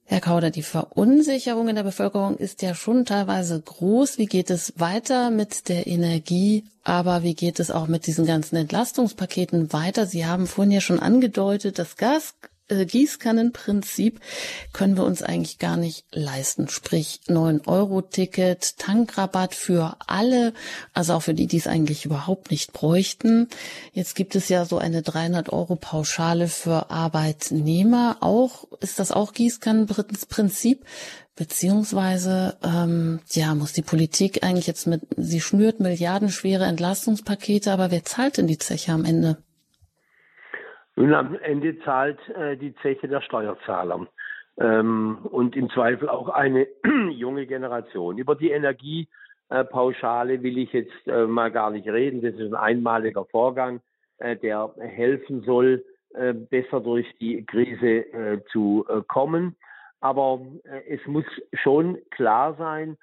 Herr 0.05 0.21
Kauder, 0.21 0.51
die 0.51 0.63
Verunsicherung 0.63 1.69
in 1.69 1.75
der 1.75 1.83
Bevölkerung 1.83 2.37
ist 2.37 2.61
ja 2.61 2.75
schon 2.75 3.05
teilweise 3.05 3.59
groß. 3.59 4.17
Wie 4.17 4.27
geht 4.27 4.49
es 4.49 4.73
weiter 4.77 5.31
mit 5.31 5.69
der 5.69 5.87
Energie? 5.87 6.65
Aber 6.83 7.23
wie 7.23 7.33
geht 7.33 7.59
es 7.59 7.71
auch 7.71 7.87
mit 7.87 8.05
diesen 8.05 8.25
ganzen 8.25 8.57
Entlastungspaketen 8.57 9.73
weiter? 9.73 10.05
Sie 10.05 10.25
haben 10.25 10.45
vorhin 10.45 10.71
ja 10.71 10.81
schon 10.81 10.99
angedeutet, 10.99 11.79
das 11.79 11.95
Gas 11.95 12.35
äh, 12.73 12.85
Gießkannenprinzip 12.85 14.19
können 14.73 14.97
wir 14.97 15.03
uns 15.03 15.21
eigentlich 15.21 15.59
gar 15.59 15.77
nicht 15.77 16.05
leisten. 16.11 16.67
Sprich 16.67 17.21
9-Euro-Ticket, 17.27 18.77
Tankrabatt 18.77 19.55
für 19.55 19.95
alle, 20.07 20.53
also 20.93 21.13
auch 21.13 21.21
für 21.21 21.33
die, 21.33 21.47
die 21.47 21.57
es 21.57 21.67
eigentlich 21.67 22.05
überhaupt 22.05 22.51
nicht 22.51 22.73
bräuchten. 22.73 23.47
Jetzt 23.93 24.15
gibt 24.15 24.35
es 24.35 24.49
ja 24.49 24.65
so 24.65 24.77
eine 24.77 25.01
300-Euro-Pauschale 25.01 26.47
für 26.47 26.89
Arbeitnehmer. 26.89 28.17
Auch 28.21 28.65
ist 28.81 28.99
das 28.99 29.11
auch 29.11 29.33
Gießkannenprinzip? 29.33 30.85
Beziehungsweise 31.35 32.57
ähm, 32.63 33.19
ja 33.31 33.55
muss 33.55 33.73
die 33.73 33.81
Politik 33.81 34.43
eigentlich 34.43 34.67
jetzt 34.67 34.85
mit, 34.85 35.01
sie 35.17 35.41
schnürt 35.41 35.79
milliardenschwere 35.79 36.65
Entlastungspakete, 36.65 37.71
aber 37.71 37.89
wer 37.89 38.05
zahlt 38.05 38.37
denn 38.37 38.45
die 38.45 38.59
Zeche 38.59 38.91
am 38.91 39.03
Ende? 39.03 39.37
Nun, 40.95 41.13
am 41.13 41.35
Ende 41.35 41.79
zahlt 41.79 42.19
äh, 42.29 42.55
die 42.55 42.75
Zeche 42.75 43.07
der 43.07 43.21
Steuerzahler 43.21 44.07
ähm, 44.59 45.19
und 45.23 45.55
im 45.55 45.69
Zweifel 45.71 46.07
auch 46.09 46.29
eine 46.29 46.67
junge 47.11 47.47
Generation. 47.47 48.17
Über 48.19 48.35
die 48.35 48.51
Energiepauschale 48.51 50.43
will 50.43 50.57
ich 50.59 50.71
jetzt 50.71 51.07
äh, 51.07 51.25
mal 51.25 51.51
gar 51.51 51.71
nicht 51.71 51.87
reden. 51.87 52.21
Das 52.21 52.35
ist 52.35 52.53
ein 52.53 52.55
einmaliger 52.55 53.25
Vorgang, 53.25 53.81
äh, 54.19 54.35
der 54.35 54.71
helfen 54.79 55.41
soll, 55.41 55.83
äh, 56.13 56.33
besser 56.33 56.79
durch 56.79 57.07
die 57.19 57.43
Krise 57.43 58.05
äh, 58.13 58.43
zu 58.51 58.85
äh, 58.87 59.01
kommen. 59.07 59.55
Aber 59.99 60.41
es 60.89 60.99
muss 61.07 61.23
schon 61.53 61.97
klar 62.11 62.55
sein, 62.55 62.97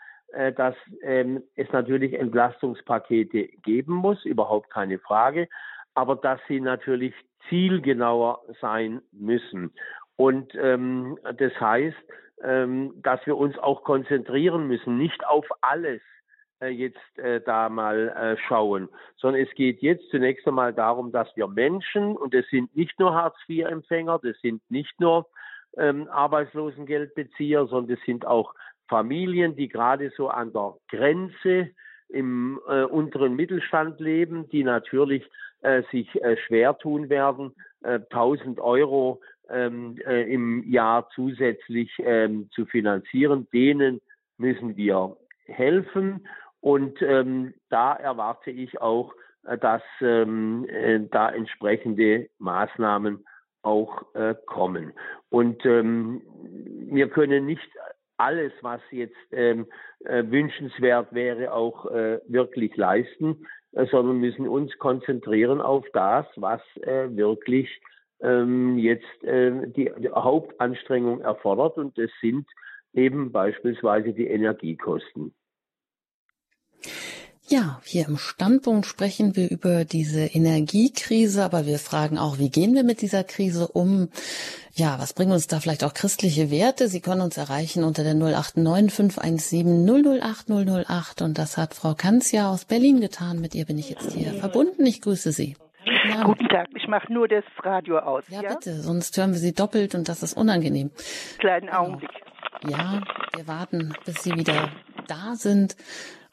dass 0.54 0.74
ähm, 1.00 1.42
es 1.56 1.66
natürlich 1.72 2.12
Entlastungspakete 2.12 3.48
geben 3.62 3.94
muss, 3.94 4.22
überhaupt 4.26 4.68
keine 4.68 4.98
Frage 4.98 5.48
aber 5.94 6.16
dass 6.16 6.40
sie 6.48 6.60
natürlich 6.60 7.14
zielgenauer 7.48 8.42
sein 8.60 9.00
müssen. 9.12 9.72
Und 10.16 10.54
ähm, 10.54 11.18
das 11.38 11.52
heißt, 11.60 11.96
ähm, 12.42 12.94
dass 13.02 13.24
wir 13.26 13.36
uns 13.36 13.58
auch 13.58 13.84
konzentrieren 13.84 14.66
müssen, 14.66 14.96
nicht 14.98 15.26
auf 15.26 15.46
alles 15.60 16.00
äh, 16.60 16.68
jetzt 16.68 17.18
äh, 17.18 17.40
da 17.40 17.68
mal 17.68 18.08
äh, 18.08 18.36
schauen, 18.46 18.88
sondern 19.16 19.42
es 19.42 19.54
geht 19.54 19.80
jetzt 19.82 20.08
zunächst 20.10 20.46
einmal 20.46 20.72
darum, 20.72 21.12
dass 21.12 21.34
wir 21.36 21.48
Menschen, 21.48 22.16
und 22.16 22.34
das 22.34 22.46
sind 22.50 22.74
nicht 22.76 22.98
nur 22.98 23.14
Hartz-IV-Empfänger, 23.14 24.20
das 24.22 24.38
sind 24.40 24.62
nicht 24.70 24.98
nur 25.00 25.26
ähm, 25.76 26.08
Arbeitslosengeldbezieher, 26.08 27.66
sondern 27.66 27.96
das 27.96 28.04
sind 28.04 28.26
auch 28.26 28.54
Familien, 28.88 29.56
die 29.56 29.68
gerade 29.68 30.10
so 30.16 30.28
an 30.28 30.52
der 30.52 30.74
Grenze 30.88 31.70
im 32.08 32.60
äh, 32.68 32.82
unteren 32.82 33.36
Mittelstand 33.36 34.00
leben, 34.00 34.48
die 34.50 34.64
natürlich 34.64 35.24
sich 35.90 36.22
äh, 36.22 36.36
schwer 36.46 36.76
tun 36.78 37.08
werden, 37.08 37.54
äh, 37.82 38.00
1000 38.10 38.60
Euro 38.60 39.20
ähm, 39.48 39.98
äh, 40.06 40.32
im 40.32 40.62
Jahr 40.70 41.08
zusätzlich 41.14 41.90
ähm, 41.98 42.48
zu 42.52 42.66
finanzieren. 42.66 43.48
Denen 43.52 44.00
müssen 44.38 44.76
wir 44.76 45.16
helfen. 45.46 46.26
Und 46.60 47.00
ähm, 47.02 47.54
da 47.68 47.94
erwarte 47.94 48.50
ich 48.50 48.80
auch, 48.80 49.14
äh, 49.44 49.58
dass 49.58 49.82
äh, 50.00 51.00
da 51.10 51.30
entsprechende 51.30 52.28
Maßnahmen 52.38 53.24
auch 53.62 54.14
äh, 54.14 54.34
kommen. 54.46 54.92
Und 55.28 55.62
wir 55.64 57.08
können 57.10 57.46
nicht 57.46 57.68
alles, 58.20 58.52
was 58.60 58.80
jetzt 58.90 59.16
ähm, 59.32 59.66
äh, 60.04 60.24
wünschenswert 60.26 61.12
wäre, 61.12 61.52
auch 61.52 61.86
äh, 61.86 62.20
wirklich 62.26 62.76
leisten, 62.76 63.30
äh, 63.32 63.59
sondern 63.72 64.18
müssen 64.18 64.48
uns 64.48 64.76
konzentrieren 64.78 65.60
auf 65.60 65.86
das, 65.92 66.26
was 66.36 66.60
äh, 66.82 67.08
wirklich 67.16 67.68
ähm, 68.20 68.78
jetzt 68.78 69.24
äh, 69.24 69.66
die 69.68 69.90
Hauptanstrengung 70.14 71.20
erfordert. 71.20 71.78
Und 71.78 71.96
das 71.98 72.10
sind 72.20 72.46
eben 72.92 73.32
beispielsweise 73.32 74.12
die 74.12 74.26
Energiekosten. 74.26 75.34
Ja, 77.52 77.80
hier 77.84 78.06
im 78.06 78.16
Standpunkt 78.16 78.86
sprechen 78.86 79.34
wir 79.34 79.50
über 79.50 79.84
diese 79.84 80.20
Energiekrise, 80.20 81.42
aber 81.42 81.66
wir 81.66 81.80
fragen 81.80 82.16
auch, 82.16 82.38
wie 82.38 82.48
gehen 82.48 82.76
wir 82.76 82.84
mit 82.84 83.02
dieser 83.02 83.24
Krise 83.24 83.66
um? 83.66 84.08
Ja, 84.72 85.00
was 85.00 85.14
bringen 85.14 85.32
uns 85.32 85.48
da 85.48 85.58
vielleicht 85.58 85.82
auch 85.82 85.92
christliche 85.92 86.52
Werte? 86.52 86.86
Sie 86.86 87.00
können 87.00 87.22
uns 87.22 87.36
erreichen 87.36 87.82
unter 87.82 88.04
der 88.04 88.14
089 88.14 88.94
517 88.94 89.84
008 89.84 90.48
008 90.48 91.22
und 91.22 91.38
das 91.38 91.56
hat 91.56 91.74
Frau 91.74 91.94
Kanzia 91.94 92.48
aus 92.48 92.66
Berlin 92.66 93.00
getan. 93.00 93.40
Mit 93.40 93.56
ihr 93.56 93.66
bin 93.66 93.78
ich 93.78 93.90
jetzt 93.90 94.12
hier 94.12 94.32
verbunden. 94.34 94.86
Ich 94.86 95.00
grüße 95.00 95.32
Sie. 95.32 95.56
Ja. 96.08 96.22
Guten 96.22 96.48
Tag, 96.48 96.68
ich 96.76 96.86
mache 96.86 97.12
nur 97.12 97.26
das 97.26 97.44
Radio 97.64 97.98
aus. 97.98 98.22
Ja, 98.28 98.42
ja, 98.42 98.54
bitte, 98.54 98.80
sonst 98.80 99.16
hören 99.16 99.32
wir 99.32 99.40
Sie 99.40 99.54
doppelt 99.54 99.96
und 99.96 100.08
das 100.08 100.22
ist 100.22 100.34
unangenehm. 100.34 100.92
Kleinen 101.38 101.66
genau. 101.66 101.78
Augenblick. 101.80 102.10
Ja, 102.68 103.02
wir 103.34 103.48
warten, 103.48 103.92
bis 104.04 104.22
Sie 104.22 104.36
wieder 104.36 104.70
da 105.08 105.34
sind. 105.34 105.74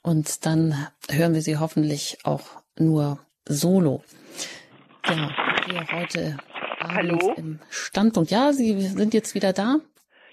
Und 0.08 0.46
dann 0.46 0.74
hören 1.12 1.34
wir 1.34 1.42
sie 1.42 1.58
hoffentlich 1.58 2.20
auch 2.24 2.62
nur 2.80 3.20
solo. 3.44 4.04
Ja, 5.06 5.30
hier 5.66 5.86
heute 5.92 6.38
Abend 6.80 6.96
Hallo? 6.96 7.34
im 7.36 7.60
Standpunkt. 7.70 8.32
Ja, 8.32 8.54
Sie 8.54 8.80
sind 8.80 9.14
jetzt 9.14 9.36
wieder 9.36 9.52
da? 9.52 9.80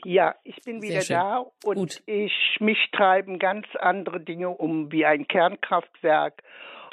Ja, 0.05 0.37
ich 0.45 0.63
bin 0.65 0.81
wieder 0.81 1.03
da 1.03 1.45
und 1.65 1.75
Gut. 1.75 2.03
ich 2.07 2.33
mich 2.61 2.79
treiben 2.93 3.41
ganz 3.41 3.67
andere 3.81 4.21
Dinge 4.21 4.51
um, 4.51 4.93
wie 4.93 5.07
ein 5.07 5.27
Kernkraftwerk 5.27 6.41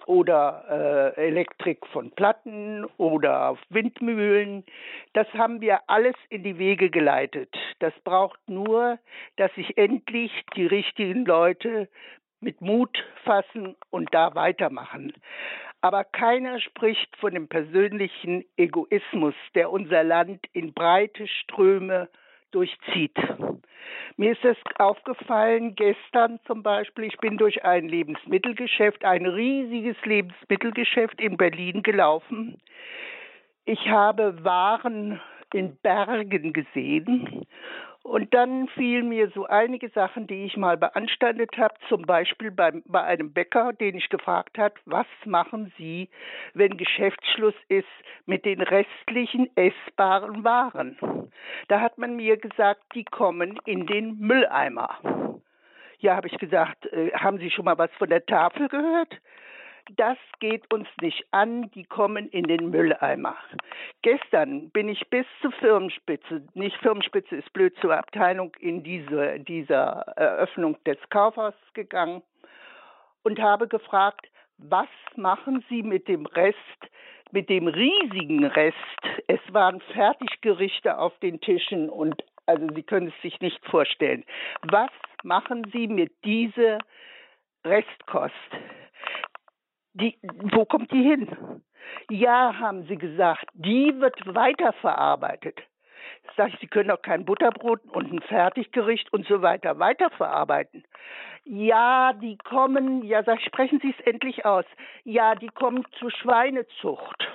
oder 0.07 1.13
äh, 1.15 1.27
Elektrik 1.27 1.85
von 1.87 2.09
Platten 2.09 2.85
oder 2.97 3.57
Windmühlen. 3.69 4.65
Das 5.13 5.27
haben 5.33 5.61
wir 5.61 5.81
alles 5.85 6.15
in 6.29 6.43
die 6.43 6.57
Wege 6.57 6.89
geleitet. 6.89 7.53
Das 7.77 7.93
braucht 8.03 8.39
nur, 8.47 8.97
dass 9.35 9.53
sich 9.53 9.77
endlich 9.77 10.31
die 10.55 10.65
richtigen 10.65 11.25
Leute 11.25 11.87
mit 12.41 12.59
Mut 12.59 13.03
fassen 13.23 13.75
und 13.89 14.13
da 14.13 14.35
weitermachen. 14.35 15.13
Aber 15.81 16.03
keiner 16.03 16.59
spricht 16.59 17.15
von 17.17 17.33
dem 17.33 17.47
persönlichen 17.47 18.45
Egoismus, 18.57 19.33
der 19.55 19.71
unser 19.71 20.03
Land 20.03 20.45
in 20.53 20.73
breite 20.73 21.27
Ströme 21.27 22.09
durchzieht. 22.51 23.17
Mir 24.17 24.33
ist 24.33 24.45
es 24.45 24.57
aufgefallen, 24.77 25.75
gestern 25.75 26.39
zum 26.45 26.61
Beispiel, 26.63 27.05
ich 27.05 27.17
bin 27.17 27.37
durch 27.37 27.63
ein 27.63 27.87
Lebensmittelgeschäft, 27.87 29.03
ein 29.05 29.25
riesiges 29.25 29.95
Lebensmittelgeschäft 30.03 31.19
in 31.19 31.37
Berlin 31.37 31.81
gelaufen. 31.81 32.61
Ich 33.65 33.89
habe 33.89 34.43
Waren 34.43 35.19
in 35.53 35.75
Bergen 35.77 36.53
gesehen 36.53 37.45
und 38.03 38.33
dann 38.33 38.67
fielen 38.69 39.09
mir 39.09 39.29
so 39.29 39.45
einige 39.45 39.89
Sachen, 39.89 40.25
die 40.25 40.45
ich 40.45 40.57
mal 40.57 40.75
beanstandet 40.75 41.57
habe, 41.57 41.75
zum 41.87 42.03
Beispiel 42.03 42.49
beim, 42.49 42.81
bei 42.85 43.03
einem 43.03 43.31
Bäcker, 43.31 43.73
den 43.73 43.95
ich 43.95 44.09
gefragt 44.09 44.57
habe, 44.57 44.73
was 44.85 45.05
machen 45.25 45.71
Sie, 45.77 46.09
wenn 46.53 46.77
Geschäftsschluss 46.77 47.53
ist 47.67 47.87
mit 48.25 48.45
den 48.45 48.61
restlichen 48.61 49.49
essbaren 49.55 50.43
Waren? 50.43 50.97
Da 51.67 51.79
hat 51.79 51.97
man 51.97 52.15
mir 52.15 52.37
gesagt, 52.37 52.81
die 52.95 53.05
kommen 53.05 53.59
in 53.65 53.85
den 53.85 54.17
Mülleimer. 54.17 55.39
Ja, 55.99 56.15
habe 56.15 56.27
ich 56.27 56.37
gesagt, 56.39 56.87
äh, 56.87 57.11
haben 57.11 57.37
Sie 57.37 57.51
schon 57.51 57.65
mal 57.65 57.77
was 57.77 57.91
von 57.99 58.09
der 58.09 58.25
Tafel 58.25 58.67
gehört? 58.67 59.15
Das 59.97 60.17
geht 60.39 60.71
uns 60.73 60.87
nicht 61.01 61.25
an, 61.31 61.69
die 61.71 61.83
kommen 61.83 62.29
in 62.29 62.43
den 62.43 62.69
Mülleimer. 62.69 63.35
Gestern 64.01 64.69
bin 64.69 64.89
ich 64.89 65.09
bis 65.09 65.25
zur 65.41 65.51
Firmenspitze, 65.53 66.43
nicht 66.53 66.75
Firmenspitze 66.77 67.35
ist 67.35 67.51
blöd, 67.53 67.75
zur 67.81 67.97
Abteilung 67.97 68.55
in 68.59 68.83
diese, 68.83 69.39
dieser 69.39 70.03
Eröffnung 70.15 70.77
des 70.85 70.97
Kaufhauses 71.09 71.59
gegangen 71.73 72.21
und 73.23 73.39
habe 73.39 73.67
gefragt, 73.67 74.27
was 74.57 74.89
machen 75.15 75.63
Sie 75.69 75.83
mit 75.83 76.07
dem 76.07 76.25
Rest, 76.25 76.57
mit 77.31 77.49
dem 77.49 77.67
riesigen 77.67 78.45
Rest? 78.45 78.75
Es 79.27 79.39
waren 79.49 79.81
Fertiggerichte 79.93 80.97
auf 80.97 81.17
den 81.19 81.41
Tischen 81.41 81.89
und 81.89 82.23
also 82.45 82.67
Sie 82.73 82.83
können 82.83 83.07
es 83.07 83.21
sich 83.21 83.39
nicht 83.41 83.63
vorstellen. 83.65 84.23
Was 84.63 84.91
machen 85.23 85.69
Sie 85.71 85.87
mit 85.87 86.11
dieser 86.23 86.79
Restkost? 87.63 88.33
Die, 89.93 90.17
wo 90.23 90.65
kommt 90.65 90.91
die 90.91 91.03
hin? 91.03 91.61
Ja, 92.09 92.57
haben 92.59 92.85
sie 92.87 92.97
gesagt, 92.97 93.45
die 93.53 93.99
wird 93.99 94.15
weiterverarbeitet. 94.25 95.59
Sag 96.37 96.53
ich, 96.53 96.59
Sie 96.59 96.67
können 96.67 96.89
doch 96.89 97.01
kein 97.01 97.25
Butterbrot 97.25 97.81
und 97.91 98.11
ein 98.11 98.21
Fertiggericht 98.21 99.11
und 99.11 99.27
so 99.27 99.41
weiter 99.41 99.79
weiterverarbeiten. 99.79 100.83
Ja, 101.43 102.13
die 102.13 102.37
kommen, 102.37 103.03
ja, 103.03 103.23
sag 103.23 103.41
sprechen 103.41 103.79
Sie 103.81 103.93
es 103.97 104.05
endlich 104.05 104.45
aus. 104.45 104.65
Ja, 105.03 105.35
die 105.35 105.49
kommen 105.49 105.85
zur 105.99 106.11
Schweinezucht. 106.11 107.27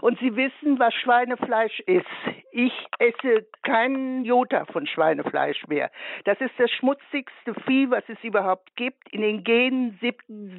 Und 0.00 0.18
Sie 0.18 0.36
wissen, 0.36 0.78
was 0.78 0.94
Schweinefleisch 0.94 1.80
ist. 1.80 2.06
Ich 2.52 2.72
esse 2.98 3.46
keinen 3.62 4.24
Jota 4.24 4.64
von 4.66 4.86
Schweinefleisch 4.86 5.66
mehr. 5.66 5.90
Das 6.24 6.40
ist 6.40 6.52
das 6.58 6.70
schmutzigste 6.70 7.54
Vieh, 7.66 7.90
was 7.90 8.04
es 8.08 8.22
überhaupt 8.22 8.74
gibt. 8.76 9.12
In 9.12 9.22
den 9.22 9.44
Genen 9.44 9.98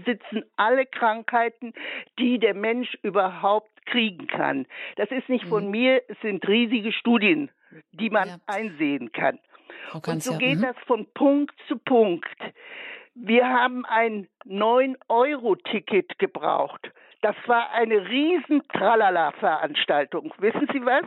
sitzen 0.05 0.43
alle 0.57 0.85
Krankheiten, 0.85 1.73
die 2.19 2.39
der 2.39 2.53
Mensch 2.53 2.97
überhaupt 3.01 3.69
kriegen 3.85 4.27
kann. 4.27 4.65
Das 4.95 5.09
ist 5.11 5.29
nicht 5.29 5.45
von 5.45 5.65
mhm. 5.65 5.71
mir, 5.71 6.01
es 6.07 6.19
sind 6.21 6.47
riesige 6.47 6.91
Studien, 6.91 7.51
die 7.91 8.09
man 8.09 8.27
ja. 8.27 8.37
einsehen 8.47 9.11
kann. 9.11 9.39
Und 9.93 10.23
so 10.23 10.37
geht 10.37 10.57
mhm. 10.57 10.63
das 10.63 10.75
von 10.85 11.05
Punkt 11.13 11.55
zu 11.67 11.77
Punkt. 11.77 12.37
Wir 13.13 13.47
haben 13.47 13.85
ein 13.85 14.27
9-Euro-Ticket 14.45 16.19
gebraucht. 16.19 16.91
Das 17.25 17.35
war 17.47 17.71
eine 17.71 18.07
riesen 18.07 18.61
Tralala-Veranstaltung. 18.67 20.31
Wissen 20.37 20.67
Sie 20.71 20.85
was? 20.85 21.05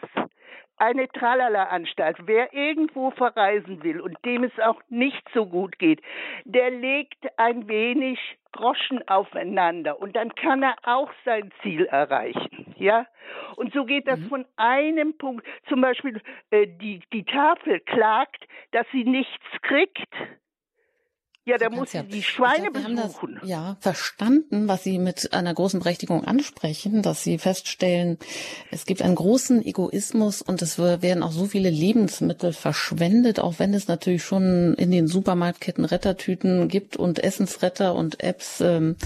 Eine 0.76 1.06
Tralala-Anstalt. 1.06 2.16
Wer 2.24 2.52
irgendwo 2.52 3.12
verreisen 3.12 3.84
will 3.84 4.00
und 4.00 4.18
dem 4.24 4.42
es 4.42 4.50
auch 4.58 4.82
nicht 4.88 5.22
so 5.32 5.46
gut 5.46 5.78
geht, 5.78 6.02
der 6.44 6.70
legt 6.70 7.24
ein 7.36 7.68
wenig 7.68 8.18
Groschen 8.50 9.06
aufeinander 9.06 10.00
und 10.00 10.16
dann 10.16 10.34
kann 10.34 10.64
er 10.64 10.74
auch 10.82 11.12
sein 11.24 11.52
Ziel 11.62 11.86
erreichen. 11.86 12.74
Ja? 12.78 13.06
Und 13.54 13.72
so 13.72 13.84
geht 13.84 14.08
das 14.08 14.18
mhm. 14.18 14.28
von 14.28 14.46
einem 14.56 15.16
Punkt. 15.18 15.46
Zum 15.68 15.80
Beispiel 15.80 16.20
äh, 16.50 16.66
die, 16.66 17.00
die 17.12 17.26
Tafel 17.26 17.78
klagt, 17.78 18.44
dass 18.72 18.88
sie 18.90 19.04
nichts 19.04 19.44
kriegt 19.62 20.12
ja, 21.48 21.56
da 21.56 21.70
muss 21.70 21.94
ja. 21.94 22.02
die 22.02 22.22
Schweine 22.22 22.70
glaub, 22.70 22.84
besuchen. 22.84 23.38
Das, 23.40 23.48
ja, 23.48 23.76
verstanden, 23.80 24.68
was 24.68 24.84
Sie 24.84 24.98
mit 24.98 25.32
einer 25.32 25.54
großen 25.54 25.80
Berechtigung 25.80 26.24
ansprechen, 26.24 27.00
dass 27.00 27.24
Sie 27.24 27.38
feststellen, 27.38 28.18
es 28.70 28.84
gibt 28.84 29.00
einen 29.00 29.14
großen 29.14 29.64
Egoismus 29.64 30.42
und 30.42 30.60
es 30.60 30.78
werden 30.78 31.22
auch 31.22 31.32
so 31.32 31.46
viele 31.46 31.70
Lebensmittel 31.70 32.52
verschwendet, 32.52 33.40
auch 33.40 33.54
wenn 33.58 33.72
es 33.72 33.88
natürlich 33.88 34.22
schon 34.22 34.74
in 34.74 34.90
den 34.90 35.06
Supermarktketten 35.08 35.86
Rettertüten 35.86 36.68
gibt 36.68 36.98
und 36.98 37.18
Essensretter 37.24 37.94
und 37.94 38.22
Apps, 38.22 38.60
ähm, 38.60 38.96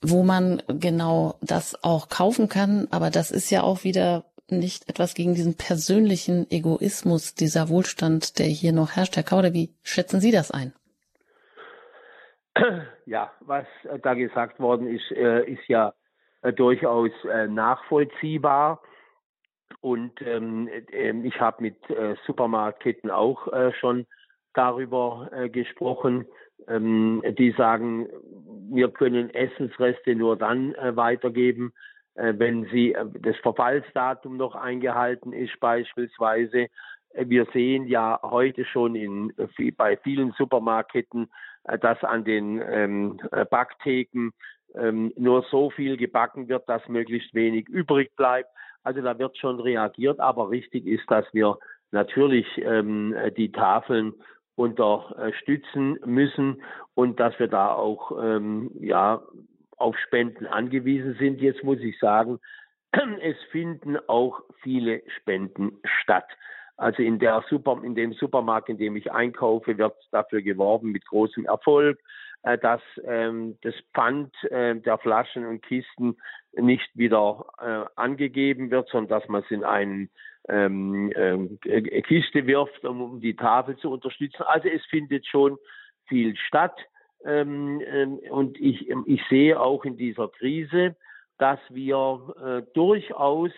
wo 0.00 0.24
man 0.24 0.62
genau 0.66 1.38
das 1.40 1.84
auch 1.84 2.08
kaufen 2.08 2.48
kann. 2.48 2.88
Aber 2.90 3.10
das 3.10 3.30
ist 3.30 3.50
ja 3.50 3.62
auch 3.62 3.84
wieder 3.84 4.24
nicht 4.50 4.88
etwas 4.88 5.14
gegen 5.14 5.34
diesen 5.34 5.54
persönlichen 5.54 6.50
Egoismus, 6.50 7.34
dieser 7.34 7.68
Wohlstand, 7.68 8.40
der 8.40 8.46
hier 8.46 8.72
noch 8.72 8.92
herrscht. 8.92 9.14
Herr 9.14 9.22
Kauder, 9.22 9.52
wie 9.52 9.74
schätzen 9.82 10.20
Sie 10.20 10.32
das 10.32 10.50
ein? 10.50 10.72
Ja, 13.06 13.30
was 13.40 13.66
äh, 13.84 13.98
da 13.98 14.14
gesagt 14.14 14.60
worden 14.60 14.88
ist, 14.88 15.10
äh, 15.12 15.44
ist 15.44 15.66
ja 15.68 15.94
äh, 16.42 16.52
durchaus 16.52 17.10
nachvollziehbar. 17.48 18.82
Und 19.80 20.20
ähm, 20.22 20.68
ähm, 20.92 21.24
ich 21.24 21.40
habe 21.40 21.62
mit 21.62 21.76
Supermarktketten 22.26 23.10
auch 23.10 23.48
schon 23.80 24.06
darüber 24.54 25.28
gesprochen. 25.52 26.26
Ähm, 26.68 27.22
die 27.38 27.52
sagen, 27.52 28.08
wir 28.70 28.90
können 28.90 29.30
Essensreste 29.30 30.14
nur 30.14 30.36
dann 30.36 30.74
weitergeben, 30.74 31.72
wenn 32.14 32.64
sie 32.66 32.96
das 33.20 33.36
Verfallsdatum 33.38 34.36
noch 34.38 34.54
eingehalten 34.54 35.32
ist 35.32 35.58
beispielsweise. 35.60 36.68
Wir 37.24 37.46
sehen 37.52 37.86
ja 37.86 38.20
heute 38.22 38.64
schon 38.64 38.94
in, 38.94 39.32
bei 39.76 39.96
vielen 39.98 40.32
Supermarktketten, 40.32 41.28
äh, 41.64 41.78
dass 41.78 42.02
an 42.04 42.24
den 42.24 42.62
ähm, 42.62 43.20
äh, 43.32 43.44
Backtheken 43.44 44.30
ähm, 44.74 45.12
nur 45.16 45.44
so 45.50 45.70
viel 45.70 45.96
gebacken 45.96 46.48
wird, 46.48 46.68
dass 46.68 46.86
möglichst 46.88 47.34
wenig 47.34 47.68
übrig 47.68 48.14
bleibt. 48.16 48.50
Also 48.82 49.00
da 49.00 49.18
wird 49.18 49.36
schon 49.38 49.60
reagiert, 49.60 50.20
aber 50.20 50.50
wichtig 50.50 50.86
ist, 50.86 51.10
dass 51.10 51.26
wir 51.32 51.58
natürlich 51.90 52.46
ähm, 52.58 53.14
die 53.36 53.50
Tafeln 53.50 54.14
unterstützen 54.54 55.98
müssen 56.04 56.62
und 56.94 57.20
dass 57.20 57.38
wir 57.38 57.48
da 57.48 57.74
auch 57.74 58.10
ja 58.80 59.22
auf 59.76 59.98
Spenden 59.98 60.46
angewiesen 60.46 61.14
sind. 61.18 61.42
Jetzt 61.42 61.62
muss 61.62 61.78
ich 61.80 61.98
sagen, 61.98 62.38
es 63.20 63.36
finden 63.50 63.98
auch 64.08 64.40
viele 64.62 65.02
Spenden 65.18 65.78
statt. 66.02 66.26
Also 66.76 67.02
in 67.02 67.18
der 67.18 67.42
Super, 67.48 67.80
in 67.82 67.94
dem 67.94 68.12
Supermarkt, 68.12 68.68
in 68.68 68.78
dem 68.78 68.96
ich 68.96 69.10
einkaufe, 69.10 69.78
wird 69.78 69.94
dafür 70.10 70.42
geworben 70.42 70.92
mit 70.92 71.06
großem 71.06 71.46
Erfolg, 71.46 71.98
äh, 72.42 72.58
dass 72.58 72.82
ähm, 73.04 73.58
das 73.62 73.74
Pfand 73.94 74.34
äh, 74.44 74.76
der 74.76 74.98
Flaschen 74.98 75.46
und 75.46 75.62
Kisten 75.62 76.16
nicht 76.52 76.88
wieder 76.94 77.46
äh, 77.60 77.84
angegeben 77.96 78.70
wird, 78.70 78.88
sondern 78.90 79.20
dass 79.20 79.28
man 79.28 79.42
es 79.42 79.50
in 79.50 79.64
eine 79.64 80.08
ähm, 80.48 81.10
äh, 81.64 82.02
Kiste 82.02 82.46
wirft, 82.46 82.84
um, 82.84 83.00
um 83.00 83.20
die 83.20 83.36
Tafel 83.36 83.76
zu 83.78 83.90
unterstützen. 83.90 84.42
Also 84.42 84.68
es 84.68 84.84
findet 84.86 85.26
schon 85.26 85.58
viel 86.06 86.36
statt. 86.36 86.78
Ähm, 87.24 87.82
ähm 87.86 88.20
und 88.30 88.60
ich, 88.60 88.88
ich 89.06 89.22
sehe 89.28 89.58
auch 89.58 89.84
in 89.84 89.96
dieser 89.96 90.28
Krise, 90.28 90.94
dass 91.38 91.58
wir 91.70 92.34
äh, 92.44 92.72
durchaus 92.74 93.50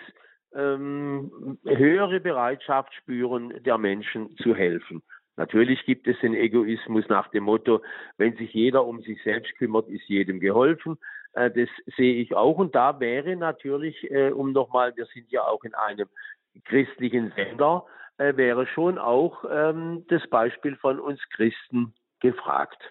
ähm, 0.54 1.58
höhere 1.64 2.20
Bereitschaft 2.20 2.94
spüren, 2.94 3.62
der 3.62 3.78
Menschen 3.78 4.36
zu 4.38 4.54
helfen. 4.54 5.02
Natürlich 5.36 5.84
gibt 5.84 6.08
es 6.08 6.18
den 6.18 6.34
Egoismus 6.34 7.04
nach 7.08 7.28
dem 7.28 7.44
Motto, 7.44 7.80
wenn 8.16 8.36
sich 8.36 8.52
jeder 8.52 8.84
um 8.84 9.00
sich 9.02 9.22
selbst 9.22 9.56
kümmert, 9.56 9.88
ist 9.88 10.08
jedem 10.08 10.40
geholfen. 10.40 10.98
Äh, 11.34 11.50
das 11.50 11.68
sehe 11.96 12.14
ich 12.20 12.34
auch. 12.34 12.58
Und 12.58 12.74
da 12.74 12.98
wäre 12.98 13.36
natürlich, 13.36 14.10
äh, 14.10 14.30
um 14.30 14.52
nochmal, 14.52 14.96
wir 14.96 15.06
sind 15.06 15.30
ja 15.30 15.42
auch 15.42 15.62
in 15.62 15.74
einem 15.74 16.08
christlichen 16.64 17.32
Sender, 17.36 17.86
äh, 18.18 18.36
wäre 18.36 18.66
schon 18.66 18.98
auch 18.98 19.44
ähm, 19.48 20.04
das 20.08 20.26
Beispiel 20.28 20.74
von 20.76 20.98
uns 20.98 21.20
Christen 21.30 21.94
gefragt. 22.20 22.82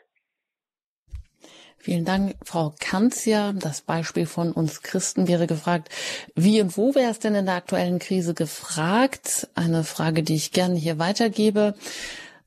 Vielen 1.80 2.06
Dank, 2.06 2.36
Frau 2.44 2.74
Kanzia. 2.80 3.54
Das 3.54 3.82
Beispiel 3.82 4.26
von 4.26 4.52
uns 4.52 4.82
Christen 4.82 5.28
wäre 5.28 5.48
gefragt, 5.48 5.90
wie 6.36 6.62
und 6.62 6.78
wo 6.78 6.96
wäre 6.96 7.12
es 7.12 7.20
denn 7.20 7.36
in 7.36 7.46
der 7.46 7.56
aktuellen 7.56 8.00
Krise 8.00 8.34
gefragt? 8.34 9.48
Eine 9.56 9.84
Frage, 9.84 10.24
die 10.24 10.36
ich 10.36 10.52
gerne 10.52 10.76
hier 10.76 11.00
weitergebe. 11.00 11.76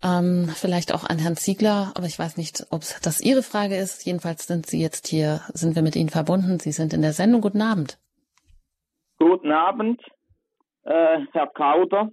Ähm, 0.03 0.49
vielleicht 0.55 0.95
auch 0.95 1.05
an 1.05 1.19
Herrn 1.19 1.37
Ziegler, 1.37 1.93
aber 1.95 2.07
ich 2.07 2.19
weiß 2.19 2.37
nicht, 2.37 2.67
ob 2.71 2.83
das 3.03 3.21
Ihre 3.21 3.43
Frage 3.43 3.77
ist. 3.77 4.05
Jedenfalls 4.07 4.47
sind 4.47 4.67
Sie 4.67 4.81
jetzt 4.81 5.07
hier, 5.07 5.41
sind 5.53 5.75
wir 5.75 5.83
mit 5.83 5.97
Ihnen 5.97 6.09
verbunden. 6.09 6.59
Sie 6.59 6.73
sind 6.73 6.93
in 6.93 7.03
der 7.03 7.13
Sendung. 7.13 7.41
Guten 7.41 7.63
Abend. 7.63 7.99
Guten 9.19 9.53
Abend, 9.53 10.01
äh, 10.85 11.19
Herr 11.33 11.49
Kauder. 11.49 12.11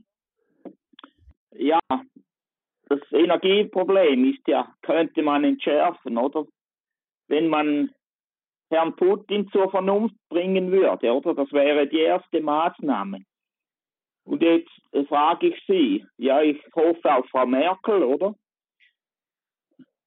Ja, 1.52 1.80
das 2.90 3.00
Energieproblem 3.12 4.34
ist 4.34 4.46
ja, 4.48 4.74
könnte 4.82 5.22
man 5.22 5.46
entschärfen, 5.46 6.18
oder? 6.18 6.46
Wenn 7.28 7.48
man 7.48 7.92
Herrn 8.70 8.96
Putin 8.96 9.48
zur 9.50 9.70
Vernunft 9.70 10.16
bringen 10.30 10.72
würde, 10.72 11.12
oder? 11.14 11.34
Das 11.34 11.52
wäre 11.52 11.88
die 11.88 12.00
erste 12.00 12.42
Maßnahme. 12.42 13.24
Und 14.26 14.42
jetzt 14.42 14.72
frage 15.08 15.48
ich 15.48 15.64
Sie, 15.68 16.06
ja, 16.18 16.42
ich 16.42 16.62
hoffe 16.76 17.14
auf 17.14 17.26
Frau 17.30 17.46
Merkel, 17.46 18.04
oder? 18.04 18.36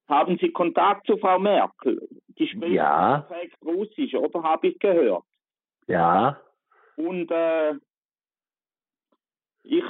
Haben 0.09 0.36
Sie 0.38 0.51
Kontakt 0.51 1.06
zu 1.06 1.16
Frau 1.16 1.38
Merkel? 1.38 2.06
Die 2.38 2.48
spricht 2.48 2.74
ja. 2.74 3.20
perfekt 3.20 3.56
Russisch, 3.64 4.14
oder? 4.14 4.42
Habe 4.42 4.68
ich 4.68 4.78
gehört. 4.78 5.24
Ja. 5.86 6.38
Und 6.97 7.30
äh, 7.30 7.74
ich 9.62 9.84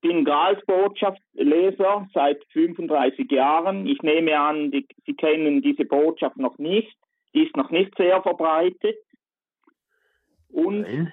bin 0.00 0.24
Gralsbotschaftsleser 0.24 2.08
seit 2.14 2.44
35 2.52 3.30
Jahren. 3.30 3.86
Ich 3.86 4.00
nehme 4.02 4.38
an, 4.38 4.70
die, 4.70 4.86
Sie 5.06 5.14
kennen 5.14 5.62
diese 5.62 5.84
Botschaft 5.84 6.36
noch 6.36 6.58
nicht. 6.58 6.96
Die 7.34 7.44
ist 7.44 7.56
noch 7.56 7.70
nicht 7.70 7.96
sehr 7.96 8.22
verbreitet. 8.22 8.96
Und 10.48 10.82
Nein. 10.82 11.12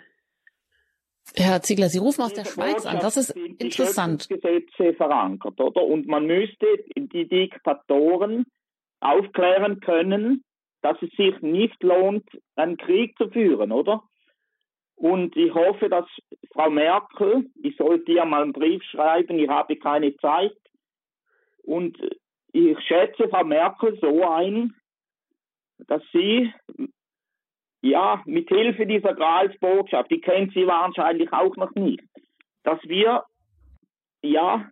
Herr 1.35 1.61
Ziegler, 1.61 1.89
Sie 1.89 1.97
rufen 1.97 2.21
aus 2.21 2.33
der 2.33 2.45
Schweiz 2.45 2.85
an. 2.85 2.99
Das 2.99 3.17
ist 3.17 3.31
interessant. 3.31 4.29
Gesetze 4.29 4.93
verankert, 4.93 5.59
oder? 5.59 5.83
Und 5.83 6.07
man 6.07 6.25
müsste 6.25 6.67
die 6.95 7.27
Diktatoren 7.27 8.45
aufklären 8.99 9.79
können, 9.79 10.43
dass 10.81 10.97
es 11.01 11.09
sich 11.17 11.41
nicht 11.41 11.81
lohnt, 11.83 12.25
einen 12.55 12.77
Krieg 12.77 13.17
zu 13.17 13.29
führen, 13.29 13.71
oder? 13.71 14.03
Und 14.95 15.35
ich 15.35 15.53
hoffe, 15.53 15.89
dass 15.89 16.05
Frau 16.53 16.69
Merkel, 16.69 17.49
ich 17.61 17.75
sollte 17.77 18.11
ihr 18.11 18.25
mal 18.25 18.43
einen 18.43 18.53
Brief 18.53 18.83
schreiben, 18.83 19.37
ich 19.39 19.49
habe 19.49 19.75
keine 19.75 20.15
Zeit. 20.17 20.55
Und 21.63 21.97
ich 22.53 22.79
schätze 22.81 23.27
Frau 23.27 23.43
Merkel 23.43 23.97
so 23.99 24.27
ein, 24.27 24.73
dass 25.87 26.01
sie 26.13 26.53
ja, 27.85 28.23
mit 28.25 28.49
Hilfe 28.49 28.87
dieser 28.87 29.13
Gralsbotschaft, 29.13 30.09
die 30.09 30.19
kennt 30.19 30.53
sie 30.53 30.65
wahrscheinlich 30.65 31.31
auch 31.31 31.55
noch 31.55 31.71
nicht, 31.75 32.01
dass 32.63 32.79
wir, 32.83 33.23
ja, 34.23 34.67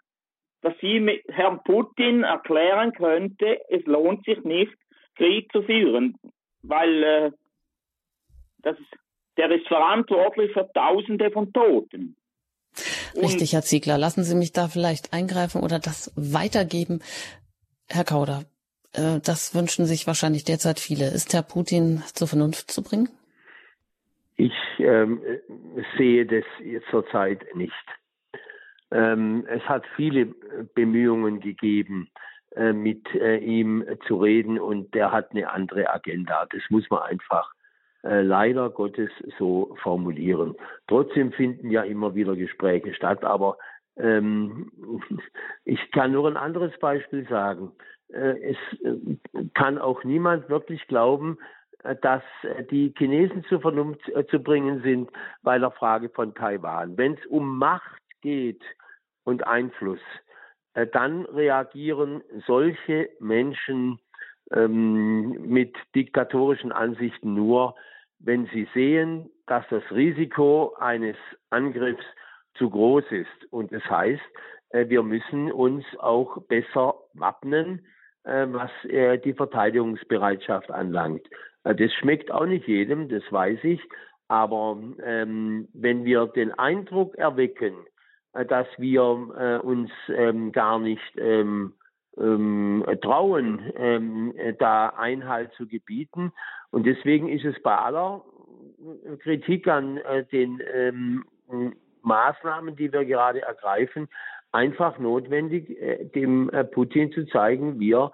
dass 0.61 0.73
sie 0.79 0.99
mit 0.99 1.21
Herrn 1.27 1.61
Putin 1.63 2.23
erklären 2.23 2.91
könnte, 2.93 3.59
es 3.69 3.85
lohnt 3.85 4.25
sich 4.25 4.43
nicht, 4.43 4.73
Krieg 5.15 5.51
zu 5.51 5.61
führen, 5.61 6.17
weil 6.63 7.03
äh, 7.03 7.31
das, 8.63 8.77
der 9.37 9.51
ist 9.51 9.67
verantwortlich 9.67 10.51
für 10.53 10.69
Tausende 10.73 11.31
von 11.31 11.51
Toten. 11.53 12.15
Richtig, 13.15 13.53
Herr 13.53 13.61
Ziegler. 13.61 13.97
Lassen 13.97 14.23
Sie 14.23 14.35
mich 14.35 14.51
da 14.51 14.67
vielleicht 14.67 15.13
eingreifen 15.13 15.61
oder 15.61 15.79
das 15.79 16.11
weitergeben. 16.15 17.01
Herr 17.87 18.03
Kauder, 18.03 18.43
äh, 18.93 19.19
das 19.23 19.53
wünschen 19.53 19.85
sich 19.85 20.07
wahrscheinlich 20.07 20.43
derzeit 20.43 20.79
viele. 20.79 21.05
Ist 21.05 21.33
Herr 21.33 21.43
Putin 21.43 22.01
zur 22.13 22.27
Vernunft 22.27 22.71
zu 22.71 22.83
bringen? 22.83 23.09
Ich 24.35 24.53
ähm, 24.79 25.21
sehe 25.97 26.25
das 26.25 26.45
zurzeit 26.89 27.45
nicht. 27.55 27.73
Ähm, 28.91 29.45
es 29.47 29.61
hat 29.63 29.83
viele 29.95 30.33
Bemühungen 30.73 31.39
gegeben, 31.39 32.09
äh, 32.55 32.73
mit 32.73 33.03
äh, 33.15 33.37
ihm 33.37 33.83
zu 34.07 34.17
reden 34.17 34.59
und 34.59 34.93
der 34.93 35.11
hat 35.11 35.31
eine 35.31 35.49
andere 35.51 35.91
Agenda. 35.91 36.47
Das 36.51 36.61
muss 36.69 36.89
man 36.89 37.01
einfach 37.01 37.51
äh, 38.03 38.21
leider 38.21 38.69
Gottes 38.69 39.09
so 39.37 39.75
formulieren. 39.81 40.55
Trotzdem 40.87 41.31
finden 41.31 41.69
ja 41.71 41.83
immer 41.83 42.15
wieder 42.15 42.35
Gespräche 42.35 42.93
statt, 42.93 43.23
aber 43.23 43.57
ähm, 43.97 44.71
ich 45.65 45.91
kann 45.91 46.11
nur 46.11 46.27
ein 46.27 46.37
anderes 46.37 46.77
Beispiel 46.79 47.27
sagen. 47.27 47.71
Äh, 48.09 48.51
es 48.51 48.57
äh, 48.83 49.47
kann 49.53 49.77
auch 49.77 50.03
niemand 50.03 50.49
wirklich 50.49 50.85
glauben, 50.87 51.37
äh, 51.83 51.95
dass 52.01 52.23
die 52.71 52.93
Chinesen 52.97 53.43
zur 53.45 53.61
Vernunft 53.61 54.01
zu 54.29 54.39
bringen 54.39 54.81
sind 54.81 55.09
bei 55.41 55.57
der 55.57 55.71
Frage 55.71 56.09
von 56.09 56.35
Taiwan. 56.35 56.97
Wenn 56.97 57.13
es 57.13 57.25
um 57.27 57.57
Macht 57.57 58.01
geht 58.21 58.61
und 59.23 59.47
Einfluss, 59.47 59.99
dann 60.91 61.25
reagieren 61.25 62.23
solche 62.47 63.09
Menschen 63.19 63.99
ähm, 64.51 65.47
mit 65.47 65.75
diktatorischen 65.93 66.71
Ansichten 66.71 67.35
nur, 67.35 67.75
wenn 68.23 68.47
sie 68.47 68.67
sehen, 68.73 69.29
dass 69.45 69.65
das 69.69 69.83
Risiko 69.91 70.73
eines 70.79 71.17
Angriffs 71.49 72.05
zu 72.55 72.69
groß 72.69 73.03
ist. 73.11 73.51
Und 73.51 73.71
das 73.71 73.83
heißt, 73.83 74.21
äh, 74.69 74.89
wir 74.89 75.03
müssen 75.03 75.51
uns 75.51 75.85
auch 75.99 76.41
besser 76.47 76.95
wappnen, 77.13 77.85
äh, 78.23 78.47
was 78.47 78.71
äh, 78.85 79.17
die 79.19 79.33
Verteidigungsbereitschaft 79.33 80.71
anlangt. 80.71 81.27
Das 81.63 81.93
schmeckt 81.93 82.29
auch 82.29 82.45
nicht 82.45 82.67
jedem, 82.67 83.07
das 83.07 83.23
weiß 83.31 83.59
ich. 83.63 83.81
Aber 84.27 84.77
ähm, 85.01 85.69
wenn 85.73 86.03
wir 86.03 86.25
den 86.27 86.51
Eindruck 86.51 87.15
erwecken, 87.15 87.75
dass 88.33 88.67
wir 88.77 89.03
uns 89.63 89.91
ähm, 90.09 90.51
gar 90.51 90.79
nicht 90.79 91.13
ähm, 92.17 92.85
trauen, 93.01 93.71
ähm, 93.75 94.33
da 94.59 94.89
Einhalt 94.89 95.51
zu 95.53 95.67
gebieten. 95.67 96.31
Und 96.71 96.85
deswegen 96.85 97.29
ist 97.29 97.45
es 97.45 97.61
bei 97.61 97.75
aller 97.75 98.23
Kritik 99.21 99.67
an 99.67 99.97
äh, 99.97 100.25
den 100.25 100.61
ähm, 100.73 101.25
Maßnahmen, 102.01 102.75
die 102.75 102.91
wir 102.91 103.05
gerade 103.05 103.41
ergreifen, 103.41 104.09
einfach 104.51 104.99
notwendig, 104.99 105.69
äh, 105.81 106.05
dem 106.05 106.49
äh, 106.49 106.63
Putin 106.63 107.11
zu 107.11 107.25
zeigen, 107.27 107.79
wir 107.79 108.11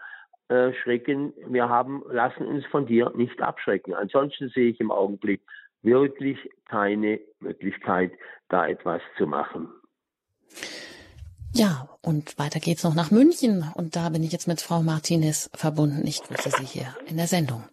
äh, 0.48 0.74
schrecken, 0.74 1.34
wir 1.48 1.70
haben, 1.70 2.04
lassen 2.10 2.46
uns 2.46 2.66
von 2.68 2.86
dir 2.86 3.12
nicht 3.16 3.42
abschrecken. 3.42 3.94
Ansonsten 3.94 4.50
sehe 4.50 4.70
ich 4.70 4.80
im 4.80 4.92
Augenblick 4.92 5.42
wirklich 5.82 6.38
keine 6.68 7.20
Möglichkeit, 7.40 8.12
da 8.50 8.68
etwas 8.68 9.02
zu 9.18 9.28
machen. 9.28 9.70
Ja, 11.54 11.90
und 12.02 12.38
weiter 12.38 12.60
geht's 12.60 12.84
noch 12.84 12.96
nach 12.96 13.12
München. 13.12 13.66
Und 13.76 13.96
da 13.96 14.10
bin 14.10 14.24
ich 14.24 14.32
jetzt 14.32 14.48
mit 14.48 14.62
Frau 14.62 14.82
Martinez 14.82 15.50
verbunden. 15.54 16.06
Ich 16.06 16.24
grüße 16.24 16.52
Sie 16.52 16.66
hier 16.66 16.96
in 17.08 17.18
der 17.18 17.28
Sendung. 17.28 17.64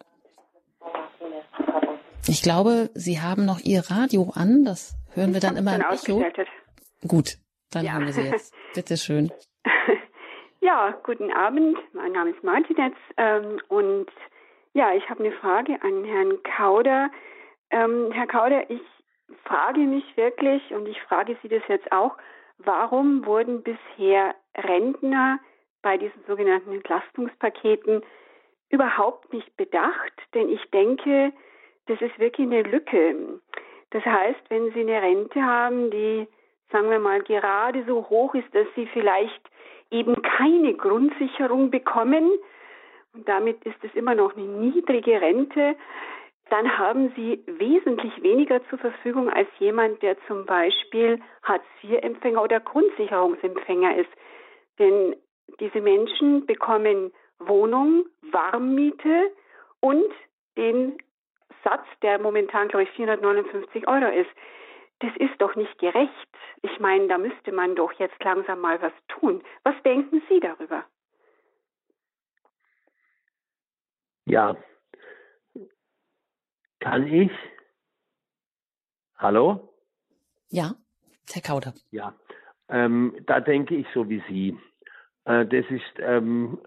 Ich 2.27 2.43
glaube, 2.43 2.91
Sie 2.95 3.21
haben 3.21 3.45
noch 3.45 3.61
Ihr 3.61 3.83
Radio 3.91 4.33
an. 4.35 4.65
Das 4.65 4.97
hören 5.15 5.33
wir 5.33 5.41
dann 5.41 5.57
immer 5.57 5.77
im 5.77 5.83
Echo. 5.83 6.25
Gut, 7.07 7.37
dann 7.71 7.85
ja. 7.85 7.93
haben 7.93 8.07
wir 8.07 8.13
Sie 8.13 8.23
jetzt. 8.23 8.55
Bitte 8.75 8.97
schön. 8.97 9.31
Ja, 10.61 10.99
guten 11.05 11.33
Abend. 11.33 11.79
Mein 11.93 12.11
Name 12.11 12.31
ist 12.31 12.43
Martinez 12.43 12.97
ähm, 13.17 13.61
und 13.69 14.09
ja, 14.73 14.93
ich 14.95 15.09
habe 15.09 15.25
eine 15.25 15.33
Frage 15.33 15.81
an 15.81 16.03
Herrn 16.03 16.43
Kauder. 16.43 17.09
Ähm, 17.71 18.11
Herr 18.11 18.27
Kauder, 18.27 18.69
ich 18.69 18.81
frage 19.45 19.79
mich 19.81 20.05
wirklich 20.17 20.73
und 20.73 20.89
ich 20.89 21.01
frage 21.03 21.37
Sie 21.41 21.49
das 21.49 21.63
jetzt 21.69 21.93
auch, 21.93 22.17
warum 22.59 23.25
wurden 23.27 23.63
bisher 23.63 24.35
Rentner 24.57 25.39
bei 25.83 25.97
diesen 25.97 26.23
sogenannten 26.27 26.73
Entlastungspaketen 26.73 28.03
überhaupt 28.71 29.33
nicht 29.33 29.57
bedacht? 29.57 30.13
Denn 30.35 30.49
ich 30.49 30.65
denke, 30.71 31.33
das 31.87 32.01
ist 32.01 32.19
wirklich 32.19 32.47
eine 32.47 32.63
Lücke. 32.63 33.41
Das 33.91 34.05
heißt, 34.05 34.41
wenn 34.49 34.73
Sie 34.73 34.81
eine 34.81 35.01
Rente 35.01 35.43
haben, 35.43 35.91
die, 35.91 36.27
sagen 36.73 36.91
wir 36.91 36.99
mal, 36.99 37.23
gerade 37.23 37.85
so 37.87 38.09
hoch 38.09 38.35
ist, 38.35 38.53
dass 38.55 38.67
Sie 38.75 38.87
vielleicht 38.87 39.51
eben 39.91 40.21
keine 40.23 40.75
Grundsicherung 40.75 41.71
bekommen, 41.71 42.31
und 43.15 43.29
damit 43.29 43.65
ist 43.65 43.83
es 43.83 43.95
immer 43.95 44.15
noch 44.15 44.37
eine 44.37 44.47
niedrige 44.47 45.21
Rente, 45.21 45.77
dann 46.49 46.79
haben 46.79 47.13
Sie 47.17 47.43
wesentlich 47.47 48.23
weniger 48.23 48.65
zur 48.69 48.79
Verfügung 48.79 49.29
als 49.31 49.49
jemand, 49.59 50.01
der 50.03 50.17
zum 50.27 50.47
Beispiel 50.47 51.21
Hartz-IV-Empfänger 51.43 52.43
oder 52.43 52.61
Grundsicherungsempfänger 52.61 53.97
ist. 53.97 54.11
Denn 54.79 55.17
diese 55.59 55.81
Menschen 55.81 56.47
bekommen 56.47 57.13
Wohnung, 57.39 58.07
Warmmiete 58.31 59.33
und 59.81 60.13
den 60.57 60.99
Satz, 61.65 61.85
der 62.03 62.19
momentan, 62.21 62.69
glaube 62.69 62.85
ich, 62.85 62.91
459 62.91 63.89
Euro 63.89 64.13
ist. 64.13 64.31
Das 65.01 65.11
ist 65.17 65.39
doch 65.39 65.57
nicht 65.57 65.79
gerecht. 65.79 66.29
Ich 66.63 66.79
meine, 66.79 67.09
da 67.09 67.19
müsste 67.19 67.53
man 67.53 67.75
doch 67.75 67.93
jetzt 67.95 68.23
langsam 68.23 68.61
mal 68.61 68.81
was 68.81 68.93
tun. 69.09 69.43
Was 69.65 69.75
denken 69.83 70.23
Sie 70.29 70.41
darüber? 70.41 70.85
Ja, 74.27 74.57
kann 76.87 77.13
ich? 77.13 77.33
Hallo? 79.17 79.73
Ja, 80.51 80.77
Herr 81.33 81.43
Kauder. 81.43 81.75
Ja, 81.91 82.15
ähm, 82.69 83.13
da 83.27 83.41
denke 83.41 83.75
ich 83.75 83.89
so 83.93 84.09
wie 84.09 84.23
Sie. 84.29 84.57
Äh, 85.25 85.47
das 85.47 85.65
ist, 85.69 85.99
ähm, 85.99 86.59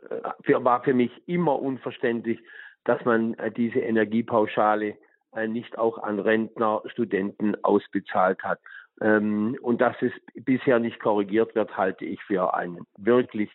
für, 0.44 0.62
war 0.66 0.84
für 0.84 0.94
mich 0.94 1.12
immer 1.26 1.58
unverständlich, 1.62 2.38
dass 2.84 3.04
man 3.06 3.36
äh, 3.36 3.50
diese 3.50 3.80
Energiepauschale 3.80 4.98
äh, 5.36 5.48
nicht 5.48 5.78
auch 5.78 5.98
an 6.00 6.20
Rentner, 6.20 6.82
Studenten 6.88 7.56
ausbezahlt 7.64 8.44
hat. 8.44 8.60
Ähm, 9.00 9.58
und 9.62 9.80
dass 9.80 9.96
es 10.02 10.12
bisher 10.34 10.80
nicht 10.80 11.00
korrigiert 11.00 11.56
wird, 11.56 11.78
halte 11.78 12.04
ich 12.04 12.22
für 12.24 12.54
einen 12.56 12.86
wirklich 12.98 13.50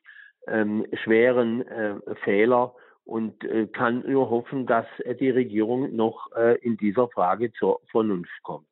ähm, 0.46 0.86
schweren 1.02 1.68
äh, 1.68 2.14
Fehler 2.24 2.74
und 3.04 3.44
äh, 3.44 3.66
kann 3.66 4.02
nur 4.06 4.30
hoffen, 4.30 4.66
dass 4.66 4.86
äh, 5.00 5.14
die 5.14 5.30
Regierung 5.30 5.94
noch 5.94 6.32
äh, 6.32 6.58
in 6.58 6.76
dieser 6.76 7.08
Frage 7.08 7.52
zur 7.52 7.80
Vernunft 7.90 8.42
kommt. 8.42 8.68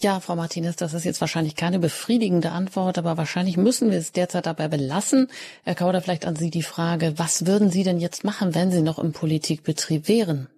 Ja, 0.00 0.20
Frau 0.20 0.36
Martinez, 0.36 0.76
das 0.76 0.94
ist 0.94 1.04
jetzt 1.04 1.20
wahrscheinlich 1.20 1.56
keine 1.56 1.80
befriedigende 1.80 2.52
Antwort, 2.52 2.98
aber 2.98 3.18
wahrscheinlich 3.18 3.56
müssen 3.56 3.90
wir 3.90 3.98
es 3.98 4.12
derzeit 4.12 4.46
dabei 4.46 4.68
belassen. 4.68 5.26
Herr 5.64 5.74
Kauder, 5.74 6.00
vielleicht 6.00 6.24
an 6.24 6.36
Sie 6.36 6.50
die 6.50 6.62
Frage, 6.62 7.14
was 7.16 7.48
würden 7.48 7.68
Sie 7.68 7.82
denn 7.82 7.98
jetzt 7.98 8.24
machen, 8.24 8.54
wenn 8.54 8.70
Sie 8.70 8.82
noch 8.82 9.00
im 9.00 9.12
Politikbetrieb 9.12 10.08
wären? 10.08 10.48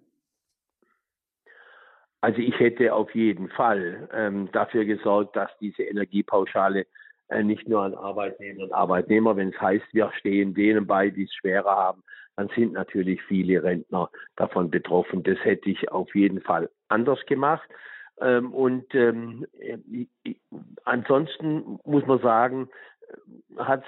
Also 2.20 2.38
ich 2.40 2.58
hätte 2.60 2.94
auf 2.94 3.14
jeden 3.14 3.48
Fall 3.48 4.10
ähm, 4.12 4.50
dafür 4.52 4.84
gesorgt, 4.84 5.36
dass 5.36 5.50
diese 5.58 5.84
Energiepauschale 5.84 6.86
nicht 7.42 7.68
nur 7.68 7.82
an 7.82 7.94
Arbeitnehmer 7.94 8.64
und 8.64 8.72
Arbeitnehmer, 8.72 9.36
wenn 9.36 9.50
es 9.50 9.60
heißt, 9.60 9.86
wir 9.92 10.10
stehen 10.18 10.54
denen 10.54 10.86
bei, 10.86 11.10
die 11.10 11.24
es 11.24 11.34
schwerer 11.34 11.76
haben, 11.76 12.02
dann 12.36 12.48
sind 12.56 12.72
natürlich 12.72 13.22
viele 13.22 13.62
Rentner 13.62 14.10
davon 14.36 14.70
betroffen. 14.70 15.22
Das 15.22 15.38
hätte 15.44 15.70
ich 15.70 15.90
auf 15.90 16.14
jeden 16.14 16.40
Fall 16.40 16.70
anders 16.88 17.20
gemacht. 17.26 17.68
Ähm, 18.20 18.52
und 18.52 18.94
ähm, 18.94 19.46
ansonsten 20.84 21.78
muss 21.84 22.06
man 22.06 22.20
sagen, 22.20 22.68
hat, 23.58 23.84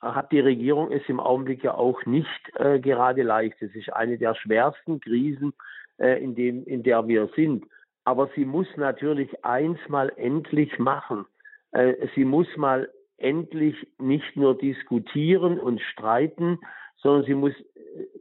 hat 0.00 0.32
die 0.32 0.40
Regierung 0.40 0.92
es 0.92 1.02
im 1.08 1.20
Augenblick 1.20 1.64
ja 1.64 1.74
auch 1.74 2.04
nicht 2.04 2.28
äh, 2.56 2.78
gerade 2.80 3.22
leicht. 3.22 3.60
Es 3.60 3.74
ist 3.74 3.92
eine 3.92 4.18
der 4.18 4.34
schwersten 4.34 5.00
Krisen, 5.00 5.52
äh, 5.98 6.22
in, 6.22 6.34
dem, 6.34 6.64
in 6.64 6.82
der 6.82 7.06
wir 7.08 7.28
sind. 7.34 7.64
Aber 8.04 8.28
sie 8.34 8.44
muss 8.44 8.68
natürlich 8.76 9.44
eins 9.44 9.78
mal 9.88 10.12
endlich 10.16 10.78
machen. 10.78 11.26
Äh, 11.76 12.08
sie 12.14 12.24
muss 12.24 12.48
mal 12.56 12.90
endlich 13.18 13.76
nicht 13.98 14.36
nur 14.36 14.56
diskutieren 14.56 15.58
und 15.58 15.80
streiten, 15.80 16.58
sondern 16.96 17.24
sie 17.24 17.34
muss 17.34 17.52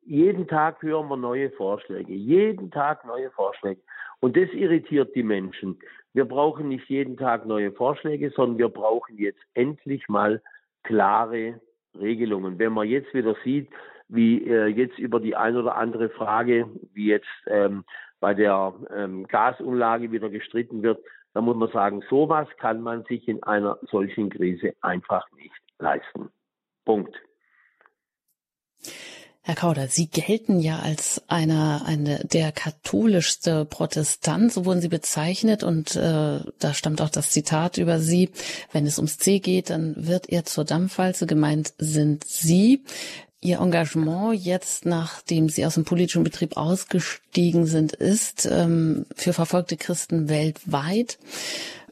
jeden 0.06 0.48
Tag 0.48 0.82
hören 0.82 1.10
wir 1.10 1.18
neue 1.18 1.49
Vorschläge, 1.52 2.14
jeden 2.14 2.72
Tag 2.72 3.06
neue 3.06 3.32
Vorschläge. 3.32 3.82
Und 4.19 4.38
das 4.38 4.49
irritiert 4.52 5.15
die 5.15 5.23
Menschen. 5.23 5.80
Wir 6.14 6.26
brauchen 6.26 6.69
nicht 6.69 6.88
jeden 6.90 7.18
Tag 7.18 7.45
neue 7.45 7.72
Vorschläge, 7.72 8.32
sondern 8.32 8.57
wir 8.57 8.69
brauchen 8.69 9.18
jetzt 9.18 9.41
endlich 9.53 10.07
mal 10.07 10.41
klare 10.84 11.60
Regelungen. 11.99 12.57
Wenn 12.60 12.73
man 12.73 12.88
jetzt 12.88 13.14
wieder 13.14 13.36
sieht, 13.44 13.69
wie 14.07 14.48
äh, 14.48 14.68
jetzt 14.68 14.98
über 14.99 15.19
die 15.19 15.36
ein 15.36 15.57
oder 15.57 15.76
andere 15.76 16.10
Frage, 16.10 16.69
wie 16.94 17.07
jetzt 17.07 17.27
ähm, 17.48 17.84
bei 18.19 18.34
der 18.34 18.73
ähm, 18.95 19.27
Gasumlage 19.27 20.11
wieder 20.11 20.30
gestritten 20.30 20.84
wird, 20.84 20.99
dann 21.36 21.44
muss 21.44 21.57
man 21.57 21.70
sagen, 21.70 22.02
sowas 22.10 22.48
kann 22.60 22.82
man 22.82 23.03
sich 23.03 23.28
in 23.28 23.44
einer 23.44 23.78
solchen 23.91 24.30
Krise 24.30 24.74
einfach 24.80 25.30
nicht 25.34 25.52
leisten. 25.80 26.30
Punkt. 26.86 27.14
Herr 29.41 29.56
Kauder, 29.56 29.88
Sie 29.90 30.07
gelten 30.07 30.60
ja 30.60 30.80
als 30.80 31.24
einer 31.28 31.84
eine 31.86 32.24
der 32.24 32.53
katholischste 32.53 33.66
Protestant, 33.66 34.53
so 34.53 34.66
wurden 34.66 34.80
Sie 34.80 34.88
bezeichnet 34.88 35.62
und 35.62 35.98
äh, 35.98 36.40
da 36.57 36.74
stammt 36.74 37.02
auch 37.02 37.10
das 37.10 37.32
Zitat 37.32 37.78
über 37.78 37.99
Sie. 37.99 38.32
Wenn 38.72 38.88
es 38.88 38.98
ums 38.98 39.18
C 39.18 39.40
geht, 39.40 39.70
dann 39.70 40.07
wird 40.07 40.30
er 40.30 40.45
zur 40.45 40.64
Dampfwalze. 40.64 41.28
Gemeint 41.28 41.74
sind 41.78 42.24
Sie. 42.24 42.86
Ihr 43.46 43.60
Engagement 43.60 44.34
jetzt, 44.34 44.88
nachdem 44.88 45.50
Sie 45.50 45.68
aus 45.68 45.76
dem 45.76 45.86
politischen 45.86 46.24
Betrieb 46.24 46.58
ausgestiegen 46.58 47.68
sind, 47.68 47.94
ist 47.94 48.48
ähm, 48.52 49.06
für 49.16 49.34
verfolgte 49.34 49.78
Christen 49.78 50.30
weltweit. 50.30 51.20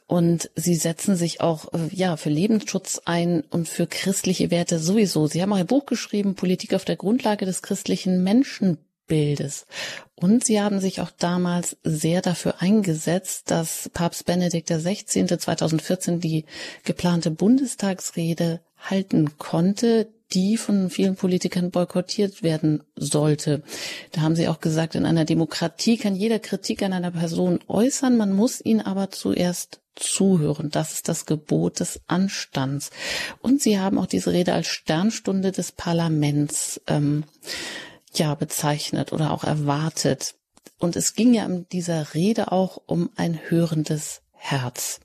Und 0.07 0.49
sie 0.55 0.75
setzen 0.75 1.15
sich 1.15 1.41
auch 1.41 1.71
äh, 1.73 1.77
ja 1.91 2.17
für 2.17 2.31
Lebensschutz 2.31 3.01
ein 3.05 3.41
und 3.51 3.69
für 3.69 3.85
christliche 3.85 4.49
Werte 4.49 4.79
sowieso. 4.79 5.27
Sie 5.27 5.43
haben 5.43 5.53
auch 5.53 5.57
ein 5.57 5.67
Buch 5.67 5.85
geschrieben, 5.85 6.33
Politik 6.33 6.73
auf 6.73 6.85
der 6.85 6.95
Grundlage 6.95 7.45
des 7.45 7.61
christlichen 7.61 8.23
Menschenbildes. 8.23 9.67
Und 10.15 10.43
sie 10.43 10.59
haben 10.59 10.79
sich 10.79 11.01
auch 11.01 11.11
damals 11.11 11.77
sehr 11.83 12.21
dafür 12.21 12.61
eingesetzt, 12.63 13.51
dass 13.51 13.91
Papst 13.93 14.25
Benedikt 14.25 14.69
XVI. 14.69 15.37
2014 15.37 16.19
die 16.19 16.45
geplante 16.83 17.29
Bundestagsrede 17.29 18.59
halten 18.77 19.37
konnte, 19.37 20.07
die 20.33 20.57
von 20.57 20.89
vielen 20.89 21.15
Politikern 21.15 21.71
boykottiert 21.71 22.43
werden 22.43 22.83
sollte. 22.95 23.63
Da 24.11 24.21
haben 24.21 24.35
sie 24.35 24.47
auch 24.47 24.59
gesagt, 24.59 24.95
in 24.95 25.05
einer 25.05 25.25
Demokratie 25.25 25.97
kann 25.97 26.15
jeder 26.15 26.39
Kritik 26.39 26.81
an 26.83 26.93
einer 26.93 27.11
Person 27.11 27.59
äußern, 27.67 28.17
man 28.17 28.33
muss 28.33 28.59
ihn 28.63 28.81
aber 28.81 29.11
zuerst 29.11 29.81
zuhören. 29.95 30.69
Das 30.69 30.93
ist 30.93 31.07
das 31.07 31.25
Gebot 31.25 31.79
des 31.79 32.01
Anstands. 32.07 32.89
Und 33.41 33.61
sie 33.61 33.79
haben 33.79 33.99
auch 33.99 34.07
diese 34.07 34.31
Rede 34.31 34.53
als 34.53 34.67
Sternstunde 34.67 35.51
des 35.51 35.71
Parlaments 35.71 36.81
ähm, 36.87 37.23
ja 38.15 38.33
bezeichnet 38.35 39.13
oder 39.13 39.31
auch 39.31 39.43
erwartet. 39.43 40.35
Und 40.79 40.95
es 40.95 41.13
ging 41.13 41.33
ja 41.33 41.45
in 41.45 41.67
dieser 41.71 42.13
Rede 42.13 42.51
auch 42.51 42.81
um 42.85 43.09
ein 43.15 43.39
hörendes 43.49 44.21
Herz. 44.31 44.99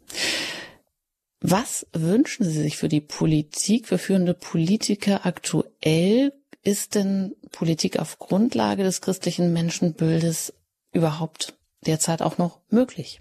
Was 1.40 1.86
wünschen 1.93 2.44
Sie 2.44 2.62
sich 2.62 2.77
für 2.77 2.89
die 2.89 3.01
Politik, 3.01 3.86
für 3.86 3.98
führende 3.98 4.35
Politiker 4.35 5.24
aktuell? 5.24 6.32
Ist 6.65 6.97
denn 6.97 7.35
Politik 7.52 7.98
auf 8.01 8.19
Grundlage 8.19 8.82
des 8.82 9.01
christlichen 9.01 9.52
Menschenbildes 9.52 10.52
überhaupt 10.93 11.56
derzeit 11.86 12.23
auch 12.23 12.39
noch 12.39 12.60
möglich? 12.70 13.20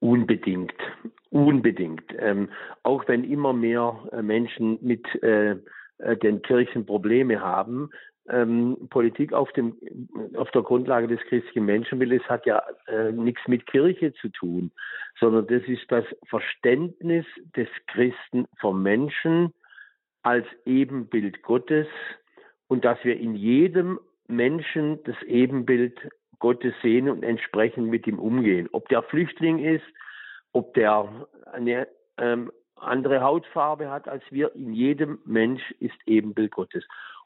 Unbedingt, 0.00 0.74
unbedingt. 1.30 2.04
Ähm, 2.18 2.50
auch 2.82 3.06
wenn 3.06 3.24
immer 3.24 3.52
mehr 3.52 4.08
äh, 4.12 4.22
Menschen 4.22 4.78
mit 4.82 5.06
äh, 5.22 5.56
äh, 5.98 6.16
den 6.16 6.42
Kirchen 6.42 6.84
Probleme 6.84 7.40
haben, 7.40 7.90
ähm, 8.28 8.88
Politik 8.90 9.32
auf, 9.32 9.52
dem, 9.52 9.76
auf 10.36 10.50
der 10.52 10.62
Grundlage 10.62 11.08
des 11.08 11.20
christlichen 11.22 11.66
Menschenbildes 11.66 12.22
hat 12.24 12.46
ja 12.46 12.62
äh, 12.86 13.12
nichts 13.12 13.46
mit 13.46 13.66
Kirche 13.66 14.12
zu 14.14 14.28
tun, 14.28 14.70
sondern 15.20 15.46
das 15.46 15.62
ist 15.68 15.84
das 15.88 16.04
Verständnis 16.28 17.26
des 17.56 17.68
Christen 17.86 18.46
vom 18.60 18.82
Menschen 18.82 19.52
als 20.22 20.46
Ebenbild 20.64 21.42
Gottes 21.42 21.86
und 22.68 22.84
dass 22.84 22.98
wir 23.04 23.18
in 23.18 23.34
jedem 23.34 24.00
Menschen 24.26 25.02
das 25.04 25.20
Ebenbild 25.24 25.98
Gottes 26.38 26.74
sehen 26.82 27.08
und 27.08 27.22
entsprechend 27.22 27.88
mit 27.88 28.06
ihm 28.06 28.18
umgehen. 28.18 28.68
Ob 28.72 28.88
der 28.88 29.02
Flüchtling 29.02 29.58
ist, 29.58 29.84
ob 30.52 30.72
der 30.74 31.26
eine 31.52 31.88
ähm, 32.16 32.50
andere 32.76 33.20
Hautfarbe 33.20 33.90
hat 33.90 34.08
als 34.08 34.22
wir, 34.30 34.54
in 34.54 34.72
jedem 34.72 35.18
Mensch 35.24 35.62
ist 35.80 35.96
Ebenbild 36.06 36.52
Gottes. 36.52 36.84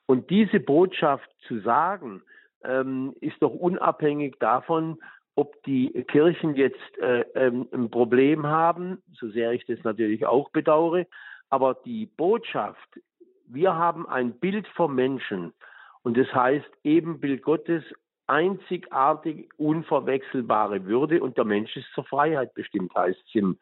Und 0.09 0.31
diese 0.31 0.59
Botschaft 0.59 1.29
zu 1.47 1.61
sagen, 1.61 2.23
ähm, 2.65 3.15
ist 3.21 3.37
doch 3.41 3.53
unabhängig 3.53 4.37
davon, 4.41 4.99
ob 5.35 5.63
die 5.65 5.93
Kirchen 6.09 6.57
jetzt 6.57 6.99
äh, 6.99 7.27
ähm, 7.35 7.69
ein 7.73 7.91
Problem 7.91 8.47
haben, 8.47 9.03
so 9.13 9.29
sehr 9.29 9.53
ich 9.53 9.67
das 9.67 9.79
natürlich 9.85 10.25
auch 10.25 10.49
bedauere, 10.49 11.07
aber 11.51 11.75
die 11.85 12.07
Botschaft, 12.07 12.89
wir 13.47 13.75
haben 13.75 14.09
ein 14.09 14.33
Bild 14.33 14.67
vom 14.69 14.95
Menschen. 14.95 15.53
Und 16.03 16.17
das 16.17 16.33
heißt 16.35 16.71
Ebenbild 16.85 17.43
Gottes 17.43 17.85
einzigartig, 18.27 19.51
unverwechselbare 19.59 20.87
Würde. 20.87 21.23
Und 21.23 21.37
der 21.37 21.45
Mensch 21.45 21.77
ist 21.77 21.93
zur 21.95 22.05
Freiheit 22.05 22.55
bestimmt, 22.55 22.95
heißt 22.95 23.21
es 23.27 23.35
im 23.35 23.59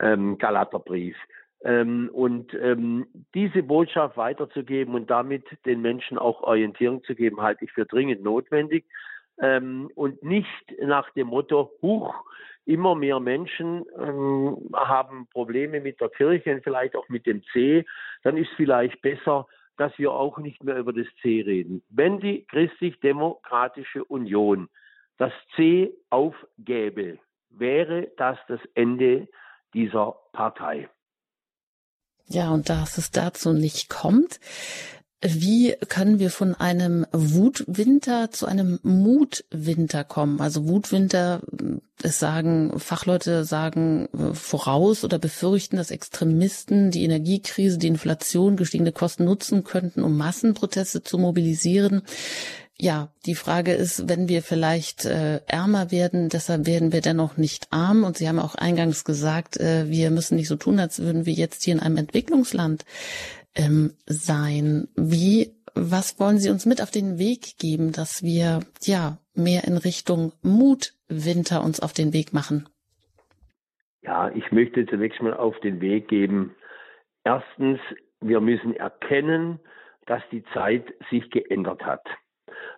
ähm, 0.00 0.38
Galaterbrief. 0.38 1.16
Ähm, 1.62 2.10
und 2.12 2.54
ähm, 2.54 3.06
diese 3.34 3.62
Botschaft 3.62 4.16
weiterzugeben 4.16 4.94
und 4.94 5.10
damit 5.10 5.44
den 5.66 5.82
Menschen 5.82 6.18
auch 6.18 6.42
Orientierung 6.42 7.02
zu 7.04 7.14
geben, 7.14 7.42
halte 7.42 7.64
ich 7.64 7.72
für 7.72 7.84
dringend 7.84 8.22
notwendig. 8.22 8.86
Ähm, 9.40 9.90
und 9.94 10.22
nicht 10.22 10.74
nach 10.80 11.10
dem 11.10 11.28
Motto, 11.28 11.70
huch, 11.82 12.14
immer 12.64 12.94
mehr 12.94 13.20
Menschen 13.20 13.84
ähm, 13.98 14.70
haben 14.74 15.26
Probleme 15.32 15.80
mit 15.80 16.00
der 16.00 16.08
Kirche 16.08 16.54
und 16.54 16.62
vielleicht 16.62 16.94
auch 16.94 17.08
mit 17.08 17.26
dem 17.26 17.42
C, 17.52 17.84
dann 18.22 18.36
ist 18.36 18.50
vielleicht 18.56 19.00
besser, 19.02 19.46
dass 19.76 19.96
wir 19.98 20.12
auch 20.12 20.38
nicht 20.38 20.62
mehr 20.62 20.76
über 20.76 20.92
das 20.92 21.06
C 21.22 21.40
reden. 21.40 21.82
Wenn 21.88 22.20
die 22.20 22.46
Christlich-Demokratische 22.46 24.04
Union 24.04 24.68
das 25.16 25.32
C 25.56 25.92
aufgäbe, 26.10 27.18
wäre 27.50 28.10
das 28.16 28.38
das 28.46 28.60
Ende 28.74 29.28
dieser 29.74 30.16
Partei. 30.32 30.88
Ja, 32.30 32.50
und 32.50 32.68
dass 32.68 32.96
es 32.96 33.10
dazu 33.10 33.52
nicht 33.52 33.88
kommt, 33.88 34.38
wie 35.22 35.76
können 35.88 36.18
wir 36.18 36.30
von 36.30 36.54
einem 36.54 37.04
Wutwinter 37.12 38.30
zu 38.30 38.46
einem 38.46 38.78
Mutwinter 38.82 40.02
kommen? 40.02 40.40
Also 40.40 40.66
Wutwinter, 40.66 41.42
es 42.02 42.18
sagen, 42.18 42.78
Fachleute 42.78 43.44
sagen 43.44 44.08
äh, 44.16 44.32
voraus 44.32 45.04
oder 45.04 45.18
befürchten, 45.18 45.76
dass 45.76 45.90
Extremisten 45.90 46.90
die 46.90 47.04
Energiekrise, 47.04 47.76
die 47.76 47.88
Inflation, 47.88 48.56
gestiegene 48.56 48.92
Kosten 48.92 49.24
nutzen 49.24 49.62
könnten, 49.62 50.02
um 50.02 50.16
Massenproteste 50.16 51.02
zu 51.02 51.18
mobilisieren. 51.18 52.00
Ja, 52.82 53.08
die 53.26 53.34
Frage 53.34 53.72
ist, 53.72 54.08
wenn 54.08 54.30
wir 54.30 54.40
vielleicht 54.40 55.04
äh, 55.04 55.40
ärmer 55.46 55.90
werden, 55.90 56.30
deshalb 56.30 56.66
werden 56.66 56.94
wir 56.94 57.02
dennoch 57.02 57.36
nicht 57.36 57.66
arm. 57.70 58.04
Und 58.04 58.16
Sie 58.16 58.26
haben 58.26 58.38
auch 58.38 58.54
eingangs 58.54 59.04
gesagt, 59.04 59.58
äh, 59.58 59.84
wir 59.88 60.10
müssen 60.10 60.36
nicht 60.36 60.48
so 60.48 60.56
tun, 60.56 60.80
als 60.80 61.02
würden 61.02 61.26
wir 61.26 61.34
jetzt 61.34 61.62
hier 61.62 61.74
in 61.74 61.80
einem 61.80 61.98
Entwicklungsland 61.98 62.86
ähm, 63.54 63.92
sein. 64.06 64.88
Wie, 64.96 65.52
was 65.74 66.18
wollen 66.18 66.38
Sie 66.38 66.48
uns 66.48 66.64
mit 66.64 66.80
auf 66.80 66.90
den 66.90 67.18
Weg 67.18 67.58
geben, 67.58 67.92
dass 67.92 68.22
wir 68.22 68.60
ja 68.82 69.18
mehr 69.34 69.64
in 69.64 69.76
Richtung 69.76 70.32
Mutwinter 70.40 71.62
uns 71.62 71.80
auf 71.80 71.92
den 71.92 72.14
Weg 72.14 72.32
machen? 72.32 72.66
Ja, 74.00 74.30
ich 74.30 74.52
möchte 74.52 74.86
zunächst 74.86 75.20
mal 75.20 75.34
auf 75.34 75.60
den 75.60 75.82
Weg 75.82 76.08
geben. 76.08 76.54
Erstens, 77.24 77.78
wir 78.22 78.40
müssen 78.40 78.74
erkennen, 78.74 79.60
dass 80.06 80.22
die 80.32 80.44
Zeit 80.54 80.86
sich 81.10 81.30
geändert 81.30 81.84
hat, 81.84 82.06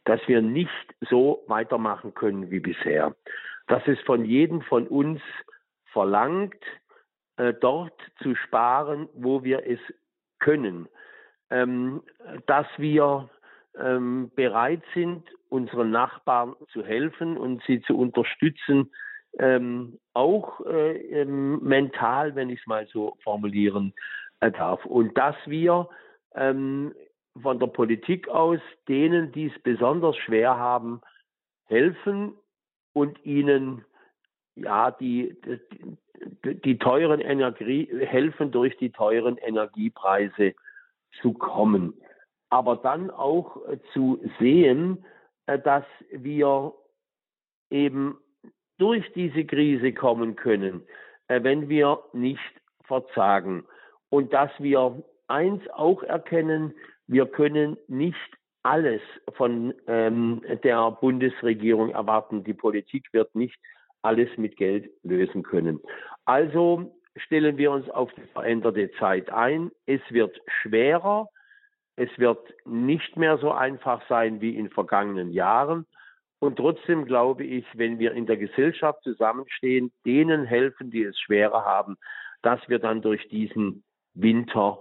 dass 0.05 0.21
wir 0.27 0.43
nicht 0.43 0.71
so 1.01 1.43
weitermachen 1.47 2.15
können 2.15 2.51
wie 2.51 2.61
bisher, 2.61 3.15
dass 3.69 3.87
es 3.87 4.01
von 4.01 4.25
jedem 4.25 4.63
von 4.63 4.87
uns 4.87 5.21
verlangt, 5.93 6.63
äh, 7.37 7.55
dort 7.55 7.99
zu 8.23 8.35
sparen, 8.35 9.09
wo 9.15 9.45
wir 9.45 9.67
es 9.67 9.81
können, 10.39 10.89
ähm, 11.51 12.03
dass 12.47 12.67
wir 12.77 13.31
ähm, 13.79 14.31
bereit 14.35 14.83
sind, 14.95 15.25
unseren 15.49 15.91
Nachbarn 15.91 16.55
zu 16.73 16.85
helfen 16.85 17.37
und 17.37 17.63
sie 17.65 17.81
zu 17.83 17.97
unterstützen, 17.97 18.91
ähm, 19.39 19.99
auch 20.13 20.61
äh, 20.67 20.97
ähm, 21.21 21.63
mental, 21.63 22.35
wenn 22.35 22.51
ich 22.51 22.61
es 22.61 22.67
mal 22.67 22.87
so 22.89 23.17
formulieren 23.23 23.95
äh, 24.41 24.51
darf. 24.51 24.85
Und 24.85 25.17
dass 25.17 25.37
wir 25.47 25.89
ähm, 26.35 26.95
von 27.41 27.59
der 27.59 27.69
Politik 27.69 28.29
aus 28.29 28.61
denen, 28.89 29.33
die 29.33 29.47
es 29.47 29.63
besonders 29.63 30.17
schwer 30.17 30.57
haben, 30.57 31.01
helfen 31.67 32.35
und 32.93 33.25
ihnen 33.25 33.85
ja 34.55 34.91
die, 34.91 35.37
die, 36.45 36.61
die 36.61 36.79
teuren 36.79 37.21
Energie 37.21 37.89
helfen 38.05 38.51
durch 38.51 38.77
die 38.77 38.91
teuren 38.91 39.39
Energiepreise 39.39 40.55
zu 41.21 41.33
kommen. 41.33 41.95
aber 42.53 42.77
dann 42.77 43.11
auch 43.11 43.57
zu 43.95 44.21
sehen, 44.39 45.03
dass 45.47 45.85
wir 46.11 46.75
eben 47.71 48.19
durch 48.77 49.11
diese 49.15 49.47
Krise 49.47 49.95
kommen 49.95 50.37
können, 50.37 50.83
wenn 51.29 51.71
wir 51.71 52.01
nicht 52.13 52.53
verzagen. 52.85 53.65
Und 54.11 54.35
dass 54.35 54.51
wir 54.59 55.03
eins 55.29 55.63
auch 55.71 56.03
erkennen, 56.03 56.75
wir 57.13 57.27
können 57.27 57.77
nicht 57.89 58.17
alles 58.63 59.03
von 59.35 59.75
ähm, 59.87 60.43
der 60.65 60.91
Bundesregierung 60.93 61.91
erwarten. 61.91 62.43
Die 62.43 62.55
Politik 62.55 63.07
wird 63.13 63.35
nicht 63.35 63.59
alles 64.01 64.31
mit 64.39 64.57
Geld 64.57 64.91
lösen 65.03 65.43
können. 65.43 65.81
Also 66.25 66.95
stellen 67.17 67.59
wir 67.59 67.71
uns 67.71 67.89
auf 67.91 68.11
die 68.15 68.27
veränderte 68.33 68.91
Zeit 68.99 69.31
ein. 69.31 69.71
Es 69.85 70.01
wird 70.09 70.41
schwerer. 70.47 71.29
Es 71.97 72.09
wird 72.19 72.55
nicht 72.65 73.17
mehr 73.17 73.37
so 73.37 73.53
einfach 73.53 74.03
sein 74.09 74.41
wie 74.41 74.57
in 74.57 74.71
vergangenen 74.71 75.31
Jahren. 75.33 75.87
Und 76.39 76.57
trotzdem 76.57 77.05
glaube 77.05 77.45
ich, 77.45 77.67
wenn 77.75 77.99
wir 77.99 78.13
in 78.13 78.27
der 78.27 78.39
Gesellschaft 78.39 79.03
zusammenstehen, 79.03 79.93
denen 80.07 80.45
helfen, 80.45 80.91
die 80.91 81.03
es 81.03 81.19
schwerer 81.21 81.65
haben, 81.65 81.99
dass 82.41 82.61
wir 82.69 82.79
dann 82.79 83.03
durch 83.03 83.29
diesen 83.29 83.85
Winter 84.15 84.79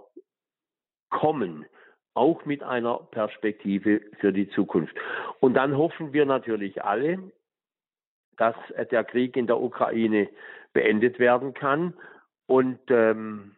kommen 1.09 1.65
auch 2.13 2.45
mit 2.45 2.63
einer 2.63 2.97
Perspektive 3.11 4.01
für 4.19 4.33
die 4.33 4.49
Zukunft. 4.49 4.95
Und 5.39 5.53
dann 5.53 5.77
hoffen 5.77 6.13
wir 6.13 6.25
natürlich 6.25 6.83
alle, 6.83 7.19
dass 8.37 8.55
der 8.91 9.03
Krieg 9.03 9.37
in 9.37 9.47
der 9.47 9.59
Ukraine 9.59 10.29
beendet 10.73 11.19
werden 11.19 11.53
kann. 11.53 11.93
Und 12.47 12.79
ähm, 12.89 13.55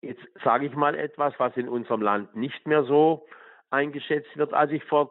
jetzt 0.00 0.22
sage 0.42 0.66
ich 0.66 0.74
mal 0.74 0.94
etwas, 0.94 1.34
was 1.38 1.56
in 1.56 1.68
unserem 1.68 2.02
Land 2.02 2.34
nicht 2.34 2.66
mehr 2.66 2.84
so 2.84 3.26
eingeschätzt 3.70 4.36
wird. 4.36 4.54
Als 4.54 4.72
ich 4.72 4.84
vor 4.84 5.10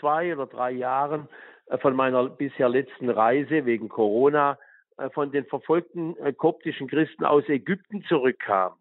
zwei 0.00 0.32
oder 0.34 0.46
drei 0.46 0.72
Jahren 0.72 1.28
äh, 1.66 1.78
von 1.78 1.94
meiner 1.94 2.28
bisher 2.28 2.68
letzten 2.68 3.10
Reise 3.10 3.64
wegen 3.66 3.88
Corona 3.88 4.58
äh, 4.96 5.10
von 5.10 5.30
den 5.32 5.46
verfolgten 5.46 6.16
äh, 6.18 6.32
koptischen 6.32 6.88
Christen 6.88 7.24
aus 7.24 7.48
Ägypten 7.48 8.04
zurückkam, 8.04 8.74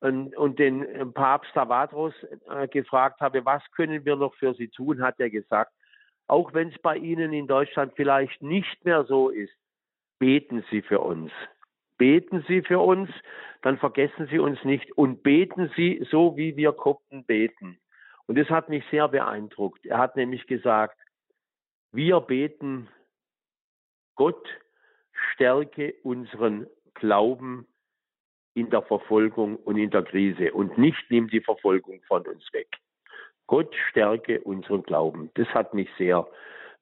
und, 0.00 0.36
und 0.36 0.58
den 0.58 0.84
äh, 0.84 1.06
Papst 1.06 1.52
Tavatros 1.54 2.14
äh, 2.48 2.68
gefragt 2.68 3.20
habe, 3.20 3.44
was 3.44 3.62
können 3.72 4.04
wir 4.04 4.16
noch 4.16 4.34
für 4.34 4.54
Sie 4.54 4.68
tun, 4.68 5.02
hat 5.02 5.18
er 5.18 5.30
gesagt, 5.30 5.72
auch 6.26 6.52
wenn 6.52 6.68
es 6.68 6.78
bei 6.80 6.96
Ihnen 6.96 7.32
in 7.32 7.46
Deutschland 7.46 7.92
vielleicht 7.96 8.42
nicht 8.42 8.84
mehr 8.84 9.04
so 9.04 9.30
ist, 9.30 9.52
beten 10.18 10.64
Sie 10.70 10.82
für 10.82 11.00
uns. 11.00 11.32
Beten 11.96 12.44
Sie 12.46 12.62
für 12.62 12.78
uns, 12.78 13.10
dann 13.62 13.78
vergessen 13.78 14.28
Sie 14.30 14.38
uns 14.38 14.62
nicht 14.62 14.92
und 14.92 15.22
beten 15.22 15.70
Sie 15.74 16.06
so, 16.10 16.36
wie 16.36 16.56
wir 16.56 16.72
Kopten 16.72 17.24
beten. 17.24 17.78
Und 18.26 18.38
das 18.38 18.48
hat 18.50 18.68
mich 18.68 18.84
sehr 18.90 19.08
beeindruckt. 19.08 19.84
Er 19.86 19.98
hat 19.98 20.14
nämlich 20.14 20.46
gesagt, 20.46 20.96
wir 21.90 22.20
beten, 22.20 22.88
Gott 24.14 24.46
stärke 25.32 25.94
unseren 26.02 26.66
Glauben 26.94 27.66
in 28.58 28.70
der 28.70 28.82
Verfolgung 28.82 29.56
und 29.56 29.76
in 29.76 29.90
der 29.90 30.02
Krise 30.02 30.52
und 30.52 30.78
nicht 30.78 31.10
nimmt 31.10 31.32
die 31.32 31.40
Verfolgung 31.40 32.00
von 32.08 32.26
uns 32.26 32.44
weg. 32.52 32.68
Gott 33.46 33.74
stärke 33.90 34.40
unseren 34.40 34.82
Glauben. 34.82 35.30
Das 35.34 35.48
hat 35.48 35.74
mich 35.74 35.88
sehr 35.96 36.26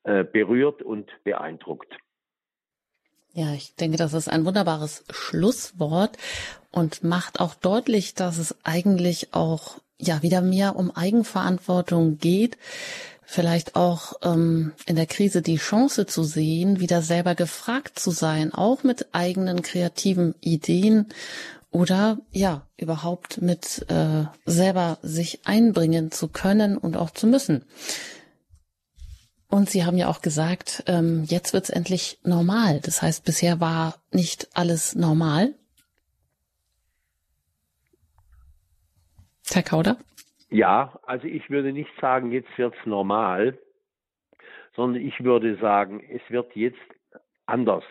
äh, 0.05 0.24
berührt 0.24 0.82
und 0.82 1.11
beeindruckt. 1.24 1.97
Ja, 3.32 3.53
ich 3.53 3.77
denke, 3.77 3.98
das 3.98 4.15
ist 4.15 4.28
ein 4.28 4.47
wunderbares 4.47 5.05
Schlusswort 5.11 6.16
und 6.73 7.05
macht 7.05 7.39
auch 7.39 7.55
deutlich, 7.55 8.15
dass 8.15 8.39
es 8.39 8.57
eigentlich 8.65 9.35
auch 9.35 9.78
ja 9.98 10.23
wieder 10.23 10.40
mehr 10.40 10.77
um 10.77 10.90
Eigenverantwortung 10.90 12.19
geht 12.19 12.57
vielleicht 13.27 13.74
auch 13.74 14.15
ähm, 14.23 14.73
in 14.86 14.97
der 14.97 15.07
Krise 15.07 15.43
die 15.43 15.57
Chance 15.57 16.07
zu 16.07 16.23
sehen, 16.23 16.81
wieder 16.81 17.03
selber 17.03 17.35
gefragt 17.35 17.98
zu 17.98 18.12
sein, 18.12 18.55
auch 18.55 18.85
mit 18.85 19.09
eigenen 19.12 19.62
kreativen 19.62 20.35
Ideen 20.40 21.09
oder 21.70 22.18
ja, 22.30 22.66
überhaupt 22.76 23.43
mit 23.43 23.86
äh, 23.90 24.24
selber 24.44 24.98
sich 25.02 25.47
einbringen 25.47 26.10
zu 26.10 26.28
können 26.28 26.76
und 26.78 26.97
auch 26.97 27.10
zu 27.10 27.26
müssen. 27.26 27.64
Und 29.48 29.70
Sie 29.70 29.84
haben 29.84 29.97
ja 29.97 30.09
auch 30.09 30.22
gesagt, 30.22 30.84
ähm, 30.86 31.24
jetzt 31.26 31.52
wird's 31.52 31.70
endlich 31.70 32.18
normal. 32.24 32.80
Das 32.82 33.02
heißt, 33.02 33.24
bisher 33.24 33.60
war 33.60 33.94
nicht 34.12 34.48
alles 34.55 34.94
normal. 34.94 35.55
Herr 39.52 39.62
Kauder? 39.62 39.97
Ja, 40.51 40.98
also 41.02 41.26
ich 41.26 41.48
würde 41.51 41.72
nicht 41.72 41.90
sagen, 42.01 42.32
jetzt 42.32 42.48
wird's 42.56 42.76
normal, 42.84 43.59
sondern 44.74 45.02
ich 45.02 45.22
würde 45.22 45.56
sagen, 45.59 46.02
es 46.10 46.22
wird 46.28 46.55
jetzt 46.56 46.78
anders. 47.47 47.84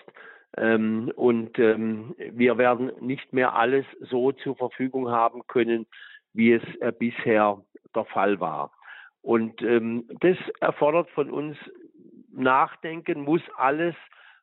Ähm, 0.58 1.12
und 1.16 1.60
ähm, 1.60 2.16
wir 2.18 2.58
werden 2.58 2.92
nicht 3.02 3.34
mehr 3.34 3.56
alles 3.56 3.86
so 4.00 4.32
zur 4.32 4.56
Verfügung 4.56 5.10
haben 5.10 5.46
können, 5.48 5.86
wie 6.34 6.54
es 6.54 6.64
äh, 6.80 6.92
bisher 6.92 7.62
der 7.94 8.06
Fall 8.06 8.40
war. 8.40 8.72
Und 9.22 9.62
ähm, 9.64 10.06
das 10.22 10.38
erfordert 10.60 11.10
von 11.12 11.32
uns 11.32 11.58
Nachdenken, 12.32 13.22
muss 13.22 13.42
alles, 13.58 13.96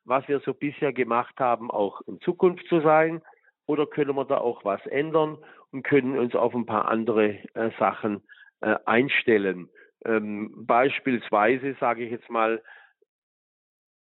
was 0.05 0.27
wir 0.29 0.41
so 0.41 0.55
bisher 0.55 0.93
gemacht 0.93 1.39
haben, 1.39 1.71
auch 1.71 2.01
in 2.03 2.21
Zukunft 2.21 2.67
so 2.69 2.81
sein? 2.81 3.23
Oder 3.67 3.87
können 3.87 4.17
wir 4.17 4.25
da 4.25 4.39
auch 4.39 4.65
was 4.65 4.85
ändern 4.87 5.39
und 5.71 5.85
können 5.85 6.19
uns 6.19 6.35
auf 6.35 6.55
ein 6.55 6.67
paar 6.67 6.89
andere 6.89 7.39
äh, 7.55 7.71
Sachen 7.79 8.23
äh, 8.61 8.77
einstellen? 8.87 9.69
Ähm, 10.05 10.53
beispielsweise 10.67 11.77
sage 11.79 12.05
ich 12.05 12.11
jetzt 12.11 12.29
mal, 12.29 12.61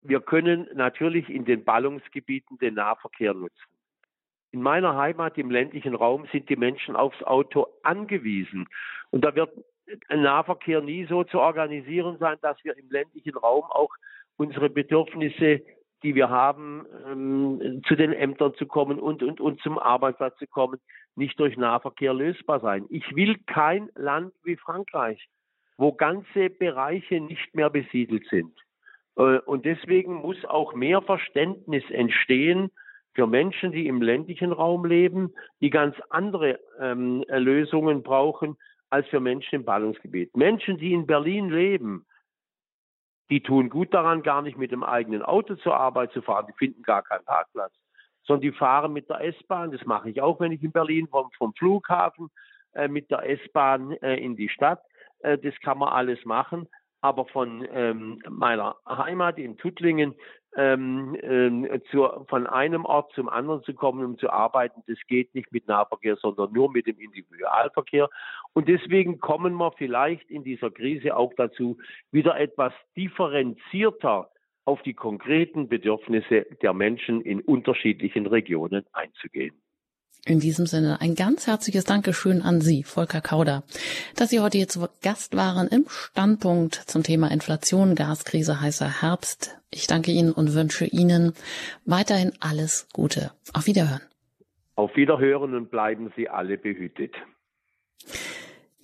wir 0.02 0.20
können 0.20 0.68
natürlich 0.74 1.28
in 1.28 1.44
den 1.44 1.64
Ballungsgebieten 1.64 2.58
den 2.58 2.74
Nahverkehr 2.74 3.34
nutzen. 3.34 3.70
In 4.50 4.60
meiner 4.60 4.96
Heimat 4.96 5.38
im 5.38 5.50
ländlichen 5.50 5.94
Raum 5.94 6.26
sind 6.30 6.48
die 6.50 6.56
Menschen 6.56 6.94
aufs 6.94 7.22
Auto 7.22 7.68
angewiesen. 7.82 8.68
Und 9.10 9.24
da 9.24 9.34
wird 9.34 9.50
ein 10.08 10.22
Nahverkehr 10.22 10.82
nie 10.82 11.06
so 11.06 11.24
zu 11.24 11.40
organisieren 11.40 12.18
sein, 12.18 12.36
dass 12.42 12.62
wir 12.64 12.76
im 12.76 12.90
ländlichen 12.90 13.36
Raum 13.36 13.64
auch 13.64 13.90
unsere 14.36 14.68
Bedürfnisse, 14.68 15.62
die 16.02 16.14
wir 16.14 16.28
haben, 16.28 16.84
ähm, 17.06 17.82
zu 17.86 17.94
den 17.94 18.12
Ämtern 18.12 18.54
zu 18.54 18.66
kommen 18.66 18.98
und, 18.98 19.22
und, 19.22 19.40
und 19.40 19.60
zum 19.62 19.78
Arbeitsplatz 19.78 20.36
zu 20.38 20.46
kommen, 20.46 20.80
nicht 21.14 21.38
durch 21.38 21.56
Nahverkehr 21.56 22.12
lösbar 22.12 22.60
sein. 22.60 22.86
Ich 22.90 23.14
will 23.14 23.38
kein 23.46 23.88
Land 23.94 24.34
wie 24.42 24.56
Frankreich, 24.56 25.28
wo 25.76 25.92
ganze 25.92 26.50
Bereiche 26.50 27.20
nicht 27.20 27.54
mehr 27.54 27.70
besiedelt 27.70 28.26
sind. 28.28 28.52
Äh, 29.16 29.38
und 29.40 29.64
deswegen 29.64 30.14
muss 30.14 30.44
auch 30.44 30.74
mehr 30.74 31.02
Verständnis 31.02 31.84
entstehen 31.90 32.70
für 33.14 33.26
Menschen, 33.26 33.72
die 33.72 33.86
im 33.86 34.00
ländlichen 34.00 34.52
Raum 34.52 34.84
leben, 34.84 35.34
die 35.60 35.70
ganz 35.70 35.96
andere 36.10 36.58
ähm, 36.80 37.24
Lösungen 37.28 38.02
brauchen 38.02 38.56
als 38.90 39.06
für 39.08 39.20
Menschen 39.20 39.56
im 39.56 39.64
Ballungsgebiet. 39.64 40.36
Menschen, 40.36 40.78
die 40.78 40.92
in 40.92 41.06
Berlin 41.06 41.50
leben, 41.50 42.06
die 43.30 43.42
tun 43.42 43.70
gut 43.70 43.94
daran, 43.94 44.22
gar 44.22 44.42
nicht 44.42 44.58
mit 44.58 44.72
dem 44.72 44.84
eigenen 44.84 45.22
Auto 45.22 45.54
zur 45.56 45.76
Arbeit 45.76 46.12
zu 46.12 46.20
fahren. 46.20 46.46
Die 46.48 46.58
finden 46.58 46.82
gar 46.82 47.02
keinen 47.02 47.24
Parkplatz, 47.24 47.72
sondern 48.24 48.42
die 48.42 48.52
fahren 48.52 48.92
mit 48.92 49.08
der 49.08 49.22
S-Bahn. 49.22 49.72
Das 49.72 49.84
mache 49.86 50.10
ich 50.10 50.20
auch, 50.20 50.40
wenn 50.40 50.52
ich 50.52 50.62
in 50.62 50.72
Berlin 50.72 51.08
vom, 51.08 51.30
vom 51.38 51.54
Flughafen 51.54 52.30
äh, 52.72 52.88
mit 52.88 53.10
der 53.10 53.28
S-Bahn 53.28 53.92
äh, 54.02 54.16
in 54.16 54.36
die 54.36 54.50
Stadt. 54.50 54.82
Äh, 55.20 55.38
das 55.38 55.54
kann 55.60 55.78
man 55.78 55.90
alles 55.90 56.22
machen 56.24 56.68
aber 57.02 57.26
von 57.26 57.66
ähm, 57.72 58.22
meiner 58.28 58.76
Heimat 58.88 59.38
in 59.38 59.58
Tuttlingen 59.58 60.14
ähm, 60.56 61.16
äh, 61.16 61.80
zu, 61.90 62.08
von 62.28 62.46
einem 62.46 62.84
Ort 62.84 63.12
zum 63.14 63.28
anderen 63.28 63.62
zu 63.64 63.74
kommen, 63.74 64.04
um 64.04 64.18
zu 64.18 64.30
arbeiten, 64.30 64.82
das 64.86 64.98
geht 65.08 65.34
nicht 65.34 65.50
mit 65.52 65.66
Nahverkehr, 65.66 66.16
sondern 66.16 66.52
nur 66.52 66.70
mit 66.70 66.86
dem 66.86 66.98
Individualverkehr. 66.98 68.08
Und 68.52 68.68
deswegen 68.68 69.18
kommen 69.18 69.54
wir 69.54 69.72
vielleicht 69.72 70.30
in 70.30 70.44
dieser 70.44 70.70
Krise 70.70 71.16
auch 71.16 71.32
dazu, 71.36 71.78
wieder 72.12 72.38
etwas 72.38 72.72
differenzierter 72.96 74.30
auf 74.64 74.80
die 74.82 74.94
konkreten 74.94 75.68
Bedürfnisse 75.68 76.46
der 76.62 76.72
Menschen 76.72 77.20
in 77.22 77.40
unterschiedlichen 77.40 78.26
Regionen 78.26 78.84
einzugehen. 78.92 79.60
In 80.24 80.38
diesem 80.38 80.66
Sinne 80.66 81.00
ein 81.00 81.16
ganz 81.16 81.48
herzliches 81.48 81.84
Dankeschön 81.84 82.42
an 82.42 82.60
Sie, 82.60 82.84
Volker 82.84 83.20
Kauder, 83.20 83.64
dass 84.14 84.30
Sie 84.30 84.38
heute 84.38 84.56
hier 84.56 84.68
zu 84.68 84.86
Gast 85.02 85.34
waren 85.36 85.66
im 85.66 85.86
Standpunkt 85.88 86.76
zum 86.76 87.02
Thema 87.02 87.28
Inflation, 87.32 87.96
Gaskrise, 87.96 88.60
heißer 88.60 89.02
Herbst. 89.02 89.58
Ich 89.72 89.88
danke 89.88 90.12
Ihnen 90.12 90.30
und 90.30 90.54
wünsche 90.54 90.84
Ihnen 90.84 91.32
weiterhin 91.86 92.32
alles 92.38 92.86
Gute. 92.92 93.32
Auf 93.52 93.66
Wiederhören. 93.66 94.02
Auf 94.76 94.94
Wiederhören 94.94 95.56
und 95.56 95.72
bleiben 95.72 96.12
Sie 96.14 96.28
alle 96.28 96.56
behütet. 96.56 97.16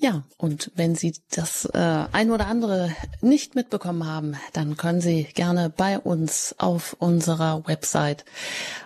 Ja, 0.00 0.22
und 0.36 0.70
wenn 0.76 0.94
Sie 0.94 1.12
das 1.32 1.64
äh, 1.64 2.04
ein 2.12 2.30
oder 2.30 2.46
andere 2.46 2.92
nicht 3.20 3.56
mitbekommen 3.56 4.06
haben, 4.06 4.36
dann 4.52 4.76
können 4.76 5.00
Sie 5.00 5.24
gerne 5.34 5.70
bei 5.70 5.98
uns 5.98 6.54
auf 6.58 6.94
unserer 7.00 7.66
Website 7.66 8.24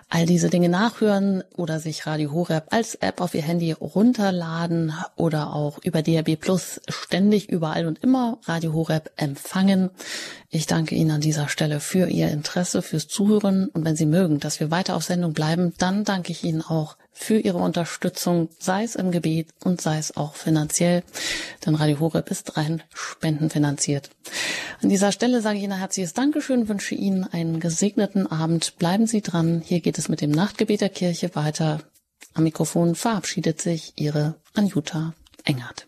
all 0.09 0.25
diese 0.25 0.49
Dinge 0.49 0.69
nachhören 0.69 1.43
oder 1.55 1.79
sich 1.79 2.07
Radio 2.07 2.31
Horeb 2.31 2.65
als 2.71 2.95
App 2.95 3.21
auf 3.21 3.35
Ihr 3.35 3.43
Handy 3.43 3.73
runterladen 3.73 4.91
oder 5.15 5.53
auch 5.53 5.77
über 5.83 6.01
DRB 6.01 6.39
Plus 6.39 6.81
ständig 6.87 7.47
überall 7.47 7.85
und 7.85 8.03
immer 8.03 8.39
Radio 8.45 8.73
Horeb 8.73 9.11
empfangen. 9.15 9.91
Ich 10.49 10.65
danke 10.65 10.95
Ihnen 10.95 11.11
an 11.11 11.21
dieser 11.21 11.47
Stelle 11.47 11.79
für 11.79 12.07
Ihr 12.07 12.29
Interesse, 12.29 12.81
fürs 12.81 13.07
Zuhören 13.07 13.67
und 13.67 13.85
wenn 13.85 13.95
Sie 13.95 14.07
mögen, 14.07 14.39
dass 14.39 14.59
wir 14.59 14.71
weiter 14.71 14.95
auf 14.95 15.03
Sendung 15.03 15.33
bleiben, 15.33 15.75
dann 15.77 16.05
danke 16.05 16.31
ich 16.31 16.43
Ihnen 16.43 16.63
auch 16.63 16.97
für 17.13 17.37
Ihre 17.37 17.59
Unterstützung, 17.59 18.49
sei 18.59 18.83
es 18.83 18.95
im 18.95 19.11
Gebet 19.11 19.49
und 19.63 19.79
sei 19.79 19.97
es 19.97 20.17
auch 20.17 20.35
finanziell, 20.35 21.03
denn 21.65 21.75
Radio 21.75 21.99
Horeb 21.99 22.29
ist 22.29 22.57
rein 22.57 22.83
spendenfinanziert. 22.93 24.09
An 24.81 24.89
dieser 24.89 25.11
Stelle 25.11 25.41
sage 25.41 25.57
ich 25.57 25.63
Ihnen 25.63 25.73
ein 25.73 25.79
herzliches 25.79 26.13
Dankeschön, 26.13 26.67
wünsche 26.67 26.95
Ihnen 26.95 27.23
einen 27.23 27.59
gesegneten 27.59 28.27
Abend. 28.27 28.77
Bleiben 28.77 29.07
Sie 29.07 29.21
dran. 29.21 29.61
Hier 29.63 29.79
geht 29.79 29.97
es 29.97 30.09
mit 30.09 30.21
dem 30.21 30.31
Nachtgebet 30.31 30.81
der 30.81 30.89
Kirche 30.89 31.33
weiter. 31.35 31.79
Am 32.33 32.43
Mikrofon 32.43 32.95
verabschiedet 32.95 33.61
sich 33.61 33.93
Ihre 33.95 34.35
Anjuta 34.55 35.13
Engert. 35.45 35.87